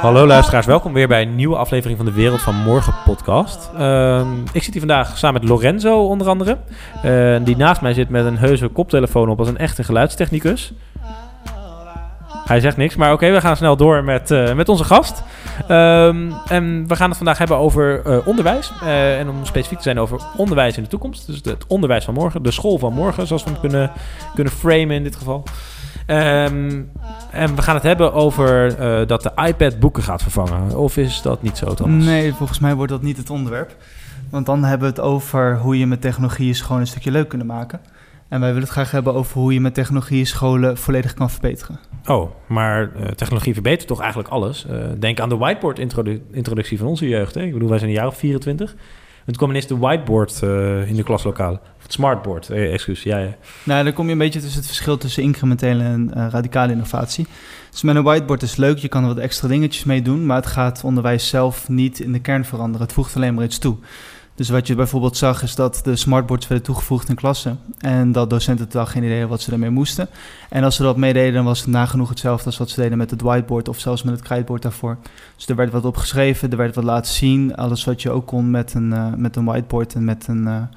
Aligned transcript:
Hallo 0.00 0.26
luisteraars, 0.26 0.66
welkom 0.66 0.92
weer 0.92 1.08
bij 1.08 1.22
een 1.22 1.34
nieuwe 1.34 1.56
aflevering 1.56 1.96
van 1.96 2.06
de 2.06 2.12
Wereld 2.12 2.42
van 2.42 2.54
Morgen 2.54 2.94
podcast. 3.04 3.70
Ehm, 3.78 4.26
ik 4.52 4.62
zit 4.62 4.72
hier 4.72 4.78
vandaag 4.78 5.18
samen 5.18 5.40
met 5.40 5.50
Lorenzo 5.50 6.06
onder 6.06 6.28
andere, 6.28 6.58
uh, 7.04 7.36
die 7.44 7.56
naast 7.56 7.80
mij 7.80 7.92
zit 7.92 8.08
met 8.08 8.24
een 8.26 8.38
heuse 8.38 8.68
koptelefoon 8.68 9.28
op 9.28 9.38
als 9.38 9.48
een 9.48 9.58
echte 9.58 9.84
geluidstechnicus. 9.84 10.72
Hij 12.44 12.60
zegt 12.60 12.76
niks, 12.76 12.96
maar 12.96 13.12
oké, 13.12 13.30
we 13.30 13.40
gaan 13.40 13.56
snel 13.56 13.76
door 13.76 14.04
met, 14.04 14.30
uh, 14.30 14.52
met 14.52 14.68
onze 14.68 14.84
gast. 14.84 15.22
Um, 15.70 16.32
en 16.46 16.88
we 16.88 16.96
gaan 16.96 17.08
het 17.08 17.16
vandaag 17.16 17.38
hebben 17.38 17.56
over 17.56 18.06
uh, 18.06 18.26
onderwijs. 18.26 18.72
Uh, 18.82 19.18
en 19.18 19.28
om 19.28 19.44
specifiek 19.44 19.76
te 19.76 19.84
zijn 19.84 19.98
over 19.98 20.20
onderwijs 20.36 20.76
in 20.76 20.82
de 20.82 20.88
toekomst. 20.88 21.26
Dus 21.26 21.40
het 21.42 21.66
onderwijs 21.66 22.04
van 22.04 22.14
morgen, 22.14 22.42
de 22.42 22.50
school 22.50 22.78
van 22.78 22.92
morgen, 22.92 23.26
zoals 23.26 23.44
we 23.44 23.50
het 23.50 23.60
kunnen, 23.60 23.90
kunnen 24.34 24.52
framen 24.52 24.90
in 24.90 25.02
dit 25.02 25.16
geval. 25.16 25.42
Um, 26.06 26.90
en 27.30 27.56
we 27.56 27.62
gaan 27.62 27.74
het 27.74 27.82
hebben 27.82 28.12
over 28.12 28.78
uh, 28.80 29.06
dat 29.06 29.22
de 29.22 29.32
iPad 29.46 29.78
boeken 29.78 30.02
gaat 30.02 30.22
vervangen. 30.22 30.76
Of 30.78 30.96
is 30.96 31.22
dat 31.22 31.42
niet 31.42 31.58
zo, 31.58 31.74
Thomas? 31.74 32.04
Nee, 32.04 32.34
volgens 32.34 32.58
mij 32.58 32.74
wordt 32.74 32.92
dat 32.92 33.02
niet 33.02 33.16
het 33.16 33.30
onderwerp. 33.30 33.76
Want 34.30 34.46
dan 34.46 34.64
hebben 34.64 34.88
we 34.88 34.94
het 34.94 35.04
over 35.04 35.58
hoe 35.58 35.78
je 35.78 35.86
met 35.86 36.00
technologie 36.00 36.54
school 36.54 36.78
een 36.78 36.86
stukje 36.86 37.10
leuk 37.10 37.28
kunnen 37.28 37.46
maken. 37.46 37.80
En 38.28 38.40
wij 38.40 38.48
willen 38.48 38.62
het 38.62 38.72
graag 38.72 38.90
hebben 38.90 39.14
over 39.14 39.40
hoe 39.40 39.52
je 39.52 39.60
met 39.60 39.74
technologie 39.74 40.24
scholen 40.24 40.76
volledig 40.76 41.14
kan 41.14 41.30
verbeteren. 41.30 41.78
Oh, 42.06 42.30
maar 42.46 42.92
uh, 42.96 43.06
technologie 43.06 43.52
verbetert 43.52 43.88
toch 43.88 44.00
eigenlijk 44.00 44.28
alles? 44.28 44.66
Uh, 44.70 44.84
denk 44.98 45.20
aan 45.20 45.28
de 45.28 45.36
whiteboard-introductie 45.36 46.78
van 46.78 46.86
onze 46.86 47.08
jeugd. 47.08 47.34
Hè? 47.34 47.42
Ik 47.42 47.52
bedoel, 47.52 47.68
wij 47.68 47.78
zijn 47.78 47.90
een 47.90 47.96
jaar 47.96 48.06
of 48.06 48.16
24. 48.16 48.74
Het 49.24 49.36
kwam 49.36 49.50
ineens 49.50 49.66
de 49.66 49.78
whiteboard 49.78 50.40
uh, 50.44 50.88
in 50.88 50.96
de 50.96 51.02
klaslokalen. 51.02 51.60
Of 51.76 51.82
het 51.82 51.92
smartboard, 51.92 52.50
eh, 52.50 52.72
excuus. 52.72 53.02
Ja, 53.02 53.18
ja. 53.18 53.36
Nou, 53.62 53.84
dan 53.84 53.92
kom 53.92 54.06
je 54.06 54.12
een 54.12 54.18
beetje 54.18 54.40
tussen 54.40 54.58
het 54.58 54.66
verschil 54.66 54.96
tussen 54.96 55.22
incrementele 55.22 55.82
en 55.82 56.10
uh, 56.16 56.26
radicale 56.30 56.72
innovatie. 56.72 57.26
Dus 57.70 57.82
met 57.82 57.96
een 57.96 58.02
whiteboard 58.02 58.42
is 58.42 58.56
leuk, 58.56 58.78
je 58.78 58.88
kan 58.88 59.02
er 59.02 59.08
wat 59.08 59.18
extra 59.18 59.48
dingetjes 59.48 59.84
mee 59.84 60.02
doen, 60.02 60.26
maar 60.26 60.36
het 60.36 60.46
gaat 60.46 60.84
onderwijs 60.84 61.28
zelf 61.28 61.68
niet 61.68 62.00
in 62.00 62.12
de 62.12 62.20
kern 62.20 62.44
veranderen. 62.44 62.86
Het 62.86 62.94
voegt 62.94 63.16
alleen 63.16 63.34
maar 63.34 63.44
iets 63.44 63.58
toe. 63.58 63.76
Dus 64.34 64.48
wat 64.48 64.66
je 64.66 64.74
bijvoorbeeld 64.74 65.16
zag 65.16 65.42
is 65.42 65.54
dat 65.54 65.80
de 65.84 65.96
smartboards 65.96 66.48
werden 66.48 66.66
toegevoegd 66.66 67.08
in 67.08 67.14
klassen. 67.14 67.60
En 67.78 68.12
dat 68.12 68.30
docenten 68.30 68.68
totaal 68.68 68.86
geen 68.86 69.02
idee 69.02 69.10
hadden 69.10 69.30
wat 69.30 69.40
ze 69.40 69.52
ermee 69.52 69.70
moesten. 69.70 70.08
En 70.50 70.64
als 70.64 70.76
ze 70.76 70.82
dat 70.82 70.96
meededen, 70.96 71.32
dan 71.32 71.44
was 71.44 71.60
het 71.60 71.68
nagenoeg 71.68 72.08
hetzelfde 72.08 72.46
als 72.46 72.58
wat 72.58 72.70
ze 72.70 72.80
deden 72.80 72.98
met 72.98 73.10
het 73.10 73.22
whiteboard 73.22 73.68
of 73.68 73.78
zelfs 73.78 74.02
met 74.02 74.14
het 74.14 74.22
krijtboard 74.22 74.62
daarvoor. 74.62 74.98
Dus 75.36 75.46
er 75.46 75.56
werd 75.56 75.72
wat 75.72 75.84
opgeschreven, 75.84 76.50
er 76.50 76.56
werd 76.56 76.74
wat 76.74 76.84
laten 76.84 77.12
zien. 77.12 77.56
Alles 77.56 77.84
wat 77.84 78.02
je 78.02 78.10
ook 78.10 78.26
kon 78.26 78.50
met 78.50 78.74
een, 78.74 78.90
uh, 78.90 79.14
met 79.16 79.36
een 79.36 79.44
whiteboard 79.44 79.94
en 79.94 80.04
met 80.04 80.26
een, 80.28 80.70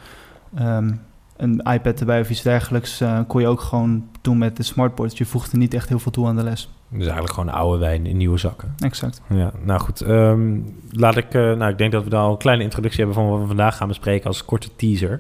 uh, 0.59 0.78
um, 0.78 1.02
een 1.38 1.61
iPad 1.73 1.99
erbij 1.99 2.19
of 2.19 2.30
iets 2.30 2.41
dergelijks, 2.41 3.02
uh, 3.02 3.19
kon 3.27 3.41
je 3.41 3.47
ook 3.47 3.61
gewoon 3.61 4.07
doen 4.21 4.38
met 4.38 4.57
de 4.57 4.63
smartboard. 4.63 5.17
Je 5.17 5.25
voegde 5.25 5.57
niet 5.57 5.73
echt 5.73 5.89
heel 5.89 5.99
veel 5.99 6.11
toe 6.11 6.27
aan 6.27 6.35
de 6.35 6.44
les. 6.44 6.69
Dus 6.89 7.02
eigenlijk 7.02 7.33
gewoon 7.33 7.53
oude 7.53 7.77
wijn 7.77 8.05
in 8.05 8.17
nieuwe 8.17 8.38
zakken. 8.38 8.73
Exact. 8.79 9.21
Ja, 9.29 9.52
nou 9.63 9.79
goed. 9.79 10.02
Um, 10.02 10.75
laat 10.91 11.17
ik, 11.17 11.33
uh, 11.33 11.53
nou, 11.53 11.71
ik 11.71 11.77
denk 11.77 11.91
dat 11.91 12.03
we 12.03 12.09
dan 12.09 12.23
al 12.23 12.31
een 12.31 12.38
kleine 12.38 12.63
introductie 12.63 13.03
hebben 13.03 13.23
van 13.23 13.29
wat 13.29 13.41
we 13.41 13.47
vandaag 13.47 13.77
gaan 13.77 13.88
bespreken 13.88 14.27
als 14.27 14.45
korte 14.45 14.69
teaser. 14.75 15.19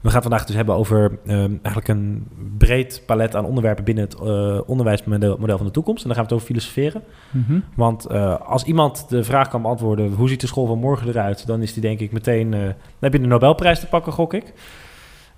We 0.00 0.10
gaan 0.10 0.22
vandaag 0.22 0.44
dus 0.44 0.56
hebben 0.56 0.74
over 0.74 1.18
um, 1.26 1.58
eigenlijk 1.62 1.88
een 1.88 2.26
breed 2.58 3.02
palet 3.06 3.36
aan 3.36 3.44
onderwerpen 3.44 3.84
binnen 3.84 4.04
het 4.04 4.16
uh, 4.22 4.60
onderwijsmodel 4.66 5.36
model 5.38 5.56
van 5.56 5.66
de 5.66 5.72
toekomst. 5.72 6.02
En 6.02 6.08
dan 6.08 6.16
gaan 6.16 6.26
we 6.26 6.34
het 6.34 6.42
over 6.42 6.54
filosoferen. 6.54 7.02
Mm 7.30 7.44
-hmm. 7.46 7.64
Want 7.74 8.10
uh, 8.10 8.40
als 8.40 8.64
iemand 8.64 9.08
de 9.08 9.24
vraag 9.24 9.48
kan 9.48 9.62
beantwoorden, 9.62 10.12
hoe 10.12 10.28
ziet 10.28 10.40
de 10.40 10.46
school 10.46 10.66
van 10.66 10.78
morgen 10.78 11.08
eruit? 11.08 11.46
Dan 11.46 11.62
is 11.62 11.72
die 11.72 11.82
denk 11.82 12.00
ik 12.00 12.12
meteen, 12.12 12.50
dan 12.50 12.74
heb 13.00 13.12
je 13.12 13.20
de 13.20 13.26
Nobelprijs 13.26 13.80
te 13.80 13.86
pakken, 13.86 14.12
gok 14.12 14.34
ik. 14.34 14.52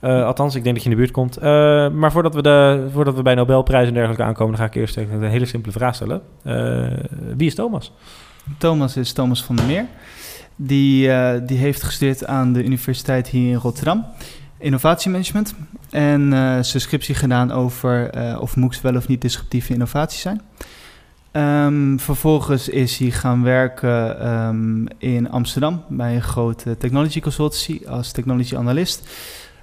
Uh, 0.01 0.25
althans, 0.25 0.55
ik 0.55 0.63
denk 0.63 0.75
dat 0.75 0.85
je 0.85 0.91
in 0.91 0.97
de 0.97 1.03
buurt 1.03 1.15
komt. 1.15 1.39
Uh, 1.39 1.43
maar 1.91 2.13
voordat 2.13 2.35
we, 2.35 2.43
de, 2.43 2.89
voordat 2.93 3.15
we 3.15 3.23
bij 3.23 3.35
Nobelprijzen 3.35 3.89
en 3.89 3.95
dergelijke 3.95 4.25
aankomen, 4.25 4.57
ga 4.57 4.65
ik 4.65 4.75
eerst 4.75 4.97
een 4.97 5.23
hele 5.23 5.47
simpele 5.47 5.73
vraag 5.73 5.95
stellen. 5.95 6.23
Uh, 6.45 6.87
wie 7.37 7.47
is 7.47 7.55
Thomas? 7.55 7.93
Thomas 8.59 8.97
is 8.97 9.13
Thomas 9.13 9.45
van 9.45 9.57
der 9.57 9.67
Meer. 9.67 9.87
Die, 10.57 11.11
die 11.45 11.59
heeft 11.59 11.83
gestudeerd 11.83 12.27
aan 12.27 12.53
de 12.53 12.65
universiteit 12.65 13.29
hier 13.29 13.51
in 13.51 13.57
Rotterdam, 13.57 14.07
innovatiemanagement. 14.59 15.55
En 15.91 16.31
zijn 16.65 16.83
scriptie 16.83 17.15
gedaan 17.15 17.53
over 17.53 18.11
of 18.41 18.57
MOOCs 18.57 18.81
wel 18.81 18.97
of 18.97 19.09
niet 19.09 19.21
disruptieve 19.21 19.73
innovaties 19.73 20.21
zijn. 20.21 20.41
Um, 21.33 22.01
vervolgens 22.01 22.69
is 22.69 22.99
hij 22.99 23.11
gaan 23.11 23.43
werken 23.43 24.29
um, 24.29 24.87
in 24.99 25.31
Amsterdam 25.31 25.83
bij 25.89 26.15
een 26.15 26.23
grote 26.23 26.77
technology 26.77 27.21
consultancy 27.21 27.81
als 27.89 28.13
technology 28.13 28.57
analyst. 28.57 29.09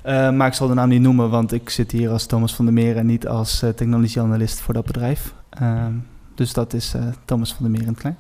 Uh, 0.07 0.31
maar 0.31 0.47
ik 0.47 0.53
zal 0.53 0.67
de 0.67 0.73
naam 0.73 0.89
niet 0.89 1.01
noemen, 1.01 1.29
want 1.29 1.51
ik 1.51 1.69
zit 1.69 1.91
hier 1.91 2.09
als 2.09 2.25
Thomas 2.25 2.55
van 2.55 2.65
der 2.65 2.73
Meer 2.73 2.97
en 2.97 3.05
niet 3.05 3.27
als 3.27 3.63
uh, 3.63 3.69
technologie-analyst 3.69 4.59
voor 4.59 4.73
dat 4.73 4.85
bedrijf. 4.85 5.33
Uh, 5.61 5.85
dus 6.35 6.53
dat 6.53 6.73
is 6.73 6.93
eh, 6.93 7.01
Thomas 7.25 7.53
van 7.53 7.57
der 7.61 7.71
Meer 7.71 7.81
in 7.81 7.87
het 7.87 7.97
klein. 7.97 8.17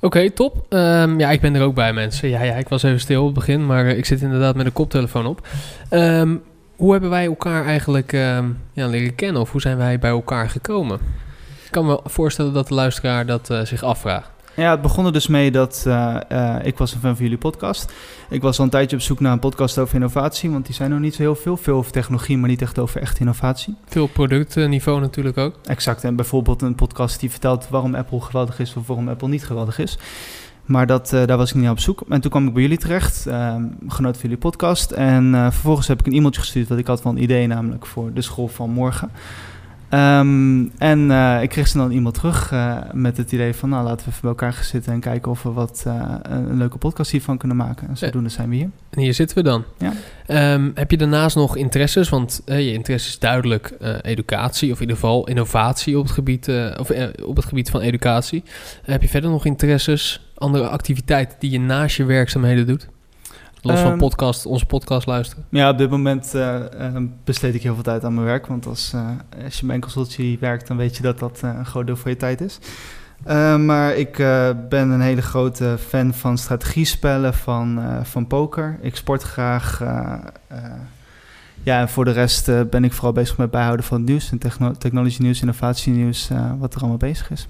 Oké, 0.00 0.30
top. 0.30 0.66
Um, 0.68 1.18
ja, 1.18 1.30
ik 1.30 1.40
ben 1.40 1.54
er 1.54 1.62
ook 1.62 1.74
bij, 1.74 1.92
mensen. 1.92 2.28
Ja, 2.28 2.42
ja, 2.42 2.54
ik 2.54 2.68
was 2.68 2.82
even 2.82 3.00
stil 3.00 3.20
op 3.20 3.26
het 3.26 3.34
begin, 3.34 3.66
maar 3.66 3.86
ik 3.86 4.04
zit 4.04 4.20
inderdaad 4.20 4.54
met 4.54 4.66
een 4.66 4.72
koptelefoon 4.72 5.26
op. 5.26 5.48
Um, 5.90 6.42
hoe 6.76 6.92
hebben 6.92 7.10
wij 7.10 7.26
elkaar 7.26 7.64
eigenlijk 7.64 8.12
ja, 8.72 8.86
leren 8.86 9.14
kennen 9.14 9.40
of 9.40 9.50
hoe 9.52 9.60
zijn 9.60 9.76
wij 9.76 9.98
bij 9.98 10.10
elkaar 10.10 10.50
gekomen? 10.50 10.98
Ik 11.64 11.70
kan 11.70 11.86
me 11.86 12.00
voorstellen 12.04 12.52
dat 12.52 12.68
de 12.68 12.74
luisteraar 12.74 13.26
dat 13.26 13.50
zich 13.62 13.82
afvraagt. 13.82 14.31
Ja, 14.56 14.70
het 14.70 14.82
begon 14.82 15.06
er 15.06 15.12
dus 15.12 15.26
mee 15.26 15.50
dat 15.50 15.84
uh, 15.86 16.16
uh, 16.32 16.56
ik 16.62 16.78
was 16.78 16.92
een 16.92 17.00
fan 17.00 17.14
van 17.14 17.24
jullie 17.24 17.38
podcast. 17.38 17.92
Ik 18.28 18.42
was 18.42 18.58
al 18.58 18.64
een 18.64 18.70
tijdje 18.70 18.96
op 18.96 19.02
zoek 19.02 19.20
naar 19.20 19.32
een 19.32 19.38
podcast 19.38 19.78
over 19.78 19.94
innovatie, 19.94 20.50
want 20.50 20.66
die 20.66 20.74
zijn 20.74 20.90
nog 20.90 21.00
niet 21.00 21.14
zo 21.14 21.22
heel 21.22 21.34
veel. 21.34 21.56
Veel 21.56 21.76
over 21.76 21.92
technologie, 21.92 22.38
maar 22.38 22.48
niet 22.48 22.62
echt 22.62 22.78
over 22.78 23.00
echte 23.00 23.20
innovatie. 23.20 23.74
Veel 23.86 24.06
productniveau 24.06 25.00
natuurlijk 25.00 25.38
ook. 25.38 25.54
Exact, 25.64 26.04
en 26.04 26.16
bijvoorbeeld 26.16 26.62
een 26.62 26.74
podcast 26.74 27.20
die 27.20 27.30
vertelt 27.30 27.68
waarom 27.68 27.94
Apple 27.94 28.20
geweldig 28.20 28.58
is 28.58 28.74
of 28.76 28.86
waarom 28.86 29.08
Apple 29.08 29.28
niet 29.28 29.44
geweldig 29.44 29.78
is. 29.78 29.98
Maar 30.64 30.86
dat, 30.86 31.12
uh, 31.14 31.26
daar 31.26 31.36
was 31.36 31.50
ik 31.50 31.56
niet 31.60 31.70
op 31.70 31.78
zoek. 31.78 32.02
En 32.08 32.20
toen 32.20 32.30
kwam 32.30 32.46
ik 32.46 32.52
bij 32.52 32.62
jullie 32.62 32.78
terecht, 32.78 33.26
uh, 33.28 33.54
genoten 33.88 34.20
van 34.20 34.30
jullie 34.30 34.36
podcast. 34.36 34.90
En 34.90 35.24
uh, 35.24 35.42
vervolgens 35.42 35.88
heb 35.88 36.00
ik 36.00 36.06
een 36.06 36.12
e-mailtje 36.12 36.40
gestuurd, 36.40 36.68
want 36.68 36.80
ik 36.80 36.86
had 36.86 37.02
wel 37.02 37.12
een 37.12 37.22
idee 37.22 37.46
namelijk 37.46 37.86
voor 37.86 38.12
de 38.12 38.22
school 38.22 38.48
van 38.48 38.70
morgen. 38.70 39.10
Um, 39.94 40.72
en 40.78 41.10
uh, 41.10 41.42
ik 41.42 41.48
kreeg 41.48 41.68
ze 41.68 41.76
dan 41.76 41.90
e-mail 41.90 42.12
terug 42.12 42.52
uh, 42.52 42.78
met 42.92 43.16
het 43.16 43.32
idee 43.32 43.54
van... 43.54 43.68
nou, 43.68 43.84
laten 43.84 44.04
we 44.04 44.10
even 44.10 44.20
bij 44.20 44.30
elkaar 44.30 44.52
gaan 44.52 44.64
zitten 44.64 44.92
en 44.92 45.00
kijken 45.00 45.30
of 45.30 45.42
we 45.42 45.52
wat 45.52 45.84
uh, 45.86 46.14
een 46.22 46.56
leuke 46.56 46.78
podcast 46.78 47.10
hiervan 47.10 47.38
kunnen 47.38 47.56
maken. 47.56 47.88
En 47.88 47.96
zodoende 47.96 48.28
zijn 48.28 48.48
we 48.48 48.54
hier. 48.54 48.70
En 48.90 49.00
hier 49.00 49.14
zitten 49.14 49.36
we 49.36 49.42
dan. 49.42 49.64
Ja. 49.78 49.92
Um, 50.54 50.72
heb 50.74 50.90
je 50.90 50.96
daarnaast 50.96 51.36
nog 51.36 51.56
interesses? 51.56 52.08
Want 52.08 52.42
je 52.44 52.72
interesse 52.72 53.08
is 53.08 53.18
duidelijk 53.18 53.74
educatie 54.02 54.70
of 54.70 54.74
in 54.74 54.80
ieder 54.80 54.96
geval 54.96 55.28
innovatie 55.28 55.98
op 55.98 56.04
het 56.04 56.12
gebied, 56.12 56.48
of, 56.78 56.90
op 57.24 57.36
het 57.36 57.44
gebied 57.44 57.70
van 57.70 57.80
educatie. 57.80 58.42
heb 58.82 59.02
je 59.02 59.08
verder 59.08 59.30
nog 59.30 59.44
interesses, 59.44 60.32
andere 60.34 60.68
activiteiten 60.68 61.36
die 61.38 61.50
je 61.50 61.60
naast 61.60 61.96
je 61.96 62.04
werkzaamheden 62.04 62.66
doet? 62.66 62.88
Los 63.62 63.80
van 63.80 63.98
podcast, 63.98 64.46
onze 64.46 64.66
podcast 64.66 65.06
luisteren? 65.06 65.44
Ja, 65.48 65.70
op 65.70 65.78
dit 65.78 65.90
moment 65.90 66.34
uh, 66.34 66.54
uh, 66.80 66.96
besteed 67.24 67.54
ik 67.54 67.62
heel 67.62 67.74
veel 67.74 67.82
tijd 67.82 68.04
aan 68.04 68.14
mijn 68.14 68.26
werk. 68.26 68.46
Want 68.46 68.66
als, 68.66 68.92
uh, 68.94 69.08
als 69.44 69.60
je 69.60 69.66
bij 69.66 69.74
een 69.74 69.80
consultie 69.80 70.38
werkt, 70.38 70.66
dan 70.66 70.76
weet 70.76 70.96
je 70.96 71.02
dat 71.02 71.18
dat 71.18 71.40
een 71.42 71.66
groot 71.66 71.86
deel 71.86 71.96
van 71.96 72.10
je 72.10 72.16
tijd 72.16 72.40
is. 72.40 72.58
maar 73.58 73.94
ik 73.94 74.16
ben 74.68 74.90
een 74.90 75.00
hele 75.00 75.22
grote 75.22 75.76
fan 75.88 76.14
van 76.14 76.38
strategiespellen, 76.38 77.34
van, 77.34 77.82
van 78.02 78.26
poker. 78.26 78.78
Ik 78.80 78.96
sport 78.96 79.22
graag. 79.22 79.80
ja, 81.62 81.80
en 81.80 81.88
voor 81.88 82.04
de 82.04 82.10
rest 82.10 82.70
ben 82.70 82.84
ik 82.84 82.92
vooral 82.92 83.12
bezig 83.12 83.36
met 83.36 83.50
bijhouden 83.50 83.86
van 83.86 83.96
het 83.96 84.08
nieuws. 84.08 84.30
En 84.30 84.38
techno 84.38 84.72
technology 84.72 85.22
nieuws, 85.22 85.40
innovatie 85.40 85.92
nieuws, 85.92 86.28
wat 86.58 86.74
er 86.74 86.80
allemaal 86.80 86.98
bezig 86.98 87.30
is. 87.30 87.48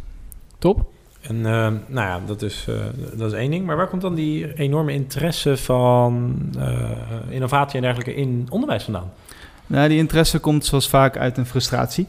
Top. 0.59 0.91
En 1.23 1.37
uh, 1.37 1.45
nou 1.87 2.07
ja, 2.09 2.21
dat 2.27 2.43
is, 2.43 2.67
uh, 2.69 2.77
dat 3.15 3.33
is 3.33 3.39
één 3.39 3.51
ding. 3.51 3.67
Maar 3.67 3.77
waar 3.77 3.89
komt 3.89 4.03
dan 4.03 4.15
die 4.15 4.55
enorme 4.55 4.93
interesse 4.93 5.57
van 5.57 6.35
uh, 6.57 6.91
innovatie 7.29 7.77
en 7.77 7.83
dergelijke 7.83 8.15
in 8.15 8.47
onderwijs 8.51 8.85
vandaan? 8.85 9.13
Nou, 9.67 9.89
die 9.89 9.99
interesse 9.99 10.39
komt 10.39 10.65
zoals 10.65 10.89
vaak 10.89 11.17
uit 11.17 11.37
een 11.37 11.47
frustratie. 11.47 12.07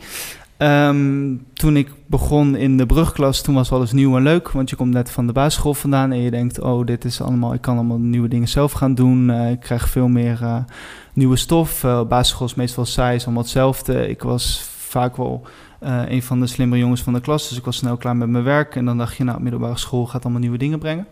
Um, 0.57 1.45
toen 1.53 1.77
ik 1.77 1.89
begon 2.05 2.55
in 2.55 2.77
de 2.77 2.85
brugklas, 2.85 3.41
toen 3.41 3.55
was 3.55 3.71
alles 3.71 3.91
nieuw 3.91 4.17
en 4.17 4.23
leuk. 4.23 4.51
Want 4.51 4.69
je 4.69 4.75
komt 4.75 4.93
net 4.93 5.11
van 5.11 5.27
de 5.27 5.33
basisschool 5.33 5.73
vandaan 5.73 6.11
en 6.11 6.19
je 6.19 6.31
denkt... 6.31 6.59
oh, 6.59 6.85
dit 6.85 7.05
is 7.05 7.21
allemaal, 7.21 7.53
ik 7.53 7.61
kan 7.61 7.75
allemaal 7.75 7.97
nieuwe 7.97 8.27
dingen 8.27 8.47
zelf 8.47 8.71
gaan 8.71 8.95
doen. 8.95 9.31
ik 9.31 9.59
krijg 9.59 9.89
veel 9.89 10.07
meer 10.07 10.65
nieuwe 11.13 11.35
stof. 11.35 11.81
basisschool 12.07 12.47
is 12.47 12.55
meestal 12.55 12.85
saai, 12.85 13.15
is 13.15 13.23
allemaal 13.23 13.43
hetzelfde. 13.43 14.07
Ik 14.07 14.21
was 14.23 14.63
vaak 14.77 15.17
wel... 15.17 15.45
Uh, 15.83 16.01
een 16.07 16.23
van 16.23 16.39
de 16.39 16.47
slimme 16.47 16.77
jongens 16.77 17.01
van 17.01 17.13
de 17.13 17.21
klas. 17.21 17.49
Dus 17.49 17.57
ik 17.57 17.65
was 17.65 17.77
snel 17.77 17.97
klaar 17.97 18.15
met 18.15 18.29
mijn 18.29 18.43
werk. 18.43 18.75
En 18.75 18.85
dan 18.85 18.97
dacht 18.97 19.17
je, 19.17 19.23
nou, 19.23 19.41
middelbare 19.41 19.77
school 19.77 20.05
gaat 20.05 20.23
allemaal 20.23 20.41
nieuwe 20.41 20.57
dingen 20.57 20.79
brengen. 20.79 21.07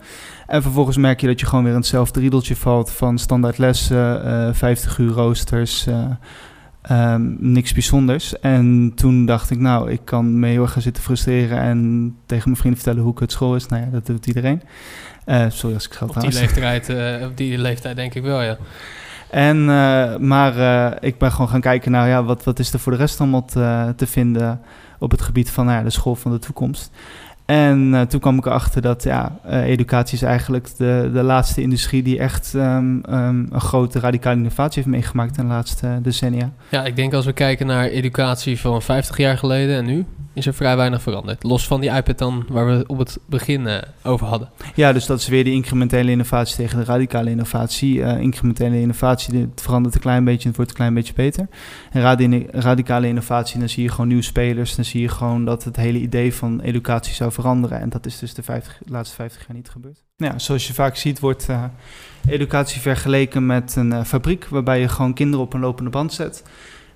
En 0.47 0.61
vervolgens 0.61 0.97
merk 0.97 1.21
je 1.21 1.27
dat 1.27 1.39
je 1.39 1.45
gewoon 1.45 1.63
weer 1.63 1.73
in 1.73 1.79
hetzelfde 1.79 2.19
riedeltje 2.19 2.55
valt 2.55 2.91
van 2.91 3.17
standaard 3.17 3.57
lessen, 3.57 4.27
uh, 4.27 4.53
50 4.53 4.97
uur 4.97 5.11
roosters, 5.11 5.87
uh, 5.87 7.13
um, 7.13 7.37
niks 7.39 7.73
bijzonders. 7.73 8.39
En 8.39 8.91
toen 8.95 9.25
dacht 9.25 9.49
ik, 9.49 9.59
nou, 9.59 9.91
ik 9.91 10.01
kan 10.03 10.39
me 10.39 10.47
heel 10.47 10.61
erg 10.61 10.71
gaan 10.71 10.81
zitten 10.81 11.03
frustreren 11.03 11.57
en 11.57 11.77
tegen 12.25 12.43
mijn 12.45 12.59
vrienden 12.59 12.81
vertellen 12.81 13.03
hoe 13.03 13.13
kut 13.13 13.31
school 13.31 13.55
is. 13.55 13.67
Nou 13.67 13.81
ja, 13.81 13.89
dat 13.91 14.05
doet 14.05 14.27
iedereen. 14.27 14.61
Sorry 15.49 15.73
als 15.73 15.85
ik 15.85 15.93
geld 15.93 16.15
op 16.15 16.21
die 16.21 16.33
leeftijd, 16.33 16.89
op 17.23 17.37
die 17.37 17.57
leeftijd 17.57 17.95
denk 17.95 18.13
ik 18.13 18.23
wel, 18.23 18.41
ja. 18.41 18.57
En, 19.31 19.57
uh, 19.57 20.17
maar 20.17 20.57
uh, 20.57 20.91
ik 20.99 21.17
ben 21.17 21.31
gewoon 21.31 21.49
gaan 21.49 21.61
kijken 21.61 21.91
naar 21.91 22.07
ja, 22.07 22.23
wat, 22.23 22.59
is 22.59 22.73
er 22.73 22.79
voor 22.79 22.91
de 22.91 22.97
rest 22.97 23.19
allemaal 23.19 23.45
te, 23.45 23.93
te 23.95 24.07
vinden 24.07 24.61
op 24.99 25.11
het 25.11 25.21
gebied 25.21 25.51
van 25.51 25.65
nou 25.65 25.77
ja, 25.77 25.83
de 25.83 25.89
school 25.89 26.15
van 26.15 26.31
de 26.31 26.39
toekomst. 26.39 26.91
En 27.45 27.93
uh, 27.93 28.01
toen 28.01 28.19
kwam 28.19 28.37
ik 28.37 28.45
erachter 28.45 28.81
dat 28.81 29.03
ja, 29.03 29.39
educatie 29.47 30.17
is 30.17 30.23
eigenlijk 30.23 30.77
de, 30.77 31.09
de 31.13 31.23
laatste 31.23 31.61
industrie 31.61 32.03
die 32.03 32.19
echt 32.19 32.53
um, 32.53 33.03
um, 33.09 33.47
een 33.51 33.61
grote 33.61 33.99
radicale 33.99 34.35
innovatie 34.35 34.83
heeft 34.83 34.95
meegemaakt 34.95 35.37
in 35.37 35.43
de 35.43 35.49
laatste 35.49 35.99
decennia. 36.01 36.51
Ja, 36.69 36.85
ik 36.85 36.95
denk 36.95 37.13
als 37.13 37.25
we 37.25 37.33
kijken 37.33 37.67
naar 37.67 37.85
educatie 37.85 38.59
van 38.59 38.81
50 38.81 39.17
jaar 39.17 39.37
geleden 39.37 39.77
en 39.77 39.85
nu, 39.85 40.05
is 40.33 40.45
er 40.45 40.53
vrij 40.53 40.75
weinig 40.75 41.01
veranderd. 41.01 41.43
Los 41.43 41.67
van 41.67 41.81
die 41.81 41.89
iPad 41.89 42.17
dan 42.17 42.45
waar 42.49 42.65
we 42.65 42.83
op 42.87 42.97
het 42.97 43.17
begin 43.25 43.61
uh, 43.61 43.77
over 44.03 44.27
hadden. 44.27 44.49
Ja, 44.75 44.93
dus 44.93 45.05
dat 45.05 45.19
is 45.19 45.27
weer 45.27 45.43
die 45.43 45.53
incrementele 45.53 46.11
innovatie 46.11 46.55
tegen 46.55 46.79
de 46.79 46.83
radicale 46.83 47.29
innovatie. 47.29 47.99
incrementele 48.19 48.79
innovatie, 48.79 49.39
het 49.39 49.61
verandert 49.61 49.95
een 49.95 50.01
klein 50.01 50.23
beetje 50.23 50.41
en 50.41 50.47
het 50.47 50.55
wordt 50.55 50.71
een 50.71 50.77
klein 50.77 50.93
beetje 50.93 51.13
beter. 51.13 51.47
En 51.91 52.01
radi 52.01 52.47
radicale 52.51 53.07
innovatie, 53.07 53.59
dan 53.59 53.69
zie 53.69 53.83
je 53.83 53.89
gewoon 53.89 54.07
nieuwe 54.07 54.23
spelers. 54.23 54.75
Dan 54.75 54.85
zie 54.85 55.01
je 55.01 55.09
gewoon 55.09 55.45
dat 55.45 55.63
het 55.63 55.75
hele 55.75 55.99
idee 55.99 56.33
van 56.33 56.61
educatie 56.61 57.13
zou 57.13 57.31
veranderen. 57.31 57.79
En 57.79 57.89
dat 57.89 58.05
is 58.05 58.19
dus 58.19 58.33
de, 58.33 58.43
50, 58.43 58.77
de 58.85 58.91
laatste 58.91 59.15
50 59.15 59.47
jaar 59.47 59.55
niet 59.55 59.69
gebeurd. 59.69 60.03
Ja, 60.17 60.39
zoals 60.39 60.67
je 60.67 60.73
vaak 60.73 60.95
ziet 60.95 61.19
wordt 61.19 61.49
uh, 61.49 61.63
educatie 62.27 62.81
vergeleken 62.81 63.45
met 63.45 63.75
een 63.75 64.05
fabriek... 64.05 64.47
waarbij 64.47 64.79
je 64.79 64.87
gewoon 64.87 65.13
kinderen 65.13 65.45
op 65.45 65.53
een 65.53 65.59
lopende 65.59 65.89
band 65.89 66.13
zet... 66.13 66.43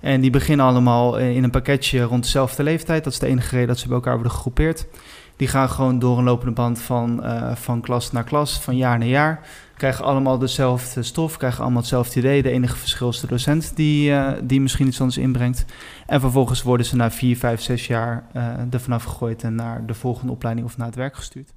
En 0.05 0.21
die 0.21 0.29
beginnen 0.29 0.65
allemaal 0.65 1.17
in 1.17 1.43
een 1.43 1.49
pakketje 1.49 2.01
rond 2.01 2.23
dezelfde 2.23 2.63
leeftijd. 2.63 3.03
Dat 3.03 3.13
is 3.13 3.19
de 3.19 3.27
enige 3.27 3.49
reden 3.49 3.67
dat 3.67 3.79
ze 3.79 3.87
bij 3.87 3.95
elkaar 3.95 4.13
worden 4.13 4.31
gegroepeerd. 4.31 4.87
Die 5.35 5.47
gaan 5.47 5.69
gewoon 5.69 5.99
door 5.99 6.17
een 6.17 6.23
lopende 6.23 6.53
band 6.53 6.81
van, 6.81 7.19
uh, 7.23 7.55
van 7.55 7.81
klas 7.81 8.11
naar 8.11 8.23
klas, 8.23 8.59
van 8.59 8.77
jaar 8.77 8.97
naar 8.97 9.07
jaar. 9.07 9.47
Krijgen 9.77 10.05
allemaal 10.05 10.37
dezelfde 10.37 11.03
stof, 11.03 11.37
krijgen 11.37 11.61
allemaal 11.61 11.79
hetzelfde 11.79 12.19
idee. 12.19 12.41
De 12.41 12.49
enige 12.49 12.75
verschil 12.75 13.09
is 13.09 13.19
de 13.19 13.27
docent 13.27 13.75
die, 13.75 14.09
uh, 14.09 14.31
die 14.43 14.61
misschien 14.61 14.87
iets 14.87 14.99
anders 14.99 15.17
inbrengt. 15.17 15.65
En 16.05 16.19
vervolgens 16.19 16.63
worden 16.63 16.85
ze 16.85 16.95
na 16.95 17.11
vier, 17.11 17.37
vijf, 17.37 17.61
zes 17.61 17.87
jaar 17.87 18.27
uh, 18.35 18.43
er 18.71 18.79
vanaf 18.79 19.03
gegooid 19.03 19.43
en 19.43 19.55
naar 19.55 19.85
de 19.85 19.93
volgende 19.93 20.31
opleiding 20.31 20.67
of 20.67 20.77
naar 20.77 20.87
het 20.87 20.95
werk 20.95 21.15
gestuurd. 21.15 21.53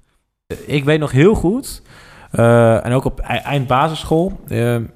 Ik 0.65 0.83
weet 0.83 0.99
nog 0.99 1.11
heel 1.11 1.33
goed, 1.35 1.81
uh, 2.31 2.85
en 2.85 2.91
ook 2.91 3.05
op 3.05 3.19
eind 3.19 3.67
basisschool, 3.67 4.39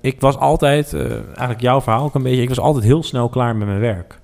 ik 0.01 0.21
was 0.21 0.37
altijd, 0.37 0.93
eigenlijk 1.25 1.61
jouw 1.61 1.81
verhaal 1.81 2.03
ook 2.03 2.15
een 2.15 2.23
beetje, 2.23 2.41
ik 2.41 2.49
was 2.49 2.59
altijd 2.59 2.85
heel 2.85 3.03
snel 3.03 3.29
klaar 3.29 3.55
met 3.55 3.67
mijn 3.67 3.79
werk. 3.79 4.19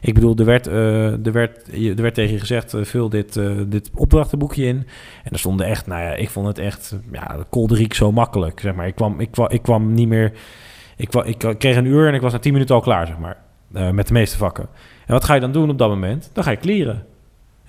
Ik 0.00 0.14
bedoel, 0.14 0.36
er 0.36 0.44
werd, 0.44 0.66
er 0.66 1.32
werd, 1.32 1.72
er 1.72 2.02
werd 2.02 2.14
tegen 2.14 2.32
je 2.32 2.38
gezegd, 2.38 2.74
vul 2.80 3.08
dit, 3.08 3.40
dit 3.66 3.90
opdrachtenboekje 3.94 4.64
in. 4.64 4.86
En 5.24 5.32
er 5.32 5.38
stonden 5.38 5.66
echt, 5.66 5.86
nou 5.86 6.02
ja, 6.02 6.14
ik 6.14 6.30
vond 6.30 6.46
het 6.46 6.58
echt, 6.58 6.96
ja, 7.12 7.36
kolderiek 7.50 7.94
zo 7.94 8.12
makkelijk, 8.12 8.60
zeg 8.60 8.74
maar. 8.74 8.86
Ik 8.86 8.94
kwam, 8.94 9.20
ik, 9.20 9.30
kwam, 9.30 9.48
ik 9.50 9.62
kwam 9.62 9.92
niet 9.92 10.08
meer, 10.08 10.32
ik, 10.96 11.08
kwam, 11.08 11.24
ik 11.24 11.54
kreeg 11.58 11.76
een 11.76 11.84
uur 11.84 12.08
en 12.08 12.14
ik 12.14 12.20
was 12.20 12.32
na 12.32 12.38
tien 12.38 12.52
minuten 12.52 12.74
al 12.74 12.80
klaar, 12.80 13.06
zeg 13.06 13.18
maar. 13.18 13.36
met 13.92 14.06
de 14.06 14.12
meeste 14.12 14.36
vakken. 14.36 14.68
En 15.06 15.12
wat 15.12 15.24
ga 15.24 15.34
je 15.34 15.40
dan 15.40 15.52
doen 15.52 15.70
op 15.70 15.78
dat 15.78 15.88
moment? 15.88 16.30
Dan 16.32 16.44
ga 16.44 16.50
je 16.50 16.56
clearen. 16.56 17.04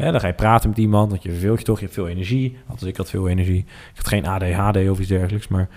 Dan 0.06 0.20
ga 0.20 0.28
je 0.28 0.34
praten 0.34 0.70
met 0.70 0.78
iemand, 0.78 1.10
want 1.10 1.24
je 1.24 1.30
verveelt 1.30 1.60
je 1.60 1.66
toch, 1.66 1.78
je 1.78 1.84
hebt 1.84 1.96
veel 1.96 2.08
energie. 2.08 2.58
Althans, 2.68 2.90
ik 2.90 2.98
had 2.98 3.10
veel 3.10 3.28
energie. 3.28 3.60
Ik 3.60 3.96
had 3.96 4.08
geen 4.08 4.26
ADHD 4.26 4.90
of 4.90 5.00
iets 5.00 5.08
dergelijks, 5.08 5.48
maar 5.48 5.70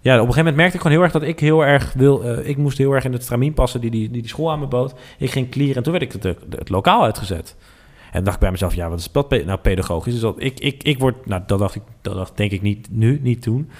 ja, 0.00 0.12
op 0.14 0.20
een 0.20 0.32
gegeven 0.32 0.36
moment 0.36 0.56
merkte 0.56 0.76
ik 0.76 0.82
gewoon 0.82 0.96
heel 0.96 1.06
erg 1.06 1.12
dat 1.12 1.22
ik 1.22 1.40
heel 1.40 1.64
erg 1.64 1.92
wil. 1.92 2.24
Uh, 2.24 2.48
ik 2.48 2.56
moest 2.56 2.78
heel 2.78 2.92
erg 2.92 3.04
in 3.04 3.12
het 3.12 3.22
stramien 3.22 3.54
passen 3.54 3.80
die 3.80 3.90
die, 3.90 4.10
die, 4.10 4.28
school 4.28 4.50
aan 4.50 4.58
me 4.58 4.66
bood. 4.66 4.94
Ik 5.18 5.30
ging 5.30 5.50
clearen 5.50 5.76
en 5.76 5.82
toen 5.82 5.92
werd 5.92 6.04
ik 6.04 6.12
het, 6.12 6.22
het, 6.50 6.68
lokaal 6.68 7.04
uitgezet. 7.04 7.56
En 8.12 8.24
dacht 8.24 8.34
ik 8.34 8.40
bij 8.40 8.50
mezelf, 8.50 8.74
ja, 8.74 8.88
wat 8.88 8.98
is 8.98 9.12
dat 9.12 9.30
nou 9.30 9.58
pedagogisch? 9.58 10.12
Dus 10.12 10.22
dat 10.22 10.34
ik, 10.38 10.60
ik, 10.60 10.82
ik 10.82 10.98
word, 10.98 11.26
nou, 11.26 11.42
dat 11.46 11.58
dacht 11.58 11.74
ik, 11.74 11.82
dat 12.00 12.14
dacht 12.14 12.36
denk 12.36 12.50
ik 12.50 12.62
niet 12.62 12.88
nu, 12.90 13.20
niet 13.22 13.42
toen. 13.42 13.70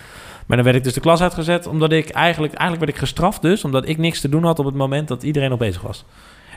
Maar 0.47 0.56
dan 0.56 0.67
werd 0.67 0.76
ik 0.76 0.85
dus 0.85 0.93
de 0.93 1.00
klas 1.00 1.20
uitgezet, 1.20 1.67
omdat 1.67 1.93
ik 1.93 2.08
eigenlijk, 2.08 2.52
eigenlijk 2.52 2.85
werd 2.85 3.02
ik 3.02 3.08
gestraft 3.08 3.43
dus, 3.43 3.64
omdat 3.64 3.88
ik 3.88 3.99
niks 3.99 4.20
te 4.20 4.29
doen 4.29 4.44
had 4.44 4.58
op 4.58 4.64
het 4.64 4.75
moment 4.75 5.08
dat 5.08 5.23
iedereen 5.23 5.50
al 5.50 5.56
bezig 5.56 5.82
was. 5.82 6.05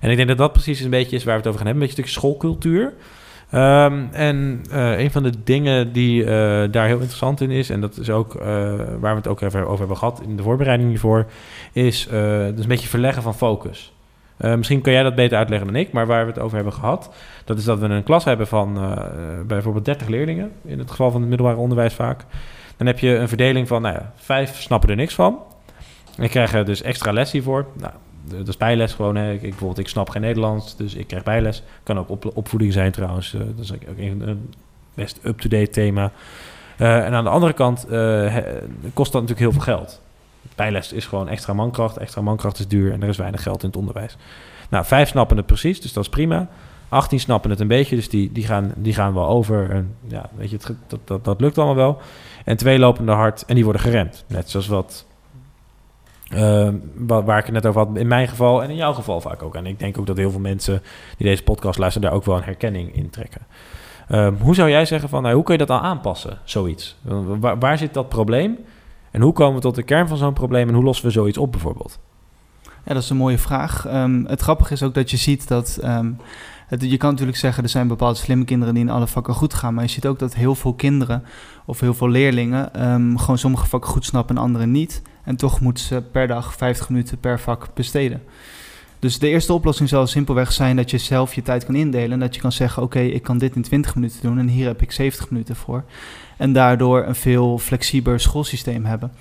En 0.01 0.09
ik 0.09 0.15
denk 0.15 0.27
dat 0.27 0.37
dat 0.37 0.51
precies 0.51 0.79
een 0.79 0.89
beetje 0.89 1.15
is 1.15 1.23
waar 1.23 1.33
we 1.33 1.39
het 1.39 1.47
over 1.47 1.59
gaan 1.59 1.67
hebben, 1.67 1.83
een 1.83 1.89
beetje 1.89 2.03
stukje 2.03 2.19
schoolcultuur. 2.19 2.93
Um, 3.53 4.09
en 4.11 4.63
uh, 4.71 4.99
een 4.99 5.11
van 5.11 5.23
de 5.23 5.31
dingen 5.43 5.91
die 5.91 6.21
uh, 6.21 6.27
daar 6.71 6.85
heel 6.85 6.97
interessant 6.97 7.41
in 7.41 7.51
is, 7.51 7.69
en 7.69 7.81
dat 7.81 7.97
is 7.97 8.09
ook 8.09 8.35
uh, 8.35 8.41
waar 8.99 9.11
we 9.11 9.17
het 9.17 9.27
ook 9.27 9.41
even 9.41 9.65
over 9.65 9.79
hebben 9.79 9.97
gehad 9.97 10.21
in 10.21 10.37
de 10.37 10.43
voorbereiding 10.43 10.89
hiervoor, 10.89 11.25
is 11.71 12.07
dus 12.09 12.63
een 12.63 12.67
beetje 12.67 12.87
verleggen 12.87 13.23
van 13.23 13.35
focus. 13.35 13.93
misschien 14.37 14.81
kan 14.81 14.93
jij 14.93 15.03
dat 15.03 15.15
beter 15.15 15.37
uitleggen 15.37 15.67
dan 15.67 15.75
ik, 15.75 15.91
maar 15.91 16.05
waar 16.05 16.25
we 16.25 16.31
het 16.31 16.41
over 16.41 16.55
hebben 16.55 16.73
gehad, 16.73 17.13
dat 17.45 17.57
is 17.57 17.63
dat 17.63 17.79
we 17.79 17.85
een 17.85 18.03
klas 18.03 18.23
hebben 18.23 18.47
van 18.47 18.97
bijvoorbeeld 19.47 19.85
30 19.85 20.07
leerlingen, 20.07 20.51
in 20.65 20.79
het 20.79 20.89
geval 20.89 21.11
van 21.11 21.21
het 21.21 21.29
middelbaar 21.29 21.57
onderwijs 21.57 21.93
vaak. 21.93 22.25
Dan 22.77 22.87
heb 22.87 22.99
je 22.99 23.15
een 23.15 23.27
verdeling 23.27 23.67
van, 23.67 23.81
nou 23.81 23.95
ja, 23.95 24.11
vijf 24.15 24.61
snappen 24.61 24.89
er 24.89 24.95
niks 24.95 25.13
van. 25.13 25.39
En 26.17 26.29
krijgen 26.29 26.65
dus 26.65 26.81
extra 26.81 27.11
les 27.11 27.31
hiervoor. 27.31 27.65
Nou, 27.73 27.93
dat 28.29 28.47
is 28.47 28.57
bijles 28.57 28.93
gewoon. 28.93 29.15
Hè. 29.15 29.33
Ik, 29.33 29.41
bijvoorbeeld, 29.41 29.79
ik 29.79 29.87
snap 29.87 30.09
geen 30.09 30.21
Nederlands, 30.21 30.75
dus 30.75 30.95
ik 30.95 31.07
krijg 31.07 31.23
bijles. 31.23 31.63
Kan 31.83 31.99
ook 31.99 32.09
op, 32.09 32.31
opvoeding 32.37 32.73
zijn 32.73 32.91
trouwens. 32.91 33.33
Uh, 33.33 33.41
dat 33.41 33.63
is 33.63 33.73
ook 33.73 33.81
een, 33.97 34.49
best 34.93 35.19
up-to-date 35.23 35.69
thema. 35.69 36.11
Uh, 36.79 37.05
en 37.05 37.13
aan 37.13 37.23
de 37.23 37.29
andere 37.29 37.53
kant 37.53 37.85
he, 37.89 38.41
kost 38.93 39.11
dat 39.11 39.21
natuurlijk 39.21 39.39
heel 39.39 39.61
veel 39.61 39.73
geld. 39.75 40.01
Bijles 40.55 40.93
is 40.93 41.05
gewoon 41.05 41.29
extra 41.29 41.53
mankracht. 41.53 41.97
Extra 41.97 42.21
mankracht 42.21 42.59
is 42.59 42.67
duur 42.67 42.91
en 42.91 43.03
er 43.03 43.09
is 43.09 43.17
weinig 43.17 43.43
geld 43.43 43.61
in 43.61 43.67
het 43.67 43.77
onderwijs. 43.77 44.17
Nou, 44.69 44.85
vijf 44.85 45.09
snappen 45.09 45.37
het 45.37 45.45
precies, 45.45 45.81
dus 45.81 45.93
dat 45.93 46.03
is 46.03 46.09
prima. 46.09 46.47
18 46.89 47.19
snappen 47.19 47.49
het 47.49 47.59
een 47.59 47.67
beetje, 47.67 47.95
dus 47.95 48.09
die, 48.09 48.31
die, 48.31 48.45
gaan, 48.45 48.73
die 48.75 48.93
gaan 48.93 49.13
wel 49.13 49.27
over. 49.27 49.69
En 49.69 49.95
ja, 50.07 50.29
weet 50.35 50.49
je, 50.49 50.57
het, 50.57 50.75
dat, 50.87 50.99
dat, 51.03 51.25
dat 51.25 51.41
lukt 51.41 51.57
allemaal 51.57 51.75
wel. 51.75 52.01
En 52.45 52.57
twee 52.57 52.79
lopen 52.79 53.07
er 53.09 53.15
hard 53.15 53.45
en 53.45 53.55
die 53.55 53.63
worden 53.63 53.81
geremd. 53.81 54.23
Net 54.27 54.49
zoals 54.49 54.67
wat 54.67 55.05
uh, 56.37 56.69
waar 57.07 57.37
ik 57.37 57.45
het 57.45 57.53
net 57.53 57.65
over 57.65 57.85
had, 57.85 57.97
in 57.97 58.07
mijn 58.07 58.27
geval 58.27 58.63
en 58.63 58.69
in 58.69 58.75
jouw 58.75 58.93
geval 58.93 59.21
vaak 59.21 59.43
ook. 59.43 59.55
En 59.55 59.65
ik 59.65 59.79
denk 59.79 59.97
ook 59.97 60.07
dat 60.07 60.17
heel 60.17 60.31
veel 60.31 60.39
mensen 60.39 60.81
die 61.17 61.27
deze 61.27 61.43
podcast 61.43 61.79
luisteren 61.79 62.07
daar 62.07 62.17
ook 62.17 62.25
wel 62.25 62.35
een 62.35 62.43
herkenning 62.43 62.95
in 62.95 63.09
trekken. 63.09 63.41
Uh, 64.09 64.27
hoe 64.39 64.55
zou 64.55 64.69
jij 64.69 64.85
zeggen 64.85 65.09
van, 65.09 65.21
nou, 65.21 65.35
hoe 65.35 65.43
kun 65.43 65.53
je 65.53 65.59
dat 65.59 65.67
dan 65.67 65.79
aanpassen, 65.79 66.37
zoiets? 66.43 66.97
Waar, 67.59 67.77
zit 67.77 67.93
dat 67.93 68.09
probleem? 68.09 68.57
En 69.11 69.21
hoe 69.21 69.33
komen 69.33 69.55
we 69.55 69.61
tot 69.61 69.75
de 69.75 69.83
kern 69.83 70.07
van 70.07 70.17
zo'n 70.17 70.33
probleem 70.33 70.67
en 70.67 70.73
hoe 70.73 70.83
lossen 70.83 71.05
we 71.05 71.11
zoiets 71.11 71.37
op 71.37 71.51
bijvoorbeeld? 71.51 71.99
Ja, 72.63 72.93
dat 72.93 73.03
is 73.03 73.09
een 73.09 73.17
mooie 73.17 73.37
vraag. 73.37 73.85
Um, 73.93 74.25
het 74.25 74.41
grappige 74.41 74.73
is 74.73 74.83
ook 74.83 74.93
dat 74.93 75.11
je 75.11 75.17
ziet 75.17 75.47
dat... 75.47 75.79
Het, 76.67 76.81
je 76.89 76.97
kan 76.97 77.09
natuurlijk 77.09 77.37
zeggen, 77.37 77.63
er 77.63 77.69
zijn 77.69 77.87
bepaalde 77.87 78.17
slimme 78.17 78.45
kinderen 78.45 78.73
die 78.73 78.83
in 78.83 78.89
alle 78.89 79.07
vakken 79.07 79.33
goed 79.33 79.53
gaan. 79.53 79.73
Maar 79.73 79.83
je 79.83 79.89
ziet 79.89 80.07
ook 80.07 80.19
dat 80.19 80.35
heel 80.35 80.55
veel 80.55 80.73
kinderen 80.73 81.23
of 81.65 81.79
heel 81.79 81.93
veel 81.93 82.09
leerlingen 82.09 82.71
gewoon 83.19 83.37
sommige 83.37 83.67
vakken 83.67 83.89
goed 83.89 84.05
snappen 84.05 84.35
en 84.35 84.41
andere 84.41 84.65
niet. 84.65 85.01
En 85.27 85.35
toch 85.35 85.59
moeten 85.61 85.83
ze 85.83 86.03
per 86.11 86.27
dag 86.27 86.55
50 86.55 86.89
minuten 86.89 87.19
per 87.19 87.39
vak 87.39 87.67
besteden. 87.73 88.23
Dus 88.99 89.19
de 89.19 89.27
eerste 89.27 89.53
oplossing 89.53 89.89
zal 89.89 90.07
simpelweg 90.07 90.51
zijn 90.51 90.75
dat 90.75 90.91
je 90.91 90.97
zelf 90.97 91.33
je 91.33 91.41
tijd 91.41 91.65
kan 91.65 91.75
indelen. 91.75 92.11
En 92.11 92.19
dat 92.19 92.35
je 92.35 92.41
kan 92.41 92.51
zeggen: 92.51 92.83
Oké, 92.83 92.99
ik 92.99 93.23
kan 93.23 93.37
dit 93.37 93.55
in 93.55 93.61
20 93.61 93.95
minuten 93.95 94.21
doen 94.21 94.39
en 94.39 94.47
hier 94.47 94.67
heb 94.67 94.81
ik 94.81 94.91
70 94.91 95.29
minuten 95.29 95.55
voor. 95.55 95.83
En 96.37 96.53
daardoor 96.53 97.03
een 97.05 97.15
veel 97.15 97.57
flexibeler 97.57 98.19
schoolsysteem 98.19 98.85
hebben. 98.85 99.11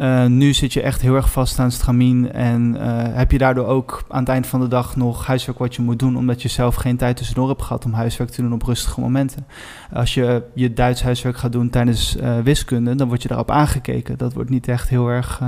Uh, 0.00 0.26
nu 0.26 0.52
zit 0.52 0.72
je 0.72 0.82
echt 0.82 1.00
heel 1.00 1.14
erg 1.14 1.30
vast 1.32 1.58
aan 1.58 1.70
stramien 1.70 2.32
en 2.32 2.74
uh, 2.74 2.82
heb 3.16 3.32
je 3.32 3.38
daardoor 3.38 3.66
ook 3.66 4.04
aan 4.08 4.20
het 4.20 4.28
eind 4.28 4.46
van 4.46 4.60
de 4.60 4.68
dag 4.68 4.96
nog 4.96 5.26
huiswerk 5.26 5.58
wat 5.58 5.74
je 5.74 5.82
moet 5.82 5.98
doen, 5.98 6.16
omdat 6.16 6.42
je 6.42 6.48
zelf 6.48 6.74
geen 6.74 6.96
tijd 6.96 7.16
tussendoor 7.16 7.48
hebt 7.48 7.62
gehad 7.62 7.84
om 7.84 7.92
huiswerk 7.92 8.30
te 8.30 8.42
doen 8.42 8.52
op 8.52 8.62
rustige 8.62 9.00
momenten. 9.00 9.46
Als 9.92 10.14
je 10.14 10.42
je 10.54 10.72
Duits 10.72 11.02
huiswerk 11.02 11.36
gaat 11.36 11.52
doen 11.52 11.70
tijdens 11.70 12.16
uh, 12.16 12.38
wiskunde, 12.38 12.94
dan 12.94 13.08
word 13.08 13.22
je 13.22 13.28
daarop 13.28 13.50
aangekeken. 13.50 14.18
Dat 14.18 14.32
wordt 14.32 14.50
niet 14.50 14.68
echt 14.68 14.88
heel 14.88 15.08
erg 15.08 15.42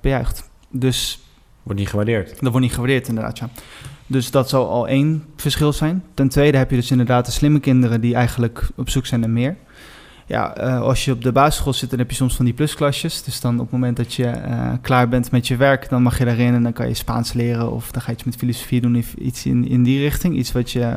bejuicht. 0.00 0.50
Dus 0.70 1.20
wordt 1.62 1.80
niet 1.80 1.88
gewaardeerd. 1.88 2.28
Dat 2.28 2.50
wordt 2.50 2.58
niet 2.58 2.74
gewaardeerd, 2.74 3.08
inderdaad, 3.08 3.38
ja. 3.38 3.48
Dus 4.06 4.30
dat 4.30 4.48
zal 4.48 4.68
al 4.68 4.88
één 4.88 5.24
verschil 5.36 5.72
zijn. 5.72 6.04
Ten 6.14 6.28
tweede 6.28 6.58
heb 6.58 6.70
je 6.70 6.76
dus 6.76 6.90
inderdaad 6.90 7.26
de 7.26 7.32
slimme 7.32 7.60
kinderen 7.60 8.00
die 8.00 8.14
eigenlijk 8.14 8.68
op 8.76 8.90
zoek 8.90 9.06
zijn 9.06 9.20
naar 9.20 9.30
meer 9.30 9.56
ja, 10.26 10.60
uh, 10.60 10.80
als 10.80 11.04
je 11.04 11.12
op 11.12 11.22
de 11.22 11.32
basisschool 11.32 11.72
zit, 11.72 11.90
dan 11.90 11.98
heb 11.98 12.10
je 12.10 12.16
soms 12.16 12.36
van 12.36 12.44
die 12.44 12.54
plusklasjes. 12.54 13.22
Dus 13.22 13.40
dan 13.40 13.54
op 13.54 13.60
het 13.60 13.70
moment 13.70 13.96
dat 13.96 14.14
je 14.14 14.24
uh, 14.48 14.72
klaar 14.80 15.08
bent 15.08 15.30
met 15.30 15.48
je 15.48 15.56
werk, 15.56 15.88
dan 15.88 16.02
mag 16.02 16.18
je 16.18 16.24
daarin 16.24 16.54
en 16.54 16.62
dan 16.62 16.72
kan 16.72 16.88
je 16.88 16.94
Spaans 16.94 17.32
leren. 17.32 17.72
Of 17.72 17.90
dan 17.90 18.02
ga 18.02 18.10
je 18.10 18.16
iets 18.16 18.24
met 18.24 18.36
filosofie 18.36 18.80
doen, 18.80 19.04
iets 19.18 19.46
in, 19.46 19.68
in 19.68 19.82
die 19.82 19.98
richting. 19.98 20.36
Iets 20.36 20.52
wat 20.52 20.70
je, 20.70 20.96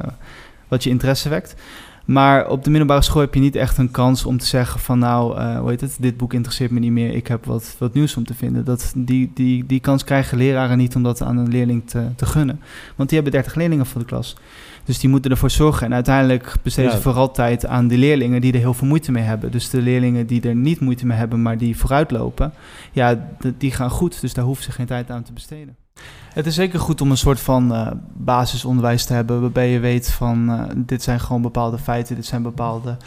wat 0.68 0.84
je 0.84 0.90
interesse 0.90 1.30
wekt. 1.30 1.56
Maar 2.10 2.50
op 2.50 2.64
de 2.64 2.70
middelbare 2.70 3.02
school 3.02 3.22
heb 3.22 3.34
je 3.34 3.40
niet 3.40 3.56
echt 3.56 3.78
een 3.78 3.92
kans 3.92 4.26
om 4.26 4.38
te 4.38 4.46
zeggen 4.46 4.80
van 4.80 5.00
nou, 5.00 5.40
uh, 5.40 5.60
hoe 5.60 5.70
heet 5.70 5.82
het, 5.82 5.98
dit 6.00 6.18
boek 6.18 6.34
interesseert 6.34 6.72
me 6.72 6.80
niet 6.80 6.92
meer, 6.92 7.14
ik 7.14 7.28
heb 7.28 7.46
wat, 7.46 7.76
wat 7.80 7.94
nieuws 7.94 8.16
om 8.16 8.26
te 8.26 8.34
vinden. 8.34 8.66
Dat, 8.66 8.92
die, 8.96 9.32
die, 9.34 9.66
die 9.66 9.80
kans 9.80 10.04
krijgen 10.04 10.38
leraren 10.38 10.78
niet 10.78 10.96
om 10.96 11.04
dat 11.04 11.22
aan 11.22 11.38
een 11.38 11.50
leerling 11.50 11.90
te, 11.90 12.08
te 12.16 12.26
gunnen. 12.26 12.60
Want 12.96 13.10
die 13.10 13.20
hebben 13.22 13.40
30 13.40 13.56
leerlingen 13.56 13.86
voor 13.86 14.02
de 14.02 14.08
klas. 14.08 14.36
Dus 14.90 15.00
die 15.00 15.10
moeten 15.10 15.32
ervoor 15.32 15.50
zorgen. 15.50 15.86
En 15.86 15.94
uiteindelijk 15.94 16.56
besteden 16.64 16.90
ja. 16.90 16.96
ze 16.96 17.02
vooral 17.02 17.32
tijd 17.32 17.66
aan 17.66 17.88
de 17.88 17.98
leerlingen 17.98 18.42
die 18.42 18.54
er 18.54 18.60
heel 18.60 18.74
veel 18.74 18.88
moeite 18.88 19.12
mee 19.12 19.24
hebben. 19.24 19.52
Dus 19.52 19.70
de 19.70 19.82
leerlingen 19.82 20.28
die 20.28 20.42
er 20.42 20.56
niet 20.56 20.80
moeite 20.80 21.06
mee 21.06 21.18
hebben, 21.18 21.42
maar 21.42 21.58
die 21.58 21.78
vooruitlopen, 21.78 22.54
ja, 22.92 23.28
die 23.58 23.72
gaan 23.72 23.90
goed. 23.90 24.22
Dus 24.22 24.34
daar 24.34 24.46
hoeven 24.46 24.64
ze 24.64 24.72
geen 24.72 24.86
tijd 24.86 25.12
aan 25.12 25.24
te 25.24 25.34
besteden. 25.34 25.76
Het 26.34 26.46
is 26.46 26.56
zeker 26.56 26.80
goed 26.80 27.02
om 27.02 27.12
een 27.12 27.18
soort 27.18 27.40
van 27.40 27.72
uh, 27.72 27.92
basisonderwijs 28.14 29.06
te 29.06 29.14
hebben, 29.14 29.42
waarbij 29.42 29.70
je 29.70 29.80
weet 29.80 30.12
van 30.12 30.50
uh, 30.50 30.64
dit 30.76 31.04
zijn 31.04 31.20
gewoon 31.20 31.42
bepaalde 31.42 31.78
feiten, 31.78 32.16
dit 32.16 32.26
zijn 32.26 32.42
bepaalde 32.42 32.98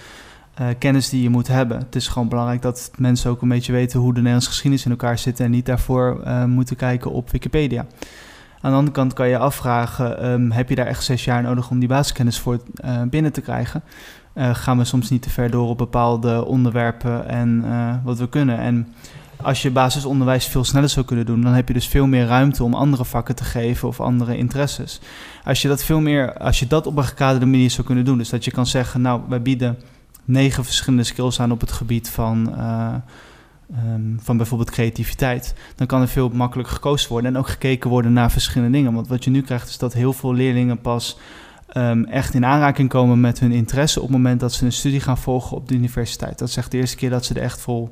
eh, 0.55 0.67
kennis 0.79 1.09
die 1.09 1.23
je 1.23 1.31
moet 1.31 1.49
hebben. 1.49 1.79
Het 1.79 1.97
is 1.97 2.09
gewoon 2.09 2.29
belangrijk 2.29 2.63
dat 2.63 2.91
mensen 2.97 3.31
ook 3.31 3.43
een 3.43 3.49
beetje 3.49 3.73
weten 3.73 4.01
hoe 4.01 4.11
de 4.11 4.17
Nederlandse 4.17 4.49
geschiedenis 4.49 4.85
in 4.85 4.91
elkaar 4.91 5.19
zit 5.19 5.41
en 5.41 5.51
niet 5.51 5.67
daarvoor 5.67 6.21
eh, 6.25 6.45
moeten 6.45 6.77
kijken 6.77 7.11
op 7.11 7.31
Wikipedia. 7.31 7.87
Aan 8.63 8.71
de 8.71 8.77
andere 8.77 8.97
kant 8.97 9.13
kan 9.13 9.29
je 9.29 9.39
afvragen, 9.39 10.19
ehm, 10.19 10.51
heb 10.51 10.69
je 10.69 10.75
daar 10.75 10.87
echt 10.87 11.05
zes 11.05 11.25
jaar 11.25 11.43
nodig 11.43 11.71
om 11.71 11.79
die 11.79 11.89
basiskennis 11.89 12.39
voor 12.39 12.61
eh, 12.75 13.03
binnen 13.03 13.33
te 13.33 13.41
krijgen? 13.41 13.83
Uh, 14.35 14.55
gaan 14.55 14.79
we 14.79 14.85
soms 14.85 15.11
niet 15.11 15.23
te 15.23 15.31
ver 15.31 15.51
door 15.51 15.69
op 15.69 15.79
bepaalde 15.79 16.45
onderwerpen 16.45 17.29
en 17.29 17.65
wat 18.05 18.19
we 18.19 18.29
kunnen? 18.29 18.59
En 18.59 18.95
als 19.43 19.63
je 19.63 19.71
basisonderwijs 19.71 20.47
veel 20.47 20.65
sneller 20.65 20.89
zou 20.89 21.07
kunnen 21.07 21.27
doen, 21.27 21.41
dan 21.41 21.53
heb 21.53 21.69
je 21.69 21.75
dus 21.75 21.87
veel 21.87 22.07
meer 22.07 22.27
ruimte 22.27 22.65
om 22.65 22.75
andere 22.75 23.05
vakken 23.05 23.35
te 23.35 23.45
geven 23.45 23.89
of 23.89 24.01
andere 24.01 24.37
interesses. 24.37 25.01
Als 25.45 25.63
je 25.63 25.69
dat 25.69 25.85
veel 25.85 26.01
meer, 26.01 26.39
als 26.39 26.59
je 26.59 26.67
dat 26.67 26.87
op 26.87 26.97
een 26.97 27.05
gekaderde 27.05 27.47
manier 27.47 27.71
zou 27.71 27.87
kunnen 27.87 28.05
doen, 28.05 28.19
dus 28.19 28.29
dat 28.29 28.45
je 28.45 28.51
kan 28.51 28.67
zeggen, 28.67 29.01
nou, 29.01 29.21
wij 29.29 29.43
bieden 29.43 29.79
negen 30.25 30.65
verschillende 30.65 31.05
skills 31.05 31.41
aan 31.41 31.53
op 31.53 31.61
het 31.61 31.73
gebied 31.73 32.11
van, 32.11 32.55
um, 33.77 34.19
van 34.23 34.37
bijvoorbeeld 34.37 34.71
creativiteit, 34.71 35.55
dan 35.77 35.87
kan 35.87 36.01
er 36.01 36.09
veel 36.09 36.29
makkelijker 36.29 36.75
gekozen 36.75 37.09
worden 37.09 37.31
en 37.35 37.39
ook 37.39 37.49
gekeken 37.49 37.91
worden 37.91 38.13
naar 38.13 38.31
verschillende 38.31 38.77
dingen. 38.77 38.95
Want 38.95 39.09
wat 39.09 39.25
je 39.25 39.31
nu 39.31 39.43
krijgt 39.43 39.69
is 39.69 39.79
dat 39.79 39.93
heel 39.93 40.13
veel 40.13 40.35
leerlingen 40.35 40.81
pas 40.81 41.19
um, 41.77 42.05
echt 42.05 42.35
in 42.35 42.45
aanraking 42.45 42.89
komen 42.89 43.21
met 43.21 43.41
hun 43.41 43.53
interesse 43.53 44.01
op 44.01 44.07
het 44.07 44.17
moment 44.17 44.41
dat 44.41 44.53
ze 44.53 44.65
een 44.65 44.73
studie 44.73 45.01
gaan 45.01 45.19
volgen 45.19 45.57
op 45.57 45.69
de 45.69 45.75
universiteit. 45.75 46.39
Dat 46.39 46.49
is 46.49 46.57
echt 46.57 46.71
de 46.71 46.77
eerste 46.77 46.97
keer 46.97 47.11
dat 47.11 47.25
ze 47.25 47.35
er 47.35 47.43
echt 47.43 47.61
vol 47.61 47.91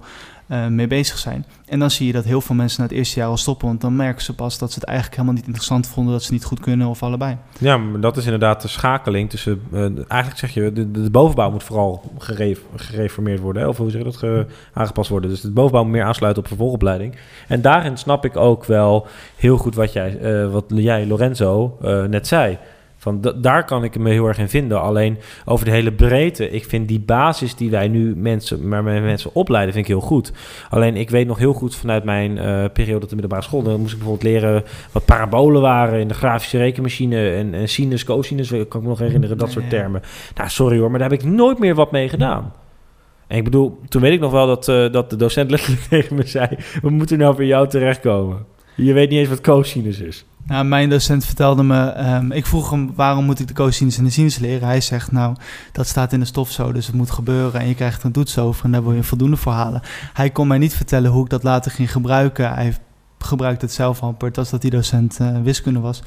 uh, 0.50 0.66
mee 0.66 0.86
bezig 0.86 1.18
zijn. 1.18 1.44
En 1.66 1.78
dan 1.78 1.90
zie 1.90 2.06
je 2.06 2.12
dat 2.12 2.24
heel 2.24 2.40
veel 2.40 2.54
mensen 2.54 2.80
na 2.80 2.86
het 2.86 2.96
eerste 2.96 3.18
jaar 3.18 3.28
al 3.28 3.36
stoppen, 3.36 3.66
want 3.66 3.80
dan 3.80 3.96
merken 3.96 4.22
ze 4.22 4.34
pas 4.34 4.58
dat 4.58 4.72
ze 4.72 4.78
het 4.78 4.88
eigenlijk 4.88 5.16
helemaal 5.16 5.38
niet 5.38 5.46
interessant 5.46 5.86
vonden, 5.86 6.12
dat 6.12 6.22
ze 6.22 6.32
niet 6.32 6.44
goed 6.44 6.60
kunnen 6.60 6.86
of 6.86 7.02
allebei. 7.02 7.36
Ja, 7.58 7.76
maar 7.76 8.00
dat 8.00 8.16
is 8.16 8.24
inderdaad 8.24 8.62
de 8.62 8.68
schakeling 8.68 9.30
tussen, 9.30 9.60
uh, 9.72 9.80
eigenlijk 10.08 10.38
zeg 10.38 10.54
je, 10.54 10.72
de, 10.72 11.10
bovenbouw 11.10 11.50
moet 11.50 11.62
vooral 11.62 12.12
geref, 12.18 12.60
gereformeerd 12.76 13.40
worden, 13.40 13.68
of 13.68 13.76
hoe 13.76 13.90
zeg 13.90 13.98
je 13.98 14.06
dat, 14.06 14.16
ge, 14.16 14.46
aangepast 14.72 15.10
worden. 15.10 15.30
Dus 15.30 15.40
de 15.40 15.50
bovenbouw 15.50 15.82
moet 15.82 15.92
meer 15.92 16.04
aansluiten 16.04 16.42
op 16.42 16.48
vervolgopleiding. 16.48 17.16
En 17.48 17.60
daarin 17.60 17.96
snap 17.96 18.24
ik 18.24 18.36
ook 18.36 18.64
wel 18.64 19.06
heel 19.36 19.56
goed 19.56 19.74
wat 19.74 19.92
jij, 19.92 20.18
uh, 20.22 20.52
wat 20.52 20.64
jij 20.68 21.06
Lorenzo, 21.06 21.78
net 22.08 22.26
zei. 22.26 22.58
Van 23.00 23.20
daar 23.36 23.64
kan 23.64 23.84
ik 23.84 23.98
me 23.98 24.10
heel 24.10 24.26
erg 24.26 24.38
in 24.38 24.48
vinden. 24.48 24.80
Alleen 24.80 25.18
over 25.44 25.64
de 25.64 25.70
hele 25.70 25.92
breedte. 25.92 26.50
Ik 26.50 26.64
vind 26.64 26.88
die 26.88 27.00
basis 27.00 27.54
die 27.54 27.70
wij 27.70 27.88
nu 27.88 28.16
mensen, 28.16 28.68
maar 28.68 28.82
mensen 28.82 29.34
opleiden, 29.34 29.74
vind 29.74 29.86
ik 29.86 29.92
heel 29.92 30.06
goed. 30.06 30.32
Alleen 30.70 30.96
ik 30.96 31.10
weet 31.10 31.26
nog 31.26 31.38
heel 31.38 31.52
goed 31.52 31.76
vanuit 31.76 32.04
mijn 32.04 32.36
uh, 32.36 32.64
periode 32.72 33.02
op 33.02 33.08
de 33.08 33.14
middelbare 33.14 33.42
school. 33.42 33.62
Dan 33.62 33.80
moest 33.80 33.92
ik 33.92 33.98
bijvoorbeeld 33.98 34.32
leren 34.32 34.64
wat 34.92 35.04
parabolen 35.04 35.60
waren 35.60 36.00
in 36.00 36.08
de 36.08 36.14
grafische 36.14 36.58
rekenmachine. 36.58 37.30
En, 37.30 37.54
en 37.54 37.68
sinus, 37.68 38.04
cosinus, 38.04 38.48
kan 38.48 38.60
ik 38.60 38.72
me 38.72 38.88
nog 38.88 38.98
herinneren, 38.98 39.38
dat 39.38 39.50
soort 39.50 39.70
termen. 39.70 40.02
Nou, 40.34 40.48
sorry 40.48 40.78
hoor, 40.78 40.90
maar 40.90 40.98
daar 40.98 41.10
heb 41.10 41.20
ik 41.20 41.26
nooit 41.26 41.58
meer 41.58 41.74
wat 41.74 41.90
mee 41.90 42.08
gedaan. 42.08 42.52
En 43.26 43.36
ik 43.36 43.44
bedoel, 43.44 43.80
toen 43.88 44.02
weet 44.02 44.12
ik 44.12 44.20
nog 44.20 44.32
wel 44.32 44.46
dat, 44.46 44.68
uh, 44.68 44.92
dat 44.92 45.10
de 45.10 45.16
docent 45.16 45.50
letterlijk 45.50 45.82
tegen 45.90 46.16
me 46.16 46.26
zei: 46.26 46.48
We 46.82 46.90
moeten 46.90 47.18
nou 47.18 47.34
voor 47.34 47.44
jou 47.44 47.68
terechtkomen. 47.68 48.46
Je 48.84 48.92
weet 48.92 49.10
niet 49.10 49.18
eens 49.18 49.28
wat 49.28 49.40
cosinus 49.40 49.98
is. 49.98 50.24
Nou, 50.46 50.64
mijn 50.64 50.88
docent 50.88 51.24
vertelde 51.24 51.62
me, 51.62 52.12
um, 52.14 52.32
ik 52.32 52.46
vroeg 52.46 52.70
hem 52.70 52.92
waarom 52.94 53.24
moet 53.24 53.38
ik 53.40 53.48
de 53.48 53.54
cosinus 53.54 53.98
en 53.98 54.04
de 54.04 54.10
sinus 54.10 54.38
leren. 54.38 54.68
Hij 54.68 54.80
zegt 54.80 55.12
nou, 55.12 55.36
dat 55.72 55.86
staat 55.86 56.12
in 56.12 56.20
de 56.20 56.26
stof 56.26 56.50
zo, 56.50 56.72
dus 56.72 56.86
het 56.86 56.94
moet 56.94 57.10
gebeuren 57.10 57.60
en 57.60 57.68
je 57.68 57.74
krijgt 57.74 58.02
een 58.02 58.12
toets 58.12 58.38
over 58.38 58.64
en 58.64 58.72
daar 58.72 58.82
wil 58.82 58.92
je 58.92 59.02
voldoende 59.02 59.36
voor 59.36 59.52
halen. 59.52 59.82
Hij 60.12 60.30
kon 60.30 60.46
mij 60.46 60.58
niet 60.58 60.74
vertellen 60.74 61.10
hoe 61.10 61.24
ik 61.24 61.30
dat 61.30 61.42
later 61.42 61.70
ging 61.70 61.92
gebruiken. 61.92 62.54
Hij 62.54 62.74
gebruikte 63.18 63.64
het 63.64 63.74
zelf 63.74 64.02
amper, 64.02 64.32
dat 64.32 64.50
dat 64.50 64.62
die 64.62 64.70
docent 64.70 65.18
uh, 65.20 65.40
wiskunde 65.42 65.80
was. 65.80 66.02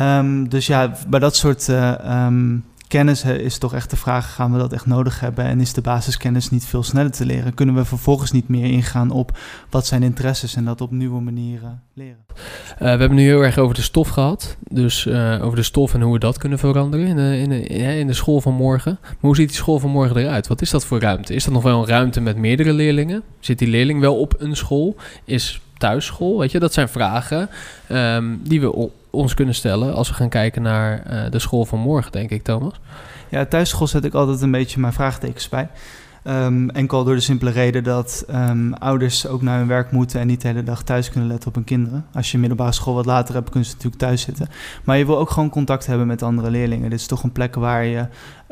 Um, 0.00 0.48
dus 0.48 0.66
ja, 0.66 0.92
bij 1.08 1.20
dat 1.20 1.36
soort 1.36 1.68
uh, 1.68 2.26
um, 2.26 2.64
kennis 2.90 3.24
is 3.24 3.58
toch 3.58 3.74
echt 3.74 3.90
de 3.90 3.96
vraag: 3.96 4.34
gaan 4.34 4.52
we 4.52 4.58
dat 4.58 4.72
echt 4.72 4.86
nodig 4.86 5.20
hebben? 5.20 5.44
En 5.44 5.60
is 5.60 5.72
de 5.72 5.80
basiskennis 5.80 6.50
niet 6.50 6.64
veel 6.64 6.82
sneller 6.82 7.10
te 7.10 7.26
leren? 7.26 7.54
Kunnen 7.54 7.74
we 7.74 7.84
vervolgens 7.84 8.32
niet 8.32 8.48
meer 8.48 8.64
ingaan 8.64 9.10
op 9.10 9.38
wat 9.70 9.86
zijn 9.86 10.02
interesses 10.02 10.54
en 10.56 10.64
dat 10.64 10.80
op 10.80 10.90
nieuwe 10.90 11.20
manieren 11.20 11.82
leren? 11.94 12.24
Uh, 12.28 12.78
we 12.78 12.86
hebben 12.86 13.14
nu 13.14 13.22
heel 13.22 13.42
erg 13.42 13.58
over 13.58 13.74
de 13.74 13.82
stof 13.82 14.08
gehad. 14.08 14.56
Dus 14.70 15.04
uh, 15.04 15.44
over 15.44 15.56
de 15.56 15.62
stof 15.62 15.94
en 15.94 16.00
hoe 16.00 16.12
we 16.12 16.18
dat 16.18 16.38
kunnen 16.38 16.58
veranderen 16.58 17.06
in 17.06 17.16
de, 17.16 17.38
in, 17.38 17.48
de, 17.48 17.62
in 17.98 18.06
de 18.06 18.12
school 18.12 18.40
van 18.40 18.54
morgen. 18.54 18.98
Maar 19.02 19.16
hoe 19.20 19.36
ziet 19.36 19.48
die 19.48 19.56
school 19.56 19.78
van 19.78 19.90
morgen 19.90 20.16
eruit? 20.16 20.46
Wat 20.46 20.60
is 20.60 20.70
dat 20.70 20.84
voor 20.84 21.00
ruimte? 21.00 21.34
Is 21.34 21.44
dat 21.44 21.54
nog 21.54 21.62
wel 21.62 21.80
een 21.80 21.88
ruimte 21.88 22.20
met 22.20 22.36
meerdere 22.36 22.72
leerlingen? 22.72 23.22
Zit 23.40 23.58
die 23.58 23.68
leerling 23.68 24.00
wel 24.00 24.20
op 24.20 24.34
een 24.38 24.56
school? 24.56 24.96
Is 25.24 25.60
thuisschool? 25.78 26.38
Weet 26.38 26.50
je, 26.50 26.58
dat 26.58 26.72
zijn 26.72 26.88
vragen 26.88 27.48
um, 27.92 28.40
die 28.44 28.60
we 28.60 28.90
ons 29.10 29.34
kunnen 29.34 29.54
stellen 29.54 29.94
als 29.94 30.08
we 30.08 30.14
gaan 30.14 30.28
kijken 30.28 30.62
naar 30.62 31.02
uh, 31.10 31.30
de 31.30 31.38
school 31.38 31.64
van 31.64 31.78
morgen, 31.78 32.12
denk 32.12 32.30
ik, 32.30 32.42
Thomas. 32.42 32.80
Ja, 33.28 33.46
thuisschool 33.46 33.86
zet 33.86 34.04
ik 34.04 34.14
altijd 34.14 34.42
een 34.42 34.50
beetje 34.50 34.80
mijn 34.80 34.92
vraagtekens 34.92 35.48
bij. 35.48 35.68
Um, 36.24 36.70
enkel 36.70 37.04
door 37.04 37.14
de 37.14 37.20
simpele 37.20 37.50
reden 37.50 37.84
dat 37.84 38.24
um, 38.30 38.74
ouders 38.74 39.26
ook 39.26 39.42
naar 39.42 39.58
hun 39.58 39.66
werk 39.66 39.90
moeten 39.90 40.20
en 40.20 40.26
niet 40.26 40.40
de 40.40 40.48
hele 40.48 40.62
dag 40.62 40.82
thuis 40.82 41.10
kunnen 41.10 41.28
letten 41.28 41.48
op 41.48 41.54
hun 41.54 41.64
kinderen. 41.64 42.06
Als 42.14 42.30
je 42.30 42.38
middelbare 42.38 42.72
school 42.72 42.94
wat 42.94 43.06
later 43.06 43.34
hebt, 43.34 43.50
kunnen 43.50 43.68
ze 43.68 43.74
natuurlijk 43.74 44.02
thuis 44.02 44.22
zitten. 44.22 44.48
Maar 44.84 44.98
je 44.98 45.06
wil 45.06 45.18
ook 45.18 45.30
gewoon 45.30 45.50
contact 45.50 45.86
hebben 45.86 46.06
met 46.06 46.22
andere 46.22 46.50
leerlingen. 46.50 46.90
Dit 46.90 47.00
is 47.00 47.06
toch 47.06 47.22
een 47.22 47.32
plek 47.32 47.54
waar 47.54 47.84
je 47.84 48.06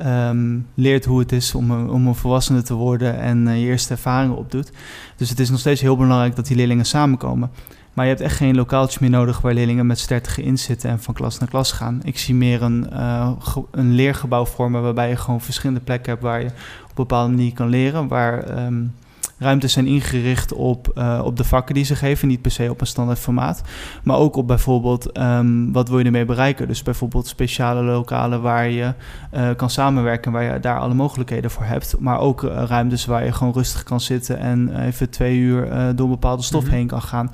um, 0.07 0.67
leert 0.75 1.05
hoe 1.05 1.19
het 1.19 1.33
is 1.33 1.55
om 1.55 1.71
een, 1.71 1.91
om 1.91 2.07
een 2.07 2.15
volwassene 2.15 2.63
te 2.63 2.75
worden 2.75 3.19
en 3.19 3.47
uh, 3.47 3.61
je 3.61 3.67
eerste 3.67 3.93
ervaringen 3.93 4.37
opdoet. 4.37 4.73
Dus 5.17 5.29
het 5.29 5.41
is 5.41 5.51
nog 5.51 5.61
steeds 5.61 5.81
heel 5.81 5.97
belangrijk 5.97 6.37
dat 6.37 6.47
die 6.47 6.57
leerlingen 6.57 6.87
samenkomen. 6.87 7.51
Maar 7.93 8.05
je 8.07 8.13
hebt 8.13 8.25
echt 8.25 8.37
geen 8.37 8.57
lokaaltje 8.57 8.99
meer 9.01 9.11
nodig 9.11 9.41
waar 9.41 9.55
leerlingen 9.55 9.87
met 9.87 9.99
stertige 9.99 10.43
in 10.43 10.59
zitten 10.59 10.91
en 10.91 11.01
van 11.01 11.15
klas 11.15 11.39
naar 11.39 11.49
klas 11.49 11.73
gaan. 11.73 12.01
Ik 12.05 12.19
zie 12.19 12.35
meer 12.35 12.63
een, 12.63 12.87
uh, 12.93 13.31
een 13.71 13.93
leergebouw 13.93 14.45
vormen 14.47 14.83
waarbij 14.83 15.09
je 15.09 15.17
gewoon 15.17 15.41
verschillende 15.41 15.81
plekken 15.81 16.11
hebt 16.11 16.23
waar 16.23 16.41
je 16.41 16.47
op 16.47 16.53
een 16.89 16.95
bepaalde 16.95 17.31
manier 17.31 17.53
kan 17.53 17.69
leren. 17.69 18.09
Waar 18.09 18.65
um, 18.67 18.95
ruimtes 19.39 19.73
zijn 19.73 19.87
ingericht 19.87 20.53
op, 20.53 20.93
uh, 20.99 21.21
op 21.25 21.37
de 21.37 21.45
vakken 21.45 21.75
die 21.75 21.85
ze 21.85 21.97
geven, 21.97 22.29
niet 22.29 22.43
per 22.43 22.51
se 22.51 22.71
op 22.71 22.81
een 22.81 22.87
standaard 22.87 23.19
formaat. 23.19 23.63
Maar 24.03 24.17
ook 24.17 24.37
op 24.37 24.47
bijvoorbeeld 24.47 25.19
um, 25.19 25.73
wat 25.73 25.89
wil 25.89 25.99
je 25.99 26.05
ermee 26.05 26.25
bereiken. 26.25 26.69
Dus 26.69 26.83
bijvoorbeeld 26.83 27.27
speciale 27.27 27.83
lokalen 27.83 28.43
waar 28.43 28.69
je 28.69 28.95
uh, 29.35 29.51
kan 29.57 29.71
samenwerken, 29.71 30.33
waar 30.33 30.43
je 30.43 30.61
daar 30.61 30.79
alle 30.79 30.95
mogelijkheden 30.95 31.51
voor 31.51 31.65
hebt. 31.65 31.97
Maar 31.99 32.21
ook 32.21 32.43
ruimtes 32.43 33.05
waar 33.07 33.25
je 33.25 33.33
gewoon 33.33 33.53
rustig 33.53 33.83
kan 33.83 34.01
zitten 34.01 34.39
en 34.39 34.81
even 34.81 35.11
twee 35.11 35.37
uur 35.37 35.93
door 35.97 36.09
bepaalde 36.09 36.43
stof 36.43 36.63
mm 36.63 36.69
-hmm. 36.69 36.77
heen 36.77 36.87
kan 36.87 37.03
gaan. 37.03 37.31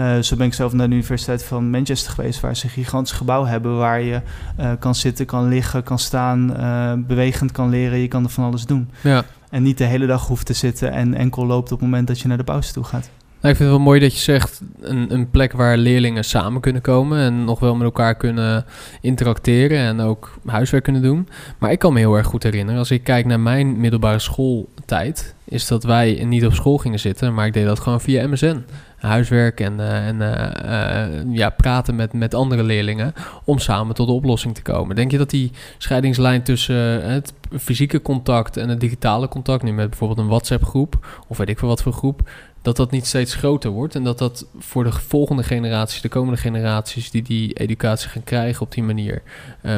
Uh, 0.00 0.18
zo 0.18 0.36
ben 0.36 0.46
ik 0.46 0.54
zelf 0.54 0.72
naar 0.72 0.88
de 0.88 0.94
Universiteit 0.94 1.44
van 1.44 1.70
Manchester 1.70 2.12
geweest, 2.12 2.40
waar 2.40 2.56
ze 2.56 2.64
een 2.64 2.70
gigantisch 2.70 3.12
gebouw 3.12 3.44
hebben 3.44 3.76
waar 3.76 4.00
je 4.00 4.20
uh, 4.60 4.72
kan 4.78 4.94
zitten, 4.94 5.26
kan 5.26 5.48
liggen, 5.48 5.82
kan 5.82 5.98
staan, 5.98 6.56
uh, 6.56 6.92
bewegend 7.06 7.52
kan 7.52 7.68
leren. 7.68 7.98
Je 7.98 8.08
kan 8.08 8.24
er 8.24 8.30
van 8.30 8.44
alles 8.44 8.64
doen. 8.64 8.90
Ja. 9.00 9.24
En 9.50 9.62
niet 9.62 9.78
de 9.78 9.84
hele 9.84 10.06
dag 10.06 10.26
hoeft 10.26 10.46
te 10.46 10.52
zitten 10.52 10.92
en 10.92 11.14
enkel 11.14 11.46
loopt 11.46 11.72
op 11.72 11.80
het 11.80 11.88
moment 11.88 12.06
dat 12.06 12.20
je 12.20 12.28
naar 12.28 12.36
de 12.36 12.44
pauze 12.44 12.72
toe 12.72 12.84
gaat. 12.84 13.10
Nou, 13.40 13.52
ik 13.52 13.58
vind 13.60 13.68
het 13.70 13.78
wel 13.78 13.86
mooi 13.86 14.00
dat 14.00 14.12
je 14.12 14.20
zegt 14.20 14.60
een, 14.80 15.14
een 15.14 15.30
plek 15.30 15.52
waar 15.52 15.76
leerlingen 15.76 16.24
samen 16.24 16.60
kunnen 16.60 16.82
komen 16.82 17.18
en 17.18 17.44
nog 17.44 17.58
wel 17.58 17.74
met 17.74 17.84
elkaar 17.84 18.14
kunnen 18.14 18.64
interacteren 19.00 19.78
en 19.78 20.00
ook 20.00 20.38
huiswerk 20.46 20.84
kunnen 20.84 21.02
doen. 21.02 21.28
Maar 21.58 21.72
ik 21.72 21.78
kan 21.78 21.92
me 21.92 21.98
heel 21.98 22.16
erg 22.16 22.26
goed 22.26 22.42
herinneren, 22.42 22.78
als 22.78 22.90
ik 22.90 23.04
kijk 23.04 23.26
naar 23.26 23.40
mijn 23.40 23.80
middelbare 23.80 24.18
schooltijd, 24.18 25.34
is 25.44 25.66
dat 25.66 25.84
wij 25.84 26.24
niet 26.24 26.46
op 26.46 26.52
school 26.52 26.78
gingen 26.78 26.98
zitten, 26.98 27.34
maar 27.34 27.46
ik 27.46 27.52
deed 27.52 27.64
dat 27.64 27.80
gewoon 27.80 28.00
via 28.00 28.28
MSN 28.28 28.64
huiswerk 29.00 29.60
en, 29.60 29.74
uh, 29.78 30.06
en 30.06 30.16
uh, 30.16 31.10
uh, 31.24 31.36
ja, 31.36 31.50
praten 31.50 31.94
met, 31.94 32.12
met 32.12 32.34
andere 32.34 32.62
leerlingen 32.62 33.12
om 33.44 33.58
samen 33.58 33.94
tot 33.94 34.06
de 34.06 34.12
oplossing 34.12 34.54
te 34.54 34.62
komen. 34.62 34.96
Denk 34.96 35.10
je 35.10 35.18
dat 35.18 35.30
die 35.30 35.50
scheidingslijn 35.78 36.42
tussen 36.42 37.10
het 37.10 37.32
fysieke 37.58 38.02
contact 38.02 38.56
en 38.56 38.68
het 38.68 38.80
digitale 38.80 39.28
contact, 39.28 39.62
nu 39.62 39.72
met 39.72 39.88
bijvoorbeeld 39.88 40.18
een 40.18 40.28
WhatsApp-groep 40.28 41.22
of 41.28 41.38
weet 41.38 41.48
ik 41.48 41.58
veel 41.58 41.68
wat 41.68 41.82
voor 41.82 41.92
groep, 41.92 42.30
dat 42.62 42.76
dat 42.76 42.90
niet 42.90 43.06
steeds 43.06 43.34
groter 43.34 43.70
wordt 43.70 43.94
en 43.94 44.04
dat 44.04 44.18
dat 44.18 44.46
voor 44.58 44.84
de 44.84 44.92
volgende 44.92 45.42
generaties, 45.42 46.00
de 46.00 46.08
komende 46.08 46.40
generaties 46.40 47.10
die 47.10 47.22
die 47.22 47.52
educatie 47.52 48.08
gaan 48.08 48.24
krijgen 48.24 48.62
op 48.62 48.72
die 48.72 48.82
manier, 48.82 49.22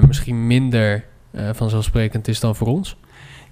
misschien 0.06 0.46
minder 0.46 1.04
vanzelfsprekend 1.52 2.28
is 2.28 2.40
dan 2.40 2.56
voor 2.56 2.66
ons? 2.66 2.96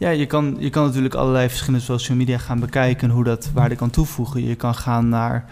Ja, 0.00 0.10
je 0.10 0.26
kan, 0.26 0.56
je 0.58 0.70
kan 0.70 0.84
natuurlijk 0.84 1.14
allerlei 1.14 1.48
verschillende 1.48 1.84
social 1.84 2.16
media 2.16 2.38
gaan 2.38 2.60
bekijken 2.60 3.10
hoe 3.10 3.24
dat 3.24 3.50
waarde 3.54 3.74
kan 3.74 3.90
toevoegen. 3.90 4.44
Je 4.44 4.54
kan 4.54 4.74
gaan 4.74 5.08
naar 5.08 5.44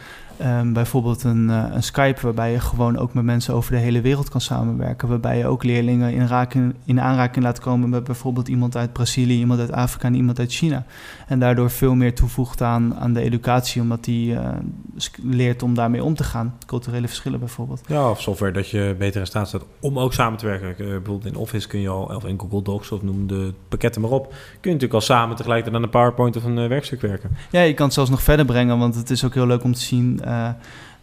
um, 0.42 0.73
bijvoorbeeld 0.73 1.25
een, 1.25 1.49
uh, 1.49 1.64
een, 1.73 1.82
Skype, 1.82 2.20
waarbij 2.20 2.52
je 2.52 2.61
gewoon 2.61 2.99
ook 2.99 3.14
met 3.14 3.25
mensen 3.25 3.54
over 3.54 3.73
de 3.73 3.78
hele 3.78 4.00
wereld 4.00 4.28
kan 4.28 4.40
samenwerken. 4.40 5.08
Waarbij 5.08 5.38
je 5.38 5.47
ook 5.47 5.64
leerlingen 5.64 6.12
in, 6.12 6.75
in 6.85 7.00
aanraking 7.00 7.44
laat 7.44 7.58
komen 7.58 7.88
met 7.88 8.04
bijvoorbeeld 8.04 8.49
iemand 8.49 8.76
uit 8.76 8.92
Brazilië, 8.92 9.38
iemand 9.38 9.61
uit 9.61 9.73
Afrika 9.73 10.06
en 10.06 10.14
iemand 10.14 10.38
uit 10.38 10.52
China. 10.52 10.85
En 11.28 11.38
daardoor 11.38 11.70
veel 11.70 11.94
meer 11.94 12.14
toevoegt 12.14 12.62
aan, 12.62 12.94
aan 12.97 13.12
de 13.12 13.20
educatie, 13.20 13.82
omdat 13.82 14.04
die 14.04 14.32
uh, 14.32 14.49
leert 15.23 15.62
om 15.62 15.75
daarmee 15.75 16.04
om 16.04 16.14
te 16.14 16.25
gaan. 16.25 16.54
Culturele 16.66 17.06
verschillen 17.06 17.38
bijvoorbeeld. 17.38 17.80
Ja, 17.87 18.11
of 18.11 18.20
software 18.20 18.52
dat 18.52 18.68
je 18.68 18.94
beter 18.99 19.20
in 19.20 19.26
staat 19.26 19.49
staat 19.49 19.64
om 19.80 19.99
ook 19.99 20.12
samen 20.12 20.38
te 20.38 20.47
werken. 20.47 20.85
Uh, 20.85 20.90
bijvoorbeeld 20.90 21.26
in 21.26 21.37
Office 21.37 21.68
kun 21.68 21.80
je 21.80 21.88
al, 21.88 22.02
of 22.02 22.25
in 22.25 22.40
Google 22.40 22.62
Docs 22.62 22.90
of 22.90 23.02
noem 23.02 23.26
de 23.26 23.52
pakketten 23.68 24.00
maar 24.00 24.11
op, 24.11 24.26
kun 24.26 24.37
je 24.61 24.68
natuurlijk 24.68 24.94
al 24.94 25.00
samen 25.00 25.37
tegelijkertijd 25.37 25.76
aan 25.76 25.82
een 25.82 25.90
PowerPoint 25.90 26.37
of 26.37 26.44
een 26.44 26.68
werkstuk 26.68 27.00
werken. 27.00 27.30
Ja, 27.50 27.61
je 27.61 27.75
kan 27.75 27.85
het 27.85 27.94
zelfs 27.94 28.11
nog 28.11 28.23
verder 28.23 28.44
brengen, 28.47 28.78
want 28.78 28.94
het 28.94 29.11
is 29.11 29.25
ook 29.25 29.35
heel 29.35 29.47
leuk 29.47 29.64
om 29.64 29.73
te 29.73 29.80
zien 29.80 30.20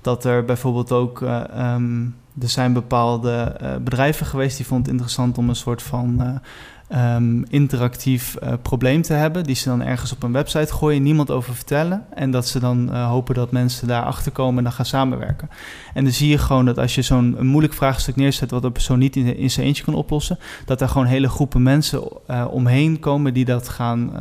dat 0.01 0.25
er 0.25 0.45
bijvoorbeeld 0.45 0.91
ook, 0.91 1.21
um, 1.57 2.15
er 2.41 2.49
zijn 2.49 2.73
bepaalde 2.73 3.55
bedrijven 3.83 4.25
geweest 4.25 4.57
die 4.57 4.65
vonden 4.65 4.85
het 4.85 4.93
interessant 4.93 5.37
om 5.37 5.49
een 5.49 5.55
soort 5.55 5.81
van 5.81 6.41
ehm, 6.87 7.43
interactief 7.43 8.35
eh, 8.35 8.53
probleem 8.61 9.01
te 9.01 9.13
hebben, 9.13 9.43
die 9.43 9.55
ze 9.55 9.69
dan 9.69 9.81
ergens 9.81 10.11
op 10.11 10.23
een 10.23 10.31
website 10.31 10.73
gooien, 10.73 11.03
niemand 11.03 11.31
over 11.31 11.55
vertellen. 11.55 12.05
En 12.13 12.31
dat 12.31 12.47
ze 12.47 12.59
dan 12.59 12.93
eh, 12.93 13.07
hopen 13.07 13.35
dat 13.35 13.51
mensen 13.51 13.87
daarachter 13.87 14.31
komen 14.31 14.57
en 14.57 14.63
dan 14.63 14.73
gaan 14.73 14.85
samenwerken. 14.85 15.49
En 15.93 16.03
dan 16.03 16.13
zie 16.13 16.29
je 16.29 16.37
gewoon 16.37 16.65
dat 16.65 16.77
als 16.77 16.95
je 16.95 17.01
zo'n 17.01 17.37
moeilijk 17.39 17.73
vraagstuk 17.73 18.15
neerzet, 18.15 18.51
wat 18.51 18.63
een 18.63 18.71
persoon 18.71 18.99
niet 18.99 19.15
in, 19.15 19.37
in 19.37 19.51
zijn 19.51 19.65
eentje 19.65 19.83
kan 19.83 19.93
oplossen, 19.93 20.39
dat 20.65 20.81
er 20.81 20.89
gewoon 20.89 21.07
hele 21.07 21.29
groepen 21.29 21.63
mensen 21.63 22.03
eh, 22.27 22.45
omheen 22.49 22.99
komen 22.99 23.33
die 23.33 23.45
dat 23.45 23.69
gaan. 23.69 24.11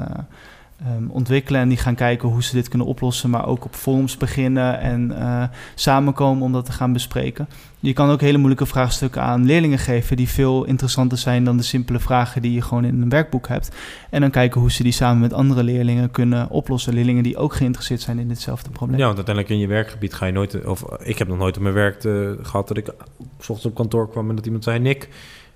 Ehm, 0.80 1.08
ontwikkelen 1.08 1.60
en 1.60 1.68
die 1.68 1.78
gaan 1.78 1.94
kijken 1.94 2.28
hoe 2.28 2.42
ze 2.42 2.54
dit 2.54 2.68
kunnen 2.68 2.86
oplossen, 2.86 3.30
maar 3.30 3.46
ook 3.46 3.64
op 3.64 3.74
forums 3.74 4.16
beginnen 4.16 4.80
en 4.80 5.18
eh, 5.18 5.42
samenkomen 5.74 6.42
om 6.42 6.52
dat 6.52 6.64
te 6.64 6.72
gaan 6.72 6.92
bespreken. 6.92 7.48
Je 7.80 7.92
kan 7.92 8.10
ook 8.10 8.20
hele 8.20 8.38
moeilijke 8.38 8.66
vraagstukken 8.66 9.22
aan 9.22 9.44
leerlingen 9.44 9.78
geven 9.78 10.16
die 10.16 10.28
veel 10.28 10.64
interessanter 10.64 11.18
zijn 11.18 11.44
dan 11.44 11.56
de 11.56 11.62
simpele 11.62 11.98
vragen 11.98 12.42
die 12.42 12.52
je 12.52 12.62
gewoon 12.62 12.84
in 12.84 13.02
een 13.02 13.08
werkboek 13.08 13.48
hebt. 13.48 13.70
En 14.10 14.20
dan 14.20 14.30
kijken 14.30 14.60
hoe 14.60 14.72
ze 14.72 14.82
die 14.82 14.92
samen 14.92 15.20
met 15.20 15.32
andere 15.32 15.62
leerlingen 15.62 16.10
kunnen 16.10 16.50
oplossen. 16.50 16.94
Leerlingen 16.94 17.22
die 17.22 17.36
ook 17.36 17.54
geïnteresseerd 17.54 18.00
zijn 18.00 18.18
in 18.18 18.28
ditzelfde 18.28 18.70
probleem. 18.70 18.98
Ja, 18.98 19.04
want 19.04 19.16
uiteindelijk 19.16 19.54
in 19.54 19.60
je 19.60 19.66
werkgebied 19.66 20.14
ga 20.14 20.26
je 20.26 20.32
nooit... 20.32 20.64
Of 20.66 20.84
ik 21.02 21.18
heb 21.18 21.28
nog 21.28 21.38
nooit 21.38 21.56
op 21.56 21.62
mijn 21.62 21.74
werk 21.74 22.04
eh, 22.04 22.12
gehad 22.42 22.68
dat 22.68 22.76
ik 22.76 22.94
ochtends 23.38 23.66
op 23.66 23.74
kantoor 23.74 24.10
kwam 24.10 24.28
en 24.28 24.36
dat 24.36 24.44
iemand 24.44 24.64
zei... 24.64 24.78
Nick, 24.78 25.08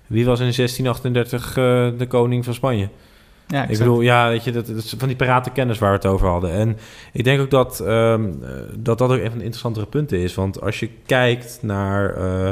wie 0.07 0.25
was 0.25 0.39
in 0.39 0.53
1638 0.55 1.47
eh, 1.47 1.53
de 1.97 2.07
koning 2.07 2.45
van 2.45 2.53
Spanje? 2.53 2.89
Ja, 3.51 3.67
Ik 3.67 3.77
bedoel, 3.77 4.01
ja, 4.01 4.27
weet 4.27 4.43
je, 4.43 4.51
dat, 4.51 4.65
dat 4.65 4.75
is 4.75 4.93
van 4.97 5.07
die 5.07 5.17
parate 5.17 5.49
kennis 5.49 5.79
waar 5.79 5.89
we 5.89 5.95
het 5.95 6.05
over 6.05 6.27
hadden. 6.27 6.51
En 6.51 6.77
ik 7.13 7.23
denk 7.23 7.41
ook 7.41 7.49
dat 7.49 7.79
ehm, 7.79 8.23
eh, 8.43 8.49
dat, 8.77 8.97
dat 8.97 9.11
ook 9.11 9.17
een 9.17 9.29
van 9.29 9.37
de 9.37 9.43
interessantere 9.43 9.85
punten 9.85 10.19
is. 10.19 10.35
Want 10.35 10.61
als 10.61 10.79
je 10.79 10.89
kijkt 11.05 11.59
naar, 11.61 12.15
eh, 12.15 12.49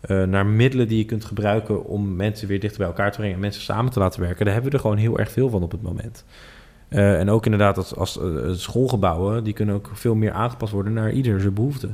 eh, 0.00 0.28
naar 0.28 0.46
middelen 0.46 0.88
die 0.88 0.98
je 0.98 1.04
kunt 1.04 1.24
gebruiken 1.24 1.84
om 1.84 2.16
mensen 2.16 2.48
weer 2.48 2.60
dichter 2.60 2.78
bij 2.78 2.86
elkaar 2.86 3.10
te 3.10 3.16
brengen 3.16 3.34
en 3.34 3.40
mensen 3.40 3.62
samen 3.62 3.92
te 3.92 3.98
laten 3.98 4.20
werken, 4.20 4.44
daar 4.44 4.54
hebben 4.54 4.70
we 4.70 4.76
er 4.76 4.82
gewoon 4.82 4.98
heel 4.98 5.18
erg 5.18 5.30
veel 5.30 5.48
van 5.50 5.62
op 5.62 5.70
het 5.70 5.82
moment. 5.82 6.24
En 6.88 7.30
ook 7.30 7.44
inderdaad 7.44 7.76
als, 7.76 7.96
als 7.96 8.20
schoolgebouwen, 8.62 9.44
die 9.44 9.52
kunnen 9.52 9.74
ook 9.74 9.90
veel 9.92 10.14
meer 10.14 10.32
aangepast 10.32 10.72
worden 10.72 10.92
naar 10.92 11.12
ieder 11.12 11.40
zijn 11.40 11.54
behoefte. 11.54 11.88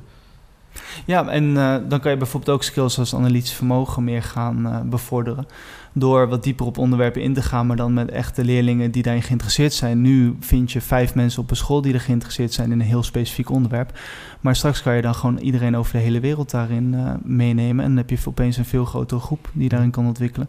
Ja, 1.08 1.28
en 1.28 1.56
eh, 1.56 1.76
dan 1.88 2.00
kan 2.00 2.10
je 2.10 2.16
bijvoorbeeld 2.16 2.56
ook 2.56 2.62
skills 2.62 2.98
als 2.98 3.14
analytisch 3.14 3.52
vermogen 3.52 4.04
meer 4.04 4.22
gaan 4.22 4.66
eh, 4.66 4.80
bevorderen. 4.80 5.46
Door 5.92 6.28
wat 6.28 6.42
dieper 6.42 6.66
op 6.66 6.78
onderwerpen 6.78 7.22
in 7.22 7.34
te 7.34 7.42
gaan, 7.42 7.66
maar 7.66 7.76
dan 7.76 7.92
met 7.92 8.10
echte 8.10 8.44
leerlingen 8.44 8.90
die 8.90 9.02
daarin 9.02 9.22
geïnteresseerd 9.22 9.72
zijn. 9.72 10.00
Nu 10.00 10.36
vind 10.40 10.72
je 10.72 10.80
vijf 10.80 11.14
mensen 11.14 11.42
op 11.42 11.50
een 11.50 11.56
school 11.56 11.82
die 11.82 11.94
er 11.94 12.00
geïnteresseerd 12.00 12.52
zijn 12.52 12.72
in 12.72 12.80
een 12.80 12.86
heel 12.86 13.02
specifiek 13.02 13.50
onderwerp. 13.50 13.98
Maar 14.40 14.56
straks 14.56 14.82
kan 14.82 14.96
je 14.96 15.02
dan 15.02 15.14
gewoon 15.14 15.38
iedereen 15.38 15.76
over 15.76 15.92
de 15.92 15.98
hele 15.98 16.20
wereld 16.20 16.50
daarin 16.50 16.94
eh, 16.94 17.14
meenemen. 17.22 17.84
En 17.84 17.90
dan 17.90 17.98
heb 18.06 18.10
je 18.10 18.18
opeens 18.24 18.56
een 18.56 18.64
veel 18.64 18.84
grotere 18.84 19.20
groep 19.20 19.50
die 19.52 19.68
daarin 19.68 19.90
kan 19.90 20.06
ontwikkelen. 20.06 20.48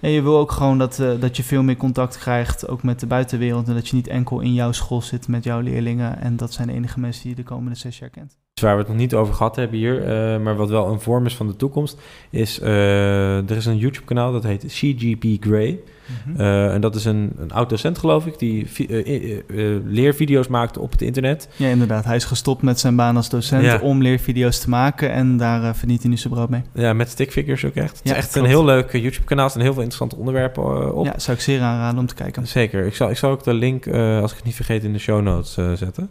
En 0.00 0.10
je 0.10 0.22
wil 0.22 0.38
ook 0.38 0.52
gewoon 0.52 0.78
dat, 0.78 1.02
dat 1.20 1.36
je 1.36 1.42
veel 1.42 1.62
meer 1.62 1.76
contact 1.76 2.18
krijgt, 2.18 2.68
ook 2.68 2.82
met 2.82 3.00
de 3.00 3.06
buitenwereld. 3.06 3.68
En 3.68 3.74
dat 3.74 3.88
je 3.88 3.96
niet 3.96 4.08
enkel 4.08 4.40
in 4.40 4.54
jouw 4.54 4.72
school 4.72 5.02
zit 5.02 5.28
met 5.28 5.44
jouw 5.44 5.60
leerlingen. 5.60 6.20
En 6.20 6.36
dat 6.36 6.52
zijn 6.52 6.68
de 6.68 6.74
enige 6.74 7.00
mensen 7.00 7.22
die 7.22 7.30
je 7.30 7.36
de 7.36 7.48
komende 7.48 7.78
zes 7.78 7.98
jaar 7.98 8.10
kent. 8.10 8.38
Waar 8.60 8.72
we 8.74 8.78
het 8.80 8.88
nog 8.88 8.96
niet 8.96 9.14
over 9.14 9.34
gehad 9.34 9.56
hebben 9.56 9.78
hier, 9.78 10.02
eh, 10.04 10.38
maar 10.40 10.56
wat 10.56 10.68
wel 10.70 10.86
een 10.88 11.00
vorm 11.00 11.26
is 11.26 11.34
van 11.36 11.46
de 11.46 11.56
toekomst, 11.56 11.98
is 12.30 12.60
eh, 12.60 13.50
er 13.50 13.56
is 13.56 13.66
een 13.66 13.78
YouTube-kanaal 13.78 14.32
dat 14.32 14.42
heet 14.42 14.64
CGP 14.66 15.24
Grey. 15.44 15.78
Eh, 16.36 16.74
en 16.74 16.80
dat 16.80 16.94
is 16.94 17.04
een, 17.04 17.32
een 17.38 17.52
oud 17.52 17.68
docent, 17.70 17.98
geloof 17.98 18.26
ik, 18.26 18.38
die 18.38 18.66
vi- 18.68 18.88
leervideo's 19.84 20.48
maakt 20.48 20.78
op 20.78 20.90
het 20.92 21.02
internet. 21.02 21.48
Ja, 21.56 21.68
inderdaad. 21.68 22.04
Hij 22.04 22.16
is 22.16 22.24
gestopt 22.24 22.62
met 22.62 22.80
zijn 22.80 22.96
baan 22.96 23.16
als 23.16 23.28
docent 23.28 23.64
Ja. 23.64 23.78
om 23.82 24.02
leervideo's 24.02 24.58
te 24.60 24.68
maken. 24.68 25.12
En 25.12 25.36
daar 25.36 25.76
verdient 25.76 26.00
hij 26.00 26.10
nu 26.10 26.16
zijn 26.16 26.32
brood 26.34 26.48
mee. 26.48 26.62
Ja, 26.74 26.92
met 26.92 27.08
stickfigures 27.10 27.64
ook 27.64 27.74
echt. 27.74 27.98
Het 27.98 28.00
Ja, 28.08 28.10
is 28.12 28.16
echt 28.18 28.30
klopt. 28.32 28.46
een 28.46 28.52
heel 28.52 28.64
leuk 28.64 28.92
YouTube-kanaal. 28.92 29.44
Er 29.44 29.50
staan 29.50 29.62
heel 29.62 29.72
veel 29.72 29.82
interessante 29.82 30.16
onderwerpen 30.16 30.94
op. 30.94 31.04
Ja, 31.06 31.18
zou 31.18 31.36
ik 31.36 31.42
zeer 31.42 31.60
aanraden 31.60 31.98
om 32.00 32.06
te 32.06 32.14
kijken. 32.14 32.46
Zeker. 32.46 32.86
Ik 32.86 32.94
zal, 32.94 33.10
ik 33.10 33.16
zal 33.16 33.30
ook 33.30 33.42
de 33.44 33.54
link, 33.54 33.86
als 34.22 34.30
ik 34.30 34.36
het 34.36 34.46
niet 34.46 34.54
vergeet, 34.54 34.84
in 34.84 34.92
de 34.92 34.98
show 34.98 35.22
notes 35.22 35.52
zetten. 35.78 36.10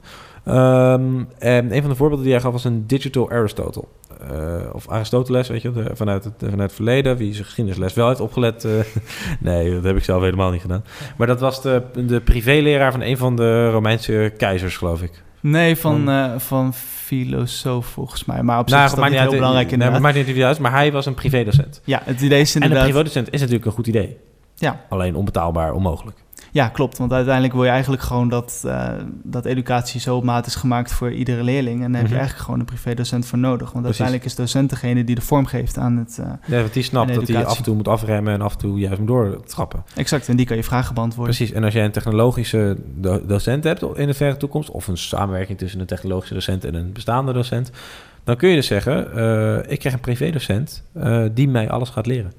Ehm, 0.49 1.23
en 1.39 1.75
een 1.75 1.81
van 1.81 1.89
de 1.89 1.95
voorbeelden 1.95 2.23
die 2.25 2.33
hij 2.33 2.43
gaf 2.43 2.51
was 2.51 2.63
een 2.63 2.87
digital 2.87 3.29
Aristotle. 3.31 3.83
Eh, 4.31 4.73
of 4.73 4.89
Aristoteles, 4.89 5.47
weet 5.47 5.61
je, 5.61 5.71
de- 5.71 5.91
vanuit, 5.93 6.23
het, 6.23 6.33
vanuit 6.39 6.59
het 6.61 6.73
verleden. 6.73 7.17
Wie 7.17 7.33
zijn 7.33 7.45
geschiedenisles 7.45 7.93
wel 7.93 8.07
heeft 8.07 8.19
opgelet. 8.19 8.65
eh, 8.65 8.71
nee, 9.39 9.73
dat 9.73 9.83
heb 9.83 9.95
ik 9.97 10.03
zelf 10.03 10.21
helemaal 10.23 10.51
niet 10.51 10.61
gedaan. 10.61 10.83
Maar 11.17 11.27
dat 11.27 11.39
was 11.39 11.61
de, 11.61 11.81
de 12.05 12.19
privéleraar 12.21 12.91
van 12.91 13.01
een 13.01 13.17
van 13.17 13.35
de 13.35 13.69
Romeinse 13.69 14.33
keizers, 14.37 14.77
geloof 14.77 15.01
ik. 15.01 15.23
Nee, 15.41 15.75
van, 15.75 16.03
Van- 16.05 16.09
eh, 16.09 16.39
van 16.39 16.73
filosoof 16.73 17.85
volgens 17.85 18.25
mij. 18.25 18.43
Maar 18.43 18.59
op 18.59 18.67
zich 18.69 18.77
Nou, 18.77 18.83
is 18.89 18.91
dat 18.95 18.99
maakt 18.99 19.11
niet 19.11 19.21
niet 19.21 19.29
heel 19.29 19.39
belangrijk 19.39 19.67
nee, 19.69 19.77
maar 19.77 19.87
inderdaad. 19.87 20.15
maakt 20.15 20.27
niet 20.35 20.43
uit, 20.43 20.59
maar 20.59 20.71
hij 20.71 20.91
was 20.91 21.05
een 21.05 21.13
privédocent. 21.13 21.81
Ja, 21.83 22.01
het 22.03 22.21
idee 22.21 22.41
is 22.41 22.49
En 22.55 22.61
een 22.61 22.67
inderdaad... 22.67 22.89
privédocent 22.91 23.27
is 23.33 23.39
natuurlijk 23.39 23.65
een 23.65 23.71
goed 23.71 23.87
idee. 23.87 24.17
Ja. 24.55 24.81
Alleen 24.89 25.15
onbetaalbaar, 25.15 25.73
onmogelijk. 25.73 26.17
Ja, 26.51 26.67
klopt. 26.67 26.97
Want 26.97 27.13
uiteindelijk 27.13 27.53
wil 27.53 27.63
je 27.63 27.69
eigenlijk 27.69 28.01
gewoon 28.01 28.29
dat, 28.29 28.63
eh, 28.65 28.89
dat 29.23 29.45
educatie 29.45 29.99
zo 29.99 30.15
op 30.15 30.23
maat 30.23 30.45
is 30.45 30.55
gemaakt 30.55 30.93
voor 30.93 31.11
iedere 31.11 31.43
leerling. 31.43 31.83
En 31.83 31.91
daar 31.91 32.01
heb 32.01 32.01
je 32.01 32.07
Mhm. 32.07 32.13
eigenlijk 32.19 32.43
gewoon 32.45 32.59
een 32.59 32.65
privédocent 32.65 33.25
voor 33.25 33.37
nodig. 33.39 33.71
Want 33.71 33.85
Precies. 33.85 34.01
uiteindelijk 34.01 34.25
is 34.25 34.35
docent 34.35 34.69
degene 34.69 35.03
die 35.03 35.15
de 35.15 35.21
vorm 35.21 35.45
geeft 35.45 35.77
aan 35.77 35.97
het... 35.97 36.17
eh, 36.21 36.25
Ja, 36.45 36.59
want 36.59 36.73
die 36.73 36.83
snapt 36.83 37.13
dat 37.15 37.27
hij 37.27 37.45
af 37.45 37.57
en 37.57 37.63
toe 37.63 37.75
moet 37.75 37.87
afremmen 37.87 38.33
en 38.33 38.41
af 38.41 38.51
en 38.53 38.57
toe 38.59 38.79
juist 38.79 38.99
moet 38.99 39.07
doortrappen. 39.07 39.83
exact, 39.95 40.27
en 40.27 40.35
die 40.35 40.45
kan 40.45 40.57
je 40.57 40.63
vragen 40.63 40.95
beantwoorden. 40.95 41.35
Precies, 41.35 41.55
en 41.55 41.63
als 41.63 41.73
jij 41.73 41.85
een 41.85 41.91
technologische 41.91 42.77
do- 42.95 43.25
docent 43.25 43.63
hebt 43.63 43.83
in 43.97 44.07
de 44.07 44.13
verre 44.13 44.37
toekomst, 44.37 44.69
of 44.71 44.87
een 44.87 44.97
samenwerking 44.97 45.57
tussen 45.57 45.79
een 45.79 45.85
technologische 45.85 46.33
docent 46.33 46.65
en 46.65 46.75
een 46.75 46.91
bestaande 46.93 47.33
docent, 47.33 47.71
dan 48.23 48.35
kun 48.37 48.49
je 48.49 48.55
dus 48.55 48.67
zeggen: 48.67 49.15
eh, 49.15 49.71
Ik 49.71 49.79
krijg 49.79 49.95
een 49.95 50.01
privédocent 50.01 50.83
die 51.33 51.47
mij 51.47 51.69
alles 51.69 51.89
gaat 51.89 52.05
leren. 52.05 52.31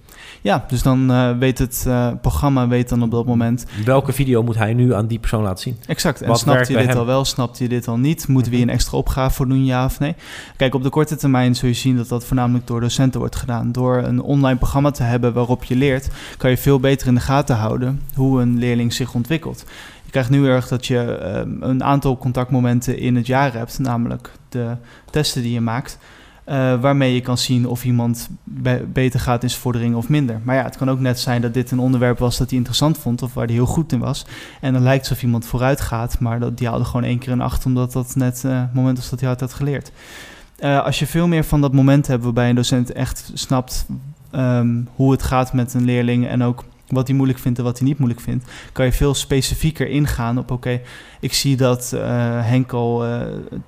Ja, 0.43 0.65
dus 0.69 0.83
dan 0.83 1.11
eh, 1.11 1.31
weet 1.39 1.59
het 1.59 1.85
eh, 1.87 2.09
programma 2.21 2.69
weet 2.69 2.89
dan 2.89 3.03
op 3.03 3.11
dat 3.11 3.27
moment 3.27 3.67
Welke 3.85 4.13
video 4.13 4.43
moet 4.43 4.57
hij 4.57 4.75
nu 4.75 4.95
aan 4.95 5.07
die 5.07 5.19
persoon 5.19 5.43
laten 5.43 5.63
zien? 5.63 5.77
Exact. 5.87 6.21
En 6.23 6.29
Wat 6.29 6.39
snapt 6.39 6.69
bij 6.69 6.77
dit 6.77 6.87
hem? 6.89 6.99
al 6.99 7.07
wel, 7.07 7.25
snapt 7.25 7.59
je 7.59 7.69
dit 7.69 7.89
al 7.89 7.97
niet? 7.99 8.29
Moeten 8.29 8.51
we 8.51 8.57
hier 8.57 8.67
Mhm. 8.67 8.75
een 8.75 8.81
extra 8.81 8.99
opgave 8.99 9.35
voor 9.35 9.49
doen, 9.49 9.65
ja 9.65 9.85
of 9.85 9.99
nee? 9.99 10.15
Kijk, 10.57 10.75
op 10.75 10.83
de 10.83 10.89
korte 10.91 11.17
termijn 11.17 11.55
zul 11.57 11.69
je 11.69 11.75
zien 11.75 11.97
dat 11.97 12.09
dat 12.09 12.25
voornamelijk 12.25 12.67
door 12.67 12.81
docenten 12.81 13.21
wordt 13.21 13.37
gedaan. 13.37 13.73
Door 13.73 13.97
een 13.97 14.21
online 14.23 14.59
programma 14.59 14.91
te 14.91 15.03
hebben 15.03 15.33
waarop 15.33 15.65
je 15.65 15.77
leert, 15.77 16.09
kan 16.37 16.51
je 16.51 16.57
veel 16.57 16.81
beter 16.81 17.07
in 17.09 17.15
de 17.15 17.21
gaten 17.21 17.57
houden 17.57 18.01
hoe 18.15 18.41
een 18.41 18.59
leerling 18.59 18.93
zich 18.93 19.15
ontwikkelt. 19.15 19.65
Je 20.05 20.11
krijgt 20.11 20.31
nu 20.31 20.47
erg 20.49 20.69
dat 20.69 20.87
je 20.87 20.99
ehm, 21.17 21.51
een 21.63 21.85
aantal 21.85 22.19
contactmomenten 22.19 22.99
in 22.99 23.17
het 23.17 23.27
jaar 23.27 23.53
hebt, 23.53 23.79
namelijk 23.79 24.31
de 24.49 24.77
testen 25.11 25.43
die 25.43 25.53
je 25.53 25.61
maakt. 25.61 25.99
Eh, 26.51 26.81
waarmee 26.81 27.15
je 27.15 27.21
kan 27.21 27.39
zien 27.39 27.67
of 27.67 27.85
iemand 27.85 28.29
be- 28.45 28.85
beter 28.93 29.21
gaat 29.21 29.43
in 29.43 29.51
zijn 29.51 29.63
vordering 29.63 29.95
of 29.95 30.09
minder. 30.09 30.41
Maar 30.43 30.57
ja, 30.57 30.63
het 30.63 30.77
kan 30.77 30.91
ook 30.91 31.01
net 31.01 31.21
zijn 31.21 31.41
dat 31.41 31.55
dit 31.55 31.71
een 31.71 31.79
onderwerp 31.79 32.19
was 32.19 32.39
dat 32.39 32.49
hij 32.49 32.59
interessant 32.59 32.99
vond 32.99 33.23
of 33.23 33.35
waar 33.35 33.45
hij 33.47 33.55
heel 33.55 33.67
goed 33.67 33.93
in 33.93 33.99
was. 33.99 34.27
En 34.61 34.73
dan 34.73 34.83
lijkt 34.83 35.01
het 35.01 35.11
alsof 35.11 35.25
iemand 35.25 35.45
vooruit 35.45 35.81
gaat, 35.81 36.19
maar 36.19 36.41
dat, 36.41 36.59
die 36.59 36.69
haalde 36.69 36.85
gewoon 36.85 37.05
één 37.05 37.19
keer 37.19 37.33
een 37.33 37.41
acht, 37.41 37.67
omdat 37.67 37.93
dat 37.93 38.17
net 38.17 38.45
eh, 38.45 38.61
het 38.61 38.75
moment 38.75 38.99
was 38.99 39.11
dat 39.11 39.21
hij 39.21 39.29
had 39.39 39.53
geleerd. 39.53 39.93
Eh, 40.59 40.85
als 40.85 40.99
je 40.99 41.07
veel 41.07 41.29
meer 41.29 41.45
van 41.45 41.61
dat 41.61 41.73
moment 41.73 42.07
hebt 42.07 42.25
waarbij 42.25 42.49
een 42.49 42.55
docent 42.55 42.93
echt 42.93 43.31
snapt 43.35 43.87
ehm, 44.31 44.81
hoe 44.95 45.13
het 45.13 45.23
gaat 45.23 45.53
met 45.53 45.75
een 45.75 45.85
leerling 45.85 46.27
en 46.27 46.43
ook 46.43 46.65
wat 46.91 47.07
hij 47.07 47.17
moeilijk 47.17 47.39
vindt 47.39 47.59
en 47.59 47.65
wat 47.65 47.79
hij 47.79 47.89
niet 47.89 47.99
moeilijk 47.99 48.21
vindt, 48.21 48.45
kan 48.73 48.85
je 48.85 48.93
veel 48.93 49.15
specifieker 49.15 49.89
ingaan 49.89 50.39
op 50.39 50.51
oké, 50.51 50.81
ik 51.21 51.33
zie 51.33 51.57
dat 51.57 51.93
eh, 51.93 52.01
Henk 52.47 52.73
al 52.73 53.05
eh, 53.05 53.21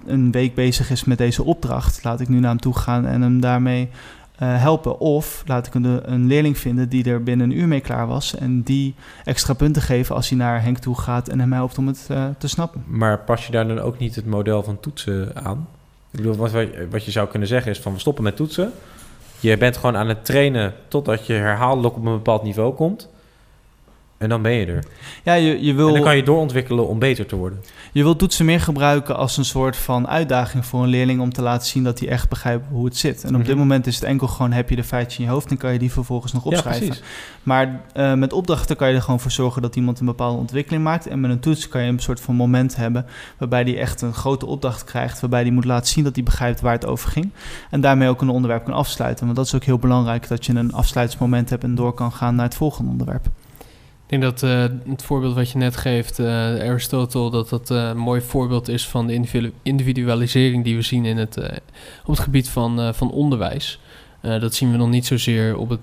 een 0.06 0.30
week 0.30 0.54
bezig 0.54 0.90
is 0.90 1.04
met 1.04 1.18
deze 1.18 1.44
opdracht. 1.44 2.04
Laat 2.04 2.20
ik 2.20 2.28
nu 2.28 2.38
naar 2.38 2.50
hem 2.50 2.60
toe 2.60 2.76
gaan 2.76 3.06
en 3.06 3.22
hem 3.22 3.40
daarmee 3.40 3.88
eh, 4.38 4.60
helpen. 4.60 4.98
Of 4.98 5.42
laat 5.46 5.66
ik 5.66 5.74
een, 5.74 6.26
leerling 6.26 6.58
vinden 6.58 6.88
die 6.88 7.04
er 7.04 7.22
binnen 7.22 7.50
een 7.50 7.58
uur 7.58 7.68
mee 7.68 7.80
klaar 7.80 8.06
was 8.06 8.34
en 8.34 8.62
die 8.62 8.94
extra 9.24 9.54
punten 9.54 9.82
geven 9.82 10.14
als 10.14 10.28
hij 10.28 10.38
naar 10.38 10.62
Henk 10.62 10.78
toe 10.78 10.98
gaat 10.98 11.28
en 11.28 11.40
hem 11.40 11.52
helpt 11.52 11.78
om 11.78 11.86
het 11.86 12.06
te 12.38 12.48
snappen. 12.48 12.84
Maar 12.86 13.18
pas 13.18 13.46
je 13.46 13.52
daar 13.52 13.68
dan 13.68 13.78
ook 13.78 13.98
niet 13.98 14.14
het 14.14 14.26
model 14.26 14.62
van 14.62 14.80
toetsen 14.80 15.44
aan? 15.44 15.68
Ik 16.10 16.18
bedoel, 16.18 16.36
wat, 16.36 16.52
wat 16.90 17.04
je 17.04 17.10
zou 17.10 17.28
kunnen 17.28 17.48
zeggen 17.48 17.70
is: 17.70 17.80
van 17.80 17.92
we 17.92 17.98
stoppen 17.98 18.24
met 18.24 18.36
toetsen. 18.36 18.72
Je 19.40 19.56
bent 19.56 19.76
gewoon 19.76 19.96
aan 19.96 20.08
het 20.08 20.24
trainen 20.24 20.74
totdat 20.88 21.26
je 21.26 21.32
herhaaldelijk 21.32 21.96
op 21.96 22.04
een 22.04 22.12
bepaald 22.12 22.42
niveau 22.42 22.74
komt. 22.74 23.08
En 24.22 24.28
dan 24.28 24.42
ben 24.42 24.52
je 24.52 24.66
er. 24.66 24.84
Ja, 25.22 25.34
je, 25.34 25.64
je, 25.64 25.74
wil, 25.74 25.86
En 25.88 25.94
dan 25.94 26.02
kan 26.02 26.16
je 26.16 26.22
doorontwikkelen 26.22 26.88
om 26.88 26.98
beter 26.98 27.26
te 27.26 27.36
worden. 27.36 27.60
je 27.92 28.02
wil 28.02 28.16
toetsen 28.16 28.44
meer 28.44 28.60
gebruiken 28.60 29.16
als 29.16 29.36
een 29.36 29.44
soort 29.44 29.76
van 29.76 30.08
uitdaging 30.08 30.66
voor 30.66 30.82
een 30.82 30.88
leerling 30.88 31.20
om 31.20 31.32
te 31.32 31.42
laten 31.42 31.66
zien 31.66 31.82
dat 31.84 31.98
hij 31.98 32.08
echt 32.08 32.28
begrijpt 32.28 32.64
hoe 32.70 32.84
het 32.84 32.96
zit. 32.96 33.22
En 33.22 33.28
op 33.28 33.36
Mhm. 33.36 33.46
dit 33.46 33.56
moment 33.56 33.86
is 33.86 33.94
het 33.94 34.04
enkel 34.04 34.26
gewoon 34.26 34.52
heb 34.52 34.68
je 34.68 34.76
de 34.76 34.84
feitjes 34.84 35.18
in 35.18 35.24
je 35.24 35.30
hoofd 35.30 35.50
en 35.50 35.56
kan 35.56 35.72
je 35.72 35.78
die 35.78 35.92
vervolgens 35.92 36.32
nog 36.32 36.44
opschrijven. 36.44 36.86
Ja. 36.86 36.94
Maar 37.42 37.80
eh, 37.92 38.14
met 38.14 38.32
opdrachten 38.32 38.76
kan 38.76 38.88
je 38.88 38.94
er 38.94 39.02
gewoon 39.02 39.20
voor 39.20 39.30
zorgen 39.30 39.62
dat 39.62 39.76
iemand 39.76 40.00
een 40.00 40.06
bepaalde 40.06 40.38
ontwikkeling 40.38 40.82
maakt. 40.84 41.06
En 41.06 41.20
met 41.20 41.30
een 41.30 41.40
toets 41.40 41.68
kan 41.68 41.82
je 41.82 41.88
een 41.88 41.98
soort 41.98 42.20
van 42.20 42.34
moment 42.34 42.76
hebben 42.76 43.06
waarbij 43.38 43.62
hij 43.62 43.78
echt 43.78 44.00
een 44.00 44.14
grote 44.14 44.46
opdracht 44.46 44.84
krijgt. 44.84 45.20
Waarbij 45.20 45.42
hij 45.42 45.50
moet 45.50 45.64
laten 45.64 45.86
zien 45.92 46.04
dat 46.04 46.14
hij 46.14 46.24
begrijpt 46.24 46.60
waar 46.60 46.72
het 46.72 46.86
over 46.86 47.10
ging. 47.10 47.30
En 47.70 47.80
daarmee 47.80 48.08
ook 48.08 48.20
een 48.20 48.28
onderwerp 48.28 48.64
kan 48.64 48.74
afsluiten. 48.74 49.24
Want 49.24 49.36
dat 49.36 49.46
is 49.46 49.54
ook 49.54 49.64
heel 49.64 49.78
belangrijk 49.78 50.28
dat 50.28 50.46
je 50.46 50.54
een 50.54 50.72
afsluitsmoment 50.72 51.50
hebt 51.50 51.62
en 51.64 51.74
door 51.74 51.92
kan 51.94 52.12
gaan 52.12 52.34
naar 52.34 52.44
het 52.44 52.54
volgende 52.54 52.90
onderwerp. 52.90 53.26
Ik 54.12 54.20
denk 54.20 54.38
dat 54.38 54.50
eh, 54.50 54.64
het 54.88 55.02
voorbeeld 55.02 55.34
wat 55.34 55.50
je 55.50 55.58
net 55.58 55.76
geeft, 55.76 56.18
eh, 56.18 56.26
Aristotle, 56.68 57.30
dat 57.30 57.48
dat 57.48 57.70
eh, 57.70 57.88
een 57.88 57.96
mooi 57.96 58.20
voorbeeld 58.20 58.68
is 58.68 58.88
van 58.88 59.06
de 59.06 59.12
individu- 59.12 59.52
individualisering 59.62 60.64
die 60.64 60.76
we 60.76 60.82
zien 60.82 61.04
in 61.04 61.16
het, 61.16 61.36
op 62.04 62.14
het 62.14 62.18
gebied 62.18 62.48
van, 62.48 62.94
van 62.94 63.10
onderwijs. 63.10 63.80
Dat 64.20 64.54
zien 64.54 64.70
we 64.70 64.76
nog 64.76 64.88
niet 64.88 65.06
zozeer 65.06 65.56
op 65.56 65.68
het, 65.68 65.80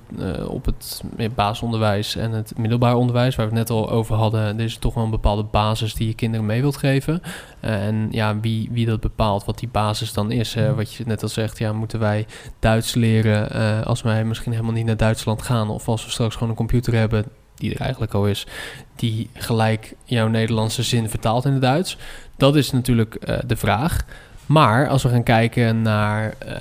op 0.48 0.66
het 0.66 1.02
basisonderwijs 1.36 2.16
en 2.16 2.32
het 2.32 2.54
middelbaar 2.58 2.96
onderwijs, 2.96 3.36
waar 3.36 3.50
we 3.50 3.58
het 3.58 3.70
net 3.70 3.78
al 3.78 3.90
over 3.90 4.16
hadden. 4.16 4.60
Er 4.60 4.64
is 4.64 4.78
toch 4.78 4.94
wel 4.94 5.04
een 5.04 5.10
bepaalde 5.10 5.44
basis 5.44 5.94
die 5.94 6.08
je 6.08 6.14
kinderen 6.14 6.46
mee 6.46 6.62
wilt 6.62 6.78
geven. 6.78 7.22
En 7.60 8.08
ja, 8.12 8.40
wie, 8.40 8.70
wie 8.72 8.86
dat 8.86 9.00
bepaalt, 9.00 9.46
wat 9.46 9.60
die 9.60 9.70
basis 9.72 10.14
dan 10.14 10.32
is. 10.32 10.54
Hè? 10.54 10.76
Wat 10.76 10.94
je 10.94 11.04
net 11.06 11.24
al 11.24 11.30
zegt, 11.30 11.58
ja, 11.58 11.74
moeten 11.74 12.00
wij 12.00 12.26
Duits 12.60 12.94
leren 12.94 13.86
als 13.86 14.02
wij 14.02 14.26
misschien 14.26 14.52
helemaal 14.52 14.74
niet 14.74 14.86
naar 14.86 14.98
Duitsland 14.98 15.42
gaan, 15.42 15.70
of 15.70 15.88
als 15.88 16.06
we 16.06 16.12
straks 16.12 16.34
gewoon 16.34 16.50
een 16.50 16.56
computer 16.56 16.94
hebben 16.94 17.26
die 17.60 17.74
er 17.74 17.82
eigenlijk 17.82 18.14
al 18.14 18.28
is, 18.28 18.48
die 18.96 19.30
gelijk 19.34 19.94
jouw 20.04 20.28
Nederlandse 20.28 20.84
zin 20.84 21.10
vertaalt 21.10 21.46
in 21.46 21.52
het 21.52 21.62
Duits. 21.62 21.98
Dat 22.38 22.56
is 22.56 22.72
natuurlijk 22.72 23.44
de 23.48 23.56
vraag. 23.56 24.06
Maar 24.50 24.88
als 24.88 25.04
we 25.04 25.10
gaan 25.10 25.24
kijken 25.24 25.82
naar 25.82 26.36
uh, 26.48 26.54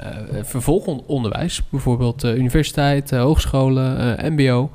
vervolgonderwijs, 0.43 1.63
bijvoorbeeld 1.69 2.25
uh, 2.25 2.37
universiteit, 2.37 3.11
hogescholen, 3.11 4.17
MBO, 4.33 4.71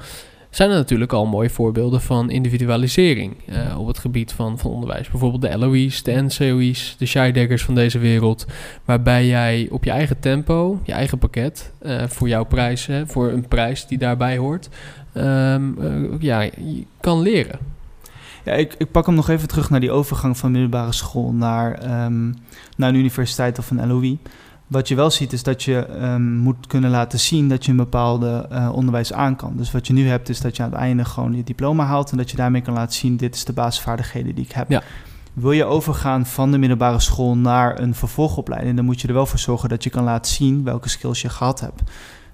zijn 0.50 0.70
er 0.70 0.76
natuurlijk 0.76 1.14
al 1.14 1.26
mooie 1.26 1.50
voorbeelden 1.50 2.02
van 2.02 2.30
individualisering 2.30 3.36
op 3.78 3.88
het 3.88 3.98
gebied 3.98 4.32
van, 4.32 4.60
van 4.60 4.72
onderwijs. 4.72 5.10
Bijvoorbeeld 5.10 5.42
de 5.42 5.58
LOE's, 5.58 6.04
de 6.04 6.12
NCOE's, 6.12 6.96
de 6.98 7.06
Scheideggers 7.06 7.64
van 7.64 7.76
deze 7.76 8.00
wereld, 8.00 8.46
waarbij 8.86 9.26
jij 9.26 9.68
op 9.72 9.84
je 9.84 9.92
eigen 9.92 10.20
tempo, 10.20 10.80
je 10.84 10.92
eigen 10.92 11.18
pakket, 11.18 11.72
voor 12.08 12.28
jouw 12.28 12.44
prijs, 12.44 12.90
voor 13.06 13.32
een 13.32 13.48
prijs 13.48 13.88
die 13.88 13.98
daarbij 13.98 14.38
hoort, 14.38 14.70
um, 15.14 15.78
ja, 16.20 16.50
kan 17.00 17.22
leren. 17.22 17.60
Ja, 18.44 18.54
ik, 18.54 18.76
ik 18.78 18.92
pak 18.92 19.06
hem 19.06 19.16
nog 19.16 19.30
even 19.30 19.48
terug 19.48 19.70
naar 19.70 19.80
die 19.80 19.92
overgang 19.92 20.38
van 20.38 20.52
middelbare 20.52 20.92
school 20.92 21.34
naar, 21.34 22.04
um, 22.06 22.36
naar 22.78 22.90
een 22.90 22.96
universiteit 22.96 23.60
of 23.60 23.72
een 23.72 23.88
LOE. 23.88 24.18
Wat 24.68 24.88
je 24.88 24.96
wel 24.96 25.12
ziet 25.12 25.34
is 25.34 25.44
dat 25.44 25.64
je 25.64 25.88
um, 26.02 26.32
moet 26.32 26.68
kunnen 26.68 26.90
laten 26.90 27.20
zien 27.20 27.50
dat 27.50 27.66
je 27.66 27.72
een 27.72 27.78
bepaalde 27.78 28.48
uh, 28.52 28.70
onderwijs 28.74 29.14
aan 29.14 29.36
kan. 29.36 29.54
Dus 29.58 29.72
wat 29.72 29.88
je 29.88 29.94
nu 29.94 30.08
hebt 30.08 30.30
is 30.30 30.42
dat 30.42 30.56
je 30.56 30.64
aan 30.64 30.70
het 30.70 30.80
einde 30.80 31.06
gewoon 31.06 31.36
je 31.36 31.44
diploma 31.44 31.86
haalt 31.86 32.12
en 32.12 32.18
dat 32.18 32.32
je 32.32 32.38
daarmee 32.38 32.62
kan 32.62 32.74
laten 32.74 32.96
zien, 32.96 33.18
dit 33.18 33.36
is 33.36 33.46
de 33.46 33.54
basisvaardigheden 33.54 34.36
die 34.36 34.46
ik 34.46 34.52
heb. 34.52 34.70
Ja. 34.70 34.82
Wil 35.34 35.52
je 35.52 35.66
overgaan 35.66 36.26
van 36.26 36.52
de 36.52 36.58
middelbare 36.58 37.00
school 37.00 37.38
naar 37.38 37.80
een 37.80 37.96
vervolgopleiding, 37.96 38.76
dan 38.76 38.86
moet 38.86 39.02
je 39.02 39.08
er 39.08 39.14
wel 39.14 39.26
voor 39.26 39.40
zorgen 39.40 39.70
dat 39.70 39.84
je 39.84 39.90
kan 39.90 40.04
laten 40.04 40.32
zien 40.32 40.64
welke 40.64 40.90
skills 40.90 41.22
je 41.22 41.30
gehad 41.30 41.60
hebt. 41.60 41.82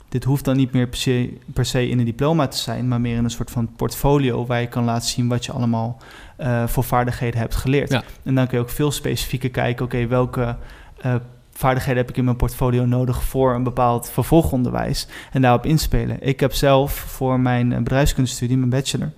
Dit 0.09 0.23
hoeft 0.23 0.45
dan 0.45 0.57
niet 0.57 0.71
meer 0.71 0.87
per 0.87 0.97
se, 0.97 1.33
per 1.53 1.65
se 1.65 1.89
in 1.89 1.99
een 1.99 2.05
diploma 2.05 2.47
te 2.47 2.57
zijn, 2.57 2.87
maar 2.87 3.01
meer 3.01 3.17
in 3.17 3.23
een 3.23 3.29
soort 3.29 3.51
van 3.51 3.69
portfolio 3.75 4.45
waar 4.45 4.61
je 4.61 4.67
kan 4.67 4.83
laten 4.83 5.09
zien 5.09 5.27
wat 5.27 5.45
je 5.45 5.51
allemaal 5.51 5.97
uh, 6.39 6.67
voor 6.67 6.83
vaardigheden 6.83 7.39
hebt 7.39 7.55
geleerd. 7.55 7.91
Ja. 7.91 8.03
En 8.23 8.35
dan 8.35 8.47
kun 8.47 8.57
je 8.57 8.63
ook 8.63 8.69
veel 8.69 8.91
specifieker 8.91 9.49
kijken, 9.49 9.85
oké, 9.85 10.07
welke 10.07 10.57
uh, 11.05 11.15
vaardigheden 11.51 12.01
heb 12.01 12.09
ik 12.09 12.17
in 12.17 12.23
mijn 12.23 12.35
portfolio 12.35 12.85
nodig 12.85 13.23
voor 13.23 13.53
een 13.53 13.63
bepaald 13.63 14.09
vervolgonderwijs 14.09 15.07
en 15.31 15.41
daarop 15.41 15.65
inspelen. 15.65 16.17
Ik 16.21 16.39
heb 16.39 16.53
zelf 16.53 16.93
voor 16.93 17.39
mijn 17.39 17.69
bedrijfskundestudie, 17.83 18.57
mijn 18.57 18.69
bachelor, 18.69 19.11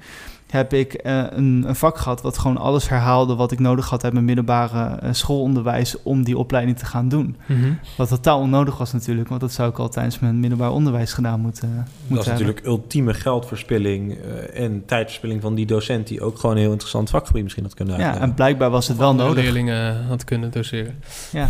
heb 0.51 0.73
ik 0.73 1.01
uh, 1.05 1.23
een, 1.29 1.63
een, 1.67 1.75
vak 1.75 1.97
gehad 1.97 2.21
wat 2.21 2.37
gewoon 2.37 2.57
alles 2.57 2.89
herhaalde 2.89 3.35
wat 3.35 3.51
ik 3.51 3.59
nodig 3.59 3.89
had 3.89 4.03
uit 4.03 4.13
mijn 4.13 4.25
middelbare 4.25 4.99
uh, 5.03 5.09
schoolonderwijs 5.11 6.03
om 6.03 6.23
die 6.23 6.37
opleiding 6.37 6.77
te 6.77 6.85
gaan 6.85 7.09
doen. 7.09 7.35
Mm 7.45 7.61
-hmm. 7.61 7.79
Wat 7.97 8.07
totaal 8.09 8.39
onnodig 8.39 8.77
was 8.77 8.93
natuurlijk, 8.93 9.29
want 9.29 9.41
dat 9.41 9.51
zou 9.51 9.69
ik 9.69 9.79
al 9.79 9.89
tijdens 9.89 10.19
mijn 10.19 10.39
middelbaar 10.39 10.71
onderwijs 10.71 11.13
gedaan 11.13 11.39
moeten, 11.39 11.69
uh, 11.69 11.75
moeten 11.75 11.85
Dat 12.07 12.17
is 12.19 12.25
hebben. 12.25 12.45
natuurlijk 12.45 12.65
ultieme 12.65 13.13
geldverspilling 13.13 14.17
en 14.53 14.83
tijdverspilling 14.85 15.41
van 15.41 15.55
die 15.55 15.65
docent 15.65 16.07
die 16.07 16.21
ook 16.21 16.39
gewoon 16.39 16.55
een 16.55 16.61
heel 16.61 16.71
interessant 16.71 17.09
vakgebied 17.09 17.43
misschien 17.43 17.63
had 17.63 17.73
kunnen 17.73 17.93
Ja, 17.97 18.01
uitleggen. 18.01 18.29
en 18.29 18.35
blijkbaar 18.35 18.69
was 18.69 18.87
het 18.87 18.97
wel 18.97 19.15
nodig. 19.15 19.43
leerlingen 19.43 20.05
had 20.05 20.23
kunnen 20.23 20.51
doseren. 20.51 20.95
Ja. 21.31 21.47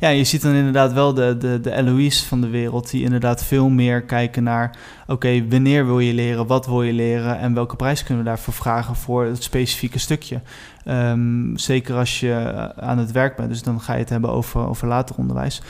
ja, 0.00 0.08
je 0.08 0.24
ziet 0.24 0.42
dan 0.42 0.54
inderdaad 0.54 0.92
wel 0.92 1.14
de, 1.14 1.36
de, 1.38 1.60
de 1.60 1.82
LOE's 1.82 2.22
van 2.22 2.40
de 2.40 2.48
wereld 2.48 2.90
die 2.90 3.04
inderdaad 3.04 3.44
veel 3.44 3.68
meer 3.68 4.02
kijken 4.02 4.42
naar 4.42 4.76
oké, 5.06 5.48
wanneer 5.48 5.86
wil 5.86 5.98
je 5.98 6.14
leren, 6.14 6.46
wat 6.46 6.66
wil 6.66 6.82
je 6.82 6.92
leren 6.92 7.38
en 7.38 7.54
welke 7.54 7.76
prijs 7.76 8.02
kunnen 8.02 8.18
we 8.24 8.28
daarvoor 8.28 8.38
vragen 8.40 8.96
voor 8.96 9.24
het 9.24 9.42
specifieke 9.42 9.98
stukje. 9.98 10.40
Um, 10.84 11.58
zeker 11.58 11.96
als 11.96 12.20
je 12.20 12.72
aan 12.76 12.98
het 12.98 13.12
werk 13.12 13.36
bent, 13.36 13.48
dus 13.48 13.62
dan 13.62 13.80
ga 13.80 13.92
je 13.92 13.98
het 13.98 14.08
hebben 14.08 14.30
over, 14.30 14.68
over 14.68 14.88
later 14.88 15.16
onderwijs. 15.16 15.62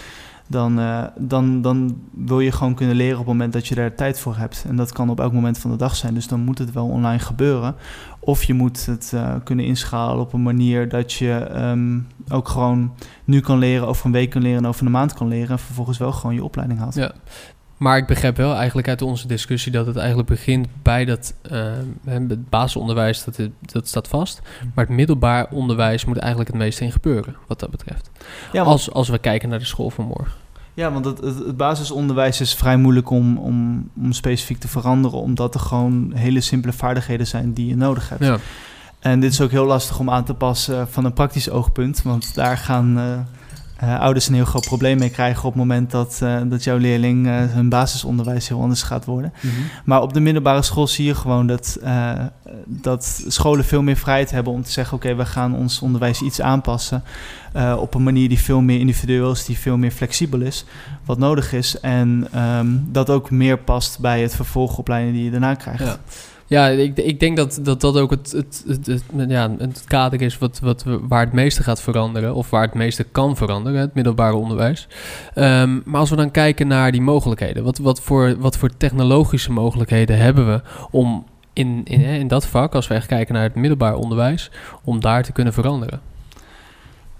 Dan, 0.46 0.78
uh, 0.78 1.04
dan, 1.18 1.62
dan 1.62 2.00
wil 2.11 2.40
je 2.40 2.52
gewoon 2.52 2.74
kunnen 2.74 2.96
leren 2.96 3.18
op 3.18 3.24
het 3.26 3.33
moment 3.35 3.52
dat 3.52 3.66
je 3.66 3.74
daar 3.74 3.94
tijd 3.94 4.20
voor 4.20 4.37
hebt. 4.37 4.64
En 4.68 4.76
dat 4.76 4.92
kan 4.92 5.11
op 5.11 5.20
elk 5.20 5.33
moment 5.33 5.59
van 5.59 5.70
de 5.70 5.76
dag 5.76 5.96
zijn. 5.96 6.14
Dus 6.14 6.26
dan 6.26 6.40
moet 6.40 6.59
het 6.59 6.72
wel 6.72 6.87
online 6.87 7.18
gebeuren. 7.18 7.74
Of 8.18 8.44
je 8.44 8.54
moet 8.54 8.87
het 8.87 9.12
uh, 9.14 9.35
kunnen 9.44 9.64
inschalen 9.64 10.20
op 10.20 10.33
een 10.33 10.42
manier 10.42 10.88
dat 10.88 11.12
je 11.12 11.48
um, 11.56 12.06
ook 12.28 12.48
gewoon 12.48 12.92
nu 13.24 13.40
kan 13.40 13.59
leren, 13.59 13.88
over 13.88 14.06
een 14.06 14.12
week 14.12 14.30
kan 14.30 14.42
leren 14.42 14.59
en 14.59 14.66
over 14.66 14.87
een 14.87 14.92
maand 14.92 15.12
kan 15.12 15.28
leren. 15.28 15.50
En 15.50 15.59
vervolgens 15.59 15.98
wel 15.98 16.12
gewoon 16.12 16.35
je 16.35 16.44
opleiding 16.44 16.80
haalt. 16.80 16.94
Ja. 16.94 17.12
Maar 17.81 17.97
ik 17.97 18.07
begrijp 18.07 18.37
wel 18.37 18.55
eigenlijk 18.55 18.88
uit 18.88 19.03
onze 19.03 19.27
discussie 19.27 19.73
dat 19.73 19.87
het 19.87 19.97
eigenlijk 19.97 20.29
begint 20.29 20.69
bij 20.83 21.05
dat 21.05 21.35
uh, 21.53 21.73
het 22.05 22.51
basisonderwijs, 22.51 23.25
dat, 23.25 23.37
het, 23.37 23.51
dat 23.61 23.88
staat 23.88 24.09
vast. 24.09 24.40
Maar 24.75 24.85
het 24.85 24.95
middelbaar 24.95 25.47
onderwijs 25.51 26.05
moet 26.05 26.16
eigenlijk 26.16 26.51
het 26.51 26.59
meeste 26.59 26.85
in 26.85 26.93
gebeuren, 26.93 27.37
wat 27.47 27.61
dat 27.61 27.71
betreft. 27.71 28.11
Ja, 28.53 28.62
als, 28.62 28.93
als 28.93 29.09
we 29.09 29.19
kijken 29.19 29.49
naar 29.49 29.59
de 29.59 29.64
school 29.64 29.90
van 29.90 30.05
morgen. 30.05 30.33
Ja, 30.75 30.93
want 30.93 31.05
het, 31.05 31.21
het, 31.21 31.38
het, 31.38 31.57
basisonderwijs 31.57 32.40
is 32.40 32.55
vrij 32.55 32.77
moeilijk 32.77 33.11
om, 33.11 33.38
om, 33.38 33.90
om 33.97 34.12
specifiek 34.12 34.59
te 34.59 34.69
veranderen, 34.69 35.21
omdat 35.21 35.55
er 35.55 35.61
gewoon 35.61 36.12
hele 36.14 36.40
simpele 36.40 36.73
vaardigheden 36.73 37.27
zijn 37.27 37.53
die 37.53 37.66
je 37.66 37.77
nodig 37.77 38.09
hebt. 38.09 38.25
Ja. 38.25 38.38
En 38.99 39.21
dit 39.21 39.33
is 39.33 39.40
ook 39.40 39.51
heel 39.51 39.66
lastig 39.66 39.99
om 39.99 40.11
aan 40.11 40.25
te 40.25 40.35
passen 40.35 40.88
van 40.88 41.05
een 41.05 41.12
praktisch 41.12 41.51
oogpunt, 41.51 42.03
want 42.03 42.35
daar 42.35 42.57
gaan 42.57 42.99
uh, 42.99 43.19
uh, 43.83 44.01
ouders 44.01 44.29
een 44.29 44.35
heel 44.35 44.45
groot 44.45 44.66
probleem 44.66 44.99
mee 44.99 45.11
krijgen 45.11 45.45
op 45.45 45.53
het 45.53 45.62
moment 45.62 45.90
dat, 45.90 46.21
uh, 46.23 46.40
dat 46.45 46.64
jouw 46.64 46.77
leerling 46.77 47.27
uh, 47.27 47.33
hun 47.37 47.69
basisonderwijs 47.69 48.49
heel 48.49 48.61
anders 48.61 48.83
gaat 48.83 49.05
worden. 49.05 49.33
Mm 49.40 49.51
-hmm. 49.51 49.64
Maar 49.85 50.03
op 50.03 50.12
de 50.12 50.21
middelbare 50.21 50.62
school 50.62 50.87
zie 50.87 51.07
je 51.07 51.14
gewoon 51.14 51.47
dat, 51.47 51.79
dat 52.64 53.25
scholen 53.27 53.64
veel 53.64 53.83
meer 53.83 53.97
vrijheid 53.97 54.31
hebben 54.31 54.53
om 54.53 54.62
te 54.62 54.71
zeggen: 54.71 54.97
oké, 54.97 55.07
okay, 55.07 55.19
we 55.19 55.31
gaan 55.31 55.55
ons 55.55 55.81
onderwijs 55.81 56.21
iets 56.21 56.40
aanpassen. 56.40 57.03
op 57.79 57.95
een 57.95 58.03
manier 58.03 58.29
die 58.29 58.40
veel 58.40 58.61
meer 58.61 58.79
individueel 58.79 59.31
is, 59.31 59.45
die 59.45 59.59
veel 59.59 59.77
meer 59.77 59.90
flexibel 59.90 60.40
is, 60.40 60.64
wat 61.05 61.19
nodig 61.19 61.53
is. 61.53 61.81
En 61.81 62.29
um, 62.37 62.88
dat 62.93 63.11
ook 63.11 63.31
meer 63.31 63.59
past 63.59 63.99
bij 63.99 64.23
het 64.23 64.35
vervolgopleiding 64.35 65.14
die 65.14 65.25
je 65.25 65.31
daarna 65.31 65.55
krijgt. 65.55 65.85
Ja. 65.85 65.99
Ja, 66.50 66.68
ik, 66.68 66.96
ik 66.96 67.20
denk 67.20 67.36
dat, 67.36 67.60
dat 67.62 67.80
dat 67.80 67.96
ook 67.96 68.10
het, 68.10 68.32
het, 68.32 68.64
het, 68.86 69.02
ja, 69.28 69.50
het 69.58 69.84
kader 69.84 70.22
is 70.22 70.38
wat, 70.38 70.60
wat, 70.62 70.84
waar 71.00 71.24
het 71.24 71.32
meeste 71.32 71.62
gaat 71.62 71.82
veranderen. 71.82 72.34
Of 72.34 72.50
waar 72.50 72.62
het 72.62 72.74
meeste 72.74 73.04
kan 73.04 73.36
veranderen, 73.36 73.80
het 73.80 73.94
middelbare 73.94 74.34
onderwijs. 74.34 74.88
Um, 75.34 75.82
maar 75.84 76.00
als 76.00 76.10
we 76.10 76.16
dan 76.16 76.30
kijken 76.30 76.66
naar 76.66 76.92
die 76.92 77.00
mogelijkheden. 77.00 77.64
Wat, 77.64 77.78
wat, 77.78 78.00
voor, 78.00 78.36
wat 78.38 78.56
voor 78.56 78.76
technologische 78.76 79.52
mogelijkheden 79.52 80.18
hebben 80.18 80.46
we 80.46 80.62
om 80.90 81.24
in, 81.52 81.80
in, 81.84 82.00
in 82.00 82.28
dat 82.28 82.46
vak, 82.46 82.74
als 82.74 82.86
we 82.86 82.94
echt 82.94 83.06
kijken 83.06 83.34
naar 83.34 83.42
het 83.42 83.54
middelbaar 83.54 83.94
onderwijs, 83.94 84.50
om 84.84 85.00
daar 85.00 85.22
te 85.22 85.32
kunnen 85.32 85.52
veranderen? 85.52 86.00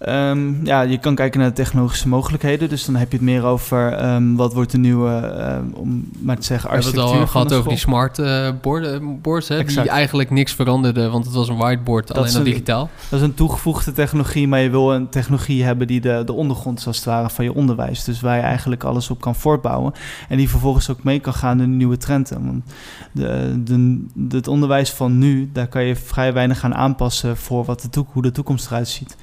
Um, 0.09 0.61
ja, 0.67 0.81
je 0.83 0.99
kan 0.99 1.15
kijken 1.15 1.41
naar 1.41 1.49
de 1.49 1.55
technologische 1.55 2.09
mogelijkheden. 2.09 2.69
Dus 2.69 2.85
dan 2.85 2.97
heb 2.97 3.11
je 3.11 3.17
het 3.17 3.27
meer 3.27 3.45
over 3.45 4.05
um, 4.15 4.37
wat 4.37 4.55
wordt 4.55 4.71
de 4.71 4.79
nieuwe, 4.79 5.11
um, 5.59 5.73
om 5.75 6.09
maar 6.19 6.37
te 6.39 6.45
zeggen, 6.45 6.71
architectuur 6.71 7.03
We 7.05 7.09
hebben 7.11 7.27
het 7.27 7.35
al 7.35 7.41
gehad 7.43 7.53
over 7.59 7.69
die 7.71 7.79
smart 7.79 8.19
uh, 8.19 8.49
boards, 8.63 8.89
boards 9.23 9.49
hè, 9.49 9.65
die 9.65 9.89
eigenlijk 9.89 10.31
niks 10.31 10.55
veranderden, 10.55 11.11
want 11.11 11.25
het 11.25 11.35
was 11.35 11.49
een 11.49 11.57
whiteboard, 11.57 12.07
Dat 12.09 12.17
alleen 12.17 12.37
een- 12.37 12.45
digitaal. 12.45 12.89
Dat 13.09 13.21
is 13.21 13.27
een 13.27 13.35
toegevoegde 13.35 13.93
technologie, 13.93 14.49
maar 14.49 14.61
je 14.61 14.71
wil 14.71 14.93
een 14.95 15.09
technologie 15.09 15.65
hebben 15.65 15.87
die 15.87 16.01
de, 16.01 16.23
de 16.27 16.33
ondergrond 16.33 16.79
is 16.79 16.87
als 16.87 16.97
het 16.97 17.05
ware 17.05 17.31
van 17.31 17.45
je 17.45 17.55
onderwijs. 17.55 18.05
Dus 18.05 18.21
waar 18.21 18.37
je 18.37 18.43
eigenlijk 18.43 18.85
alles 18.85 19.11
op 19.11 19.21
kan 19.21 19.35
voortbouwen. 19.35 19.93
En 20.29 20.37
die 20.37 20.49
vervolgens 20.49 20.91
ook 20.91 21.03
mee 21.03 21.19
kan 21.21 21.35
gaan 21.35 21.61
in 21.61 21.71
de 21.71 21.77
nieuwe 21.77 21.97
trenden. 21.97 22.45
Want 22.47 22.65
de, 23.13 23.61
de, 23.65 24.05
de- 24.15 24.37
het 24.37 24.49
onderwijs 24.49 24.91
van 24.91 25.19
nu, 25.19 25.51
daar 25.53 25.67
kan 25.69 25.85
je 25.85 25.97
vrij 25.97 26.33
weinig 26.33 26.65
aan 26.65 26.75
aanpassen 26.75 27.37
voor 27.37 27.65
wat 27.65 27.89
de 27.91 28.05
hoe 28.13 28.23
de 28.23 28.33
toekomst 28.33 28.67
eruit 28.67 28.89
ziet. 28.89 29.17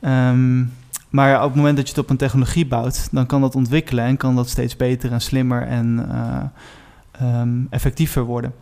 Ehm, 0.00 0.64
maar 1.10 1.36
op 1.36 1.46
het 1.46 1.54
moment 1.54 1.76
dat 1.76 1.86
je 1.86 1.94
het 1.94 2.02
op 2.02 2.10
een 2.10 2.16
technologie 2.16 2.66
bouwt, 2.66 3.08
dan 3.12 3.26
kan 3.26 3.40
dat 3.40 3.54
ontwikkelen 3.54 4.04
en 4.04 4.16
kan 4.16 4.36
dat 4.36 4.48
steeds 4.48 4.76
beter 4.76 5.12
en 5.12 5.20
slimmer 5.20 5.66
en 5.66 6.06
eh, 6.10 6.42
ehm, 7.12 7.58
effectiever 7.70 8.22
worden. 8.22 8.54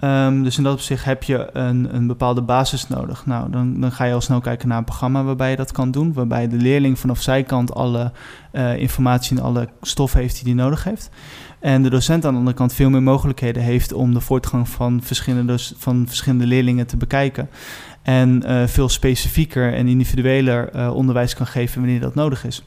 Ehm, 0.00 0.42
dus 0.42 0.56
in 0.56 0.62
dat 0.62 0.72
opzicht 0.72 1.04
heb 1.04 1.22
je 1.22 1.48
een, 1.52 1.94
een 1.94 2.06
bepaalde 2.06 2.42
basis 2.42 2.88
nodig. 2.88 3.26
Nou, 3.26 3.50
dan, 3.50 3.80
dan 3.80 3.92
ga 3.92 4.04
je 4.04 4.14
al 4.14 4.20
snel 4.20 4.40
kijken 4.40 4.68
naar 4.68 4.78
een 4.78 4.84
programma 4.84 5.22
waarbij 5.22 5.50
je 5.50 5.56
dat 5.56 5.72
kan 5.72 5.90
doen. 5.90 6.12
Waarbij 6.12 6.48
de 6.48 6.56
leerling 6.56 6.98
vanaf 6.98 7.22
zijkant 7.22 7.74
alle 7.74 8.12
eh, 8.50 8.76
informatie 8.76 9.36
en 9.36 9.42
alle 9.42 9.68
stof 9.82 10.12
heeft 10.12 10.34
die 10.34 10.54
hij 10.54 10.62
nodig 10.62 10.84
heeft. 10.84 11.10
En 11.58 11.82
de 11.82 11.90
docent 11.90 12.24
aan 12.24 12.32
de 12.32 12.38
andere 12.38 12.56
kant 12.56 12.74
veel 12.74 12.90
meer 12.90 13.02
mogelijkheden 13.02 13.62
heeft 13.62 13.92
om 13.92 14.14
de 14.14 14.20
voortgang 14.20 14.68
van 14.68 15.00
verschillende, 15.02 15.54
van 15.76 16.04
verschillende 16.06 16.46
leerlingen 16.46 16.86
te 16.86 16.96
bekijken. 16.96 17.48
En 18.02 18.42
eh, 18.42 18.66
veel 18.66 18.88
specifieker 18.88 19.74
en 19.74 19.86
individueler 19.86 20.68
eh, 20.68 20.94
onderwijs 20.94 21.34
kan 21.34 21.46
geven 21.46 21.80
wanneer 21.80 22.00
dat 22.00 22.14
nodig 22.14 22.44
is. 22.44 22.62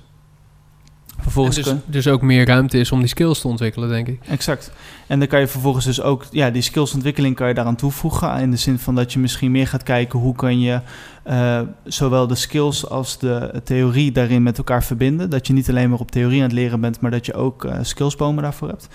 Vervolgens 1.23 1.55
dus, 1.55 1.73
dus 1.85 2.07
ook 2.07 2.21
meer 2.21 2.45
ruimte 2.45 2.77
is 2.77 2.91
om 2.91 2.99
die 2.99 3.07
skills 3.07 3.41
te 3.41 3.47
ontwikkelen, 3.47 3.89
denk 3.89 4.07
ik. 4.07 4.19
Exact. 4.27 4.71
En 5.07 5.19
dan 5.19 5.27
kan 5.27 5.39
je 5.39 5.47
vervolgens 5.47 5.85
dus 5.85 6.01
ook, 6.01 6.25
ja, 6.31 6.49
die 6.49 6.61
skillsontwikkeling 6.61 7.35
kan 7.35 7.47
je 7.47 7.53
daaraan 7.53 7.75
toevoegen. 7.75 8.39
In 8.39 8.51
de 8.51 8.57
zin 8.57 8.79
van 8.79 8.95
dat 8.95 9.13
je 9.13 9.19
misschien 9.19 9.51
meer 9.51 9.67
gaat 9.67 9.83
kijken 9.83 10.19
hoe 10.19 10.35
kan 10.35 10.59
je 10.59 10.79
eh, 11.23 11.61
zowel 11.83 12.27
de 12.27 12.35
skills 12.35 12.89
als 12.89 13.19
de 13.19 13.61
theorie 13.63 14.11
daarin 14.11 14.43
met 14.43 14.57
elkaar 14.57 14.83
verbinden. 14.83 15.29
Dat 15.29 15.47
je 15.47 15.53
niet 15.53 15.69
alleen 15.69 15.89
maar 15.89 15.99
op 15.99 16.11
theorie 16.11 16.37
aan 16.37 16.47
het 16.47 16.53
leren 16.53 16.79
bent, 16.79 16.99
maar 16.99 17.11
dat 17.11 17.25
je 17.25 17.33
ook 17.33 17.65
eh, 17.65 17.77
skillsbomen 17.81 18.43
daarvoor 18.43 18.67
hebt. 18.67 18.87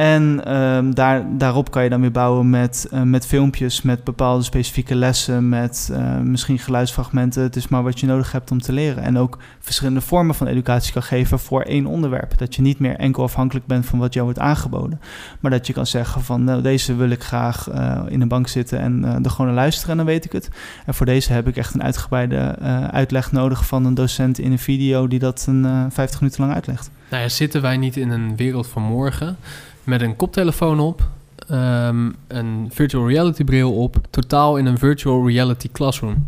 En 0.00 0.44
ehm, 0.44 0.90
daar, 0.90 1.26
daarop 1.38 1.70
kan 1.70 1.82
je 1.82 1.88
dan 1.88 2.00
weer 2.00 2.10
bouwen 2.10 2.50
met, 2.50 2.88
eh, 2.90 3.02
met 3.02 3.26
filmpjes, 3.26 3.82
met 3.82 4.04
bepaalde 4.04 4.44
specifieke 4.44 4.94
lessen, 4.94 5.48
met 5.48 5.90
eh, 5.92 6.18
misschien 6.18 6.58
geluidsfragmenten. 6.58 7.42
Het 7.42 7.56
is 7.56 7.68
maar 7.68 7.82
wat 7.82 8.00
je 8.00 8.06
nodig 8.06 8.32
hebt 8.32 8.50
om 8.50 8.60
te 8.60 8.72
leren. 8.72 9.02
En 9.02 9.18
ook 9.18 9.38
verschillende 9.58 10.00
vormen 10.00 10.34
van 10.34 10.46
educatie 10.46 10.92
kan 10.92 11.02
geven 11.02 11.38
voor 11.38 11.62
één 11.62 11.86
onderwerp. 11.86 12.38
Dat 12.38 12.54
je 12.54 12.62
niet 12.62 12.78
meer 12.78 12.96
enkel 12.96 13.22
afhankelijk 13.22 13.66
bent 13.66 13.86
van 13.86 13.98
wat 13.98 14.12
jou 14.12 14.24
wordt 14.24 14.40
aangeboden. 14.40 15.00
Maar 15.40 15.50
dat 15.50 15.66
je 15.66 15.72
kan 15.72 15.86
zeggen 15.86 16.22
van 16.22 16.44
nou, 16.44 16.62
deze 16.62 16.94
wil 16.94 17.10
ik 17.10 17.22
graag 17.22 17.68
eh, 17.68 18.00
in 18.08 18.20
de 18.20 18.26
bank 18.26 18.48
zitten 18.48 18.78
en 18.80 19.04
er 19.22 19.30
gewoon 19.30 19.46
naar 19.46 19.60
luisteren 19.60 19.90
en 19.90 19.96
dan 19.96 20.06
weet 20.06 20.24
ik 20.24 20.32
het. 20.32 20.50
En 20.86 20.94
voor 20.94 21.06
deze 21.06 21.32
heb 21.32 21.48
ik 21.48 21.56
echt 21.56 21.74
een 21.74 21.82
uitgebreide 21.82 22.58
uitleg 22.90 23.32
nodig 23.32 23.66
van 23.66 23.84
een 23.84 23.94
docent 23.94 24.38
in 24.38 24.52
een 24.52 24.58
video 24.58 25.08
die 25.08 25.18
dat 25.18 25.44
een 25.48 25.64
eh 25.64 25.84
50 25.88 26.20
minuten 26.20 26.40
lang 26.40 26.54
uitlegt. 26.54 26.90
Nou 27.10 27.22
ja, 27.22 27.28
zitten 27.28 27.62
wij 27.62 27.76
niet 27.76 27.96
in 27.96 28.10
een 28.10 28.36
wereld 28.36 28.66
van 28.66 28.82
morgen 28.82 29.36
met 29.84 30.00
een 30.00 30.16
koptelefoon 30.16 30.80
op, 30.80 31.08
ehm, 31.48 32.10
een 32.26 32.68
virtual 32.72 33.08
reality 33.08 33.44
bril 33.44 33.72
op, 33.72 33.96
totaal 34.10 34.56
in 34.56 34.66
een 34.66 34.78
virtual 34.78 35.28
reality 35.28 35.68
classroom? 35.72 36.26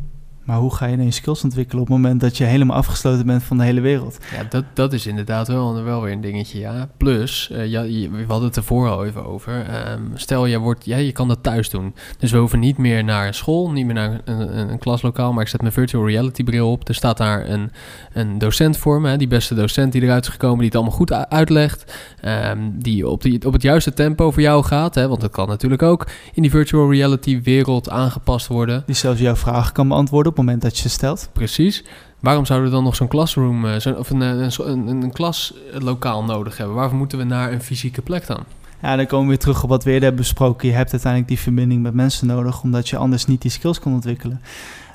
Maar 0.52 0.60
hoe 0.60 0.74
ga 0.74 0.86
je 0.86 1.04
je 1.04 1.10
skills 1.10 1.44
ontwikkelen 1.44 1.82
op 1.82 1.88
het 1.88 1.96
moment 1.96 2.20
dat 2.20 2.36
je 2.36 2.44
helemaal 2.44 2.76
afgesloten 2.76 3.26
bent 3.26 3.42
van 3.42 3.58
de 3.58 3.64
hele 3.64 3.80
wereld? 3.80 4.18
Ja, 4.36 4.42
dat, 4.48 4.64
dat 4.74 4.92
is 4.92 5.06
inderdaad 5.06 5.48
wel, 5.48 5.82
wel 5.82 6.02
weer 6.02 6.12
een 6.12 6.20
dingetje, 6.20 6.58
ja. 6.58 6.88
Plus, 6.96 7.50
eh, 7.50 7.66
ja, 7.66 7.82
je- 7.82 8.10
we 8.10 8.24
hadden 8.26 8.48
het 8.48 8.56
ervoor 8.56 8.88
al 8.90 9.04
even 9.04 9.24
over. 9.26 9.64
Ehm, 9.66 10.00
stel, 10.14 10.46
je, 10.46 10.58
wordt, 10.58 10.84
ja, 10.84 10.96
je 10.96 11.12
kan 11.12 11.28
dat 11.28 11.42
thuis 11.42 11.70
doen. 11.70 11.94
Dus 12.18 12.30
we 12.30 12.38
hoeven 12.38 12.58
niet 12.58 12.78
meer 12.78 13.04
naar 13.04 13.34
school, 13.34 13.70
niet 13.70 13.84
meer 13.86 13.94
naar 13.94 14.20
een, 14.24 14.58
een, 14.58 14.70
een 14.70 14.78
klaslokaal. 14.78 15.32
Maar 15.32 15.42
ik 15.42 15.48
zet 15.48 15.60
mijn 15.60 15.72
virtual 15.72 16.06
reality 16.08 16.44
bril 16.44 16.70
op. 16.70 16.88
Er 16.88 16.94
staat 16.94 17.16
daar 17.16 17.48
een, 17.48 17.70
een 18.12 18.38
docent 18.38 18.76
voor 18.76 19.00
me. 19.00 19.08
hè, 19.08 19.16
Die 19.16 19.28
beste 19.28 19.54
docent 19.54 19.92
die 19.92 20.02
eruit 20.02 20.24
is 20.24 20.30
gekomen, 20.30 20.56
die 20.58 20.66
het 20.66 20.74
allemaal 20.76 20.96
goed 20.96 21.12
uitlegt. 21.12 21.98
Ehm, 22.20 22.58
die, 22.72 23.08
op 23.08 23.22
die 23.22 23.46
op 23.46 23.52
het 23.52 23.62
juiste 23.62 23.92
tempo 23.92 24.30
voor 24.30 24.42
jou 24.42 24.64
gaat. 24.64 24.94
Hè, 24.94 25.08
want 25.08 25.20
dat 25.20 25.30
kan 25.30 25.48
natuurlijk 25.48 25.82
ook 25.82 26.06
in 26.34 26.42
die 26.42 26.50
virtual 26.50 26.90
reality 26.92 27.42
wereld 27.42 27.90
aangepast 27.90 28.46
worden. 28.46 28.82
Die 28.86 28.94
zelfs 28.94 29.20
jouw 29.20 29.36
vragen 29.36 29.72
kan 29.72 29.88
beantwoorden 29.88 30.32
op 30.32 30.38
moment 30.44 30.62
dat 30.62 30.76
je 30.76 30.82
ze 30.82 30.88
stelt. 30.88 31.28
Precies. 31.32 31.84
Waarom 32.22 32.46
zouden 32.46 32.68
we 32.68 32.74
dan 32.74 32.84
nog 32.84 32.96
zo'n 32.96 33.08
classroom 33.08 33.66
eh, 33.66 33.76
zo, 33.76 33.90
of 33.90 34.10
een, 34.10 34.22
eh, 34.22 34.28
een, 34.28 34.88
een, 34.88 35.02
een 35.02 35.12
klaslokaal 35.12 36.24
nodig 36.24 36.56
hebben? 36.56 36.76
Waarvoor 36.76 36.98
moeten 36.98 37.18
we 37.18 37.24
naar 37.24 37.52
een 37.52 37.62
fysieke 37.62 38.02
plek 38.02 38.26
dan? 38.26 38.44
Ja, 38.82 38.96
dan 38.96 39.06
komen 39.06 39.24
we 39.24 39.30
weer 39.30 39.40
terug 39.40 39.62
op 39.62 39.68
wat 39.68 39.84
we 39.84 39.90
eerder 39.90 40.08
hebben 40.08 40.22
besproken. 40.22 40.68
Je 40.68 40.74
hebt 40.74 40.90
uiteindelijk 40.90 41.30
die 41.30 41.40
verbinding 41.40 41.82
met 41.82 41.94
mensen 41.94 42.26
nodig, 42.26 42.62
omdat 42.62 42.88
je 42.88 42.96
anders 42.96 43.26
niet 43.26 43.42
die 43.42 43.50
skills 43.50 43.78
kan 43.78 43.92
ontwikkelen. 43.92 44.40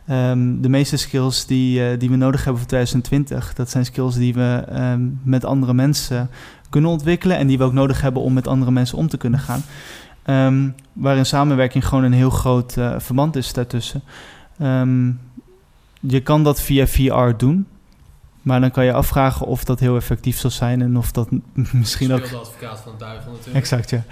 Ehm, 0.08 0.62
de 0.62 0.70
meeste 0.70 0.98
skills 0.98 1.46
die, 1.46 1.86
eh, 1.86 2.00
die 2.00 2.10
we 2.10 2.16
nodig 2.16 2.44
hebben 2.44 2.58
voor 2.58 2.70
2020, 2.70 3.54
dat 3.54 3.70
zijn 3.70 3.86
skills 3.86 4.16
die 4.16 4.34
we 4.34 4.64
ehm, 4.70 5.02
met 5.24 5.46
andere 5.46 5.74
mensen 5.74 6.30
kunnen 6.70 6.90
ontwikkelen 6.90 7.38
en 7.38 7.48
die 7.48 7.58
we 7.58 7.64
ook 7.64 7.74
nodig 7.74 8.02
hebben 8.02 8.22
om 8.22 8.34
met 8.34 8.48
andere 8.48 8.72
mensen 8.72 8.98
om 8.98 9.08
te 9.08 9.18
kunnen 9.18 9.40
gaan. 9.40 9.62
Ehm, 10.24 10.70
waarin 10.94 11.26
samenwerking 11.26 11.88
gewoon 11.88 12.04
een 12.04 12.14
heel 12.14 12.30
groot 12.30 12.74
verband 12.98 13.36
is 13.36 13.54
daartussen. 13.54 14.02
Je 16.00 16.22
kan 16.22 16.44
dat 16.44 16.62
via 16.62 16.88
VR 16.88 17.38
doen, 17.38 17.68
maar 18.42 18.60
dan 18.62 18.72
kan 18.72 18.86
je 18.86 18.94
afvragen 18.94 19.46
of 19.46 19.64
dat 19.64 19.80
heel 19.80 19.96
effectief 19.96 20.38
zal 20.38 20.50
zijn 20.50 20.82
en 20.82 20.98
of 20.98 21.12
dat 21.12 21.30
misschien 21.72 22.14
ook... 22.14 22.30
de 22.30 22.38
advocaat 22.38 22.80
van 22.80 22.92
de 22.92 22.98
duivel 22.98 23.32
natuurlijk. 23.32 23.58
Exact, 23.58 23.90
ja. 23.90 24.04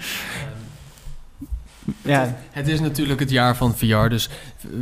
Ja, 2.02 2.36
Het 2.50 2.68
is 2.68 2.80
natuurlijk 2.80 3.20
het 3.20 3.30
jaar 3.30 3.56
van 3.56 3.76
VR, 3.76 4.08
dus 4.08 4.28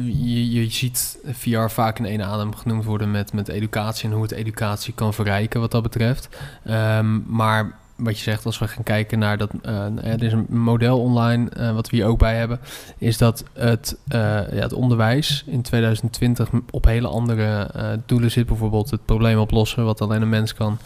je, 0.05 0.51
je 0.51 0.71
ziet 0.71 1.19
VR 1.33 1.69
vaak 1.69 1.99
in 1.99 2.05
één 2.05 2.25
adem 2.25 2.55
genoemd 2.55 2.85
worden 2.85 3.11
met, 3.11 3.33
met 3.33 3.49
educatie 3.49 4.09
en 4.09 4.15
hoe 4.15 4.23
het 4.23 4.33
educatie 4.33 4.95
kan 4.95 5.15
verrijken 5.15 5.61
wat 5.61 5.71
dat 5.71 5.83
betreft. 5.83 6.29
Ehm, 6.65 7.21
maar 7.27 7.79
wat 7.97 8.17
je 8.17 8.23
zegt, 8.23 8.47
als 8.47 8.59
we 8.59 8.69
gaan 8.69 8.83
kijken 8.83 9.19
naar 9.19 9.39
dat, 9.39 9.51
eh, 9.63 10.13
er 10.13 10.23
is 10.23 10.33
een 10.33 10.47
model 10.49 11.01
online, 11.01 11.51
eh, 11.51 11.75
wat 11.75 11.91
we 11.91 11.97
hier 11.97 12.07
ook 12.07 12.19
bij 12.19 12.37
hebben, 12.37 12.61
is 12.99 13.19
dat 13.19 13.45
het, 13.53 13.97
eh, 14.09 14.21
ja, 14.53 14.61
het 14.61 14.73
onderwijs 14.73 15.45
in 15.47 15.63
2020 15.63 16.51
op 16.71 16.85
hele 16.85 17.09
andere 17.09 17.71
doelen 18.07 18.31
zit. 18.31 18.47
Bijvoorbeeld 18.47 18.91
het 18.91 19.05
probleem 19.05 19.39
oplossen, 19.39 19.85
wat 19.85 20.01
alleen 20.01 20.23
een 20.23 20.29
mens 20.29 20.55
kan. 20.55 20.79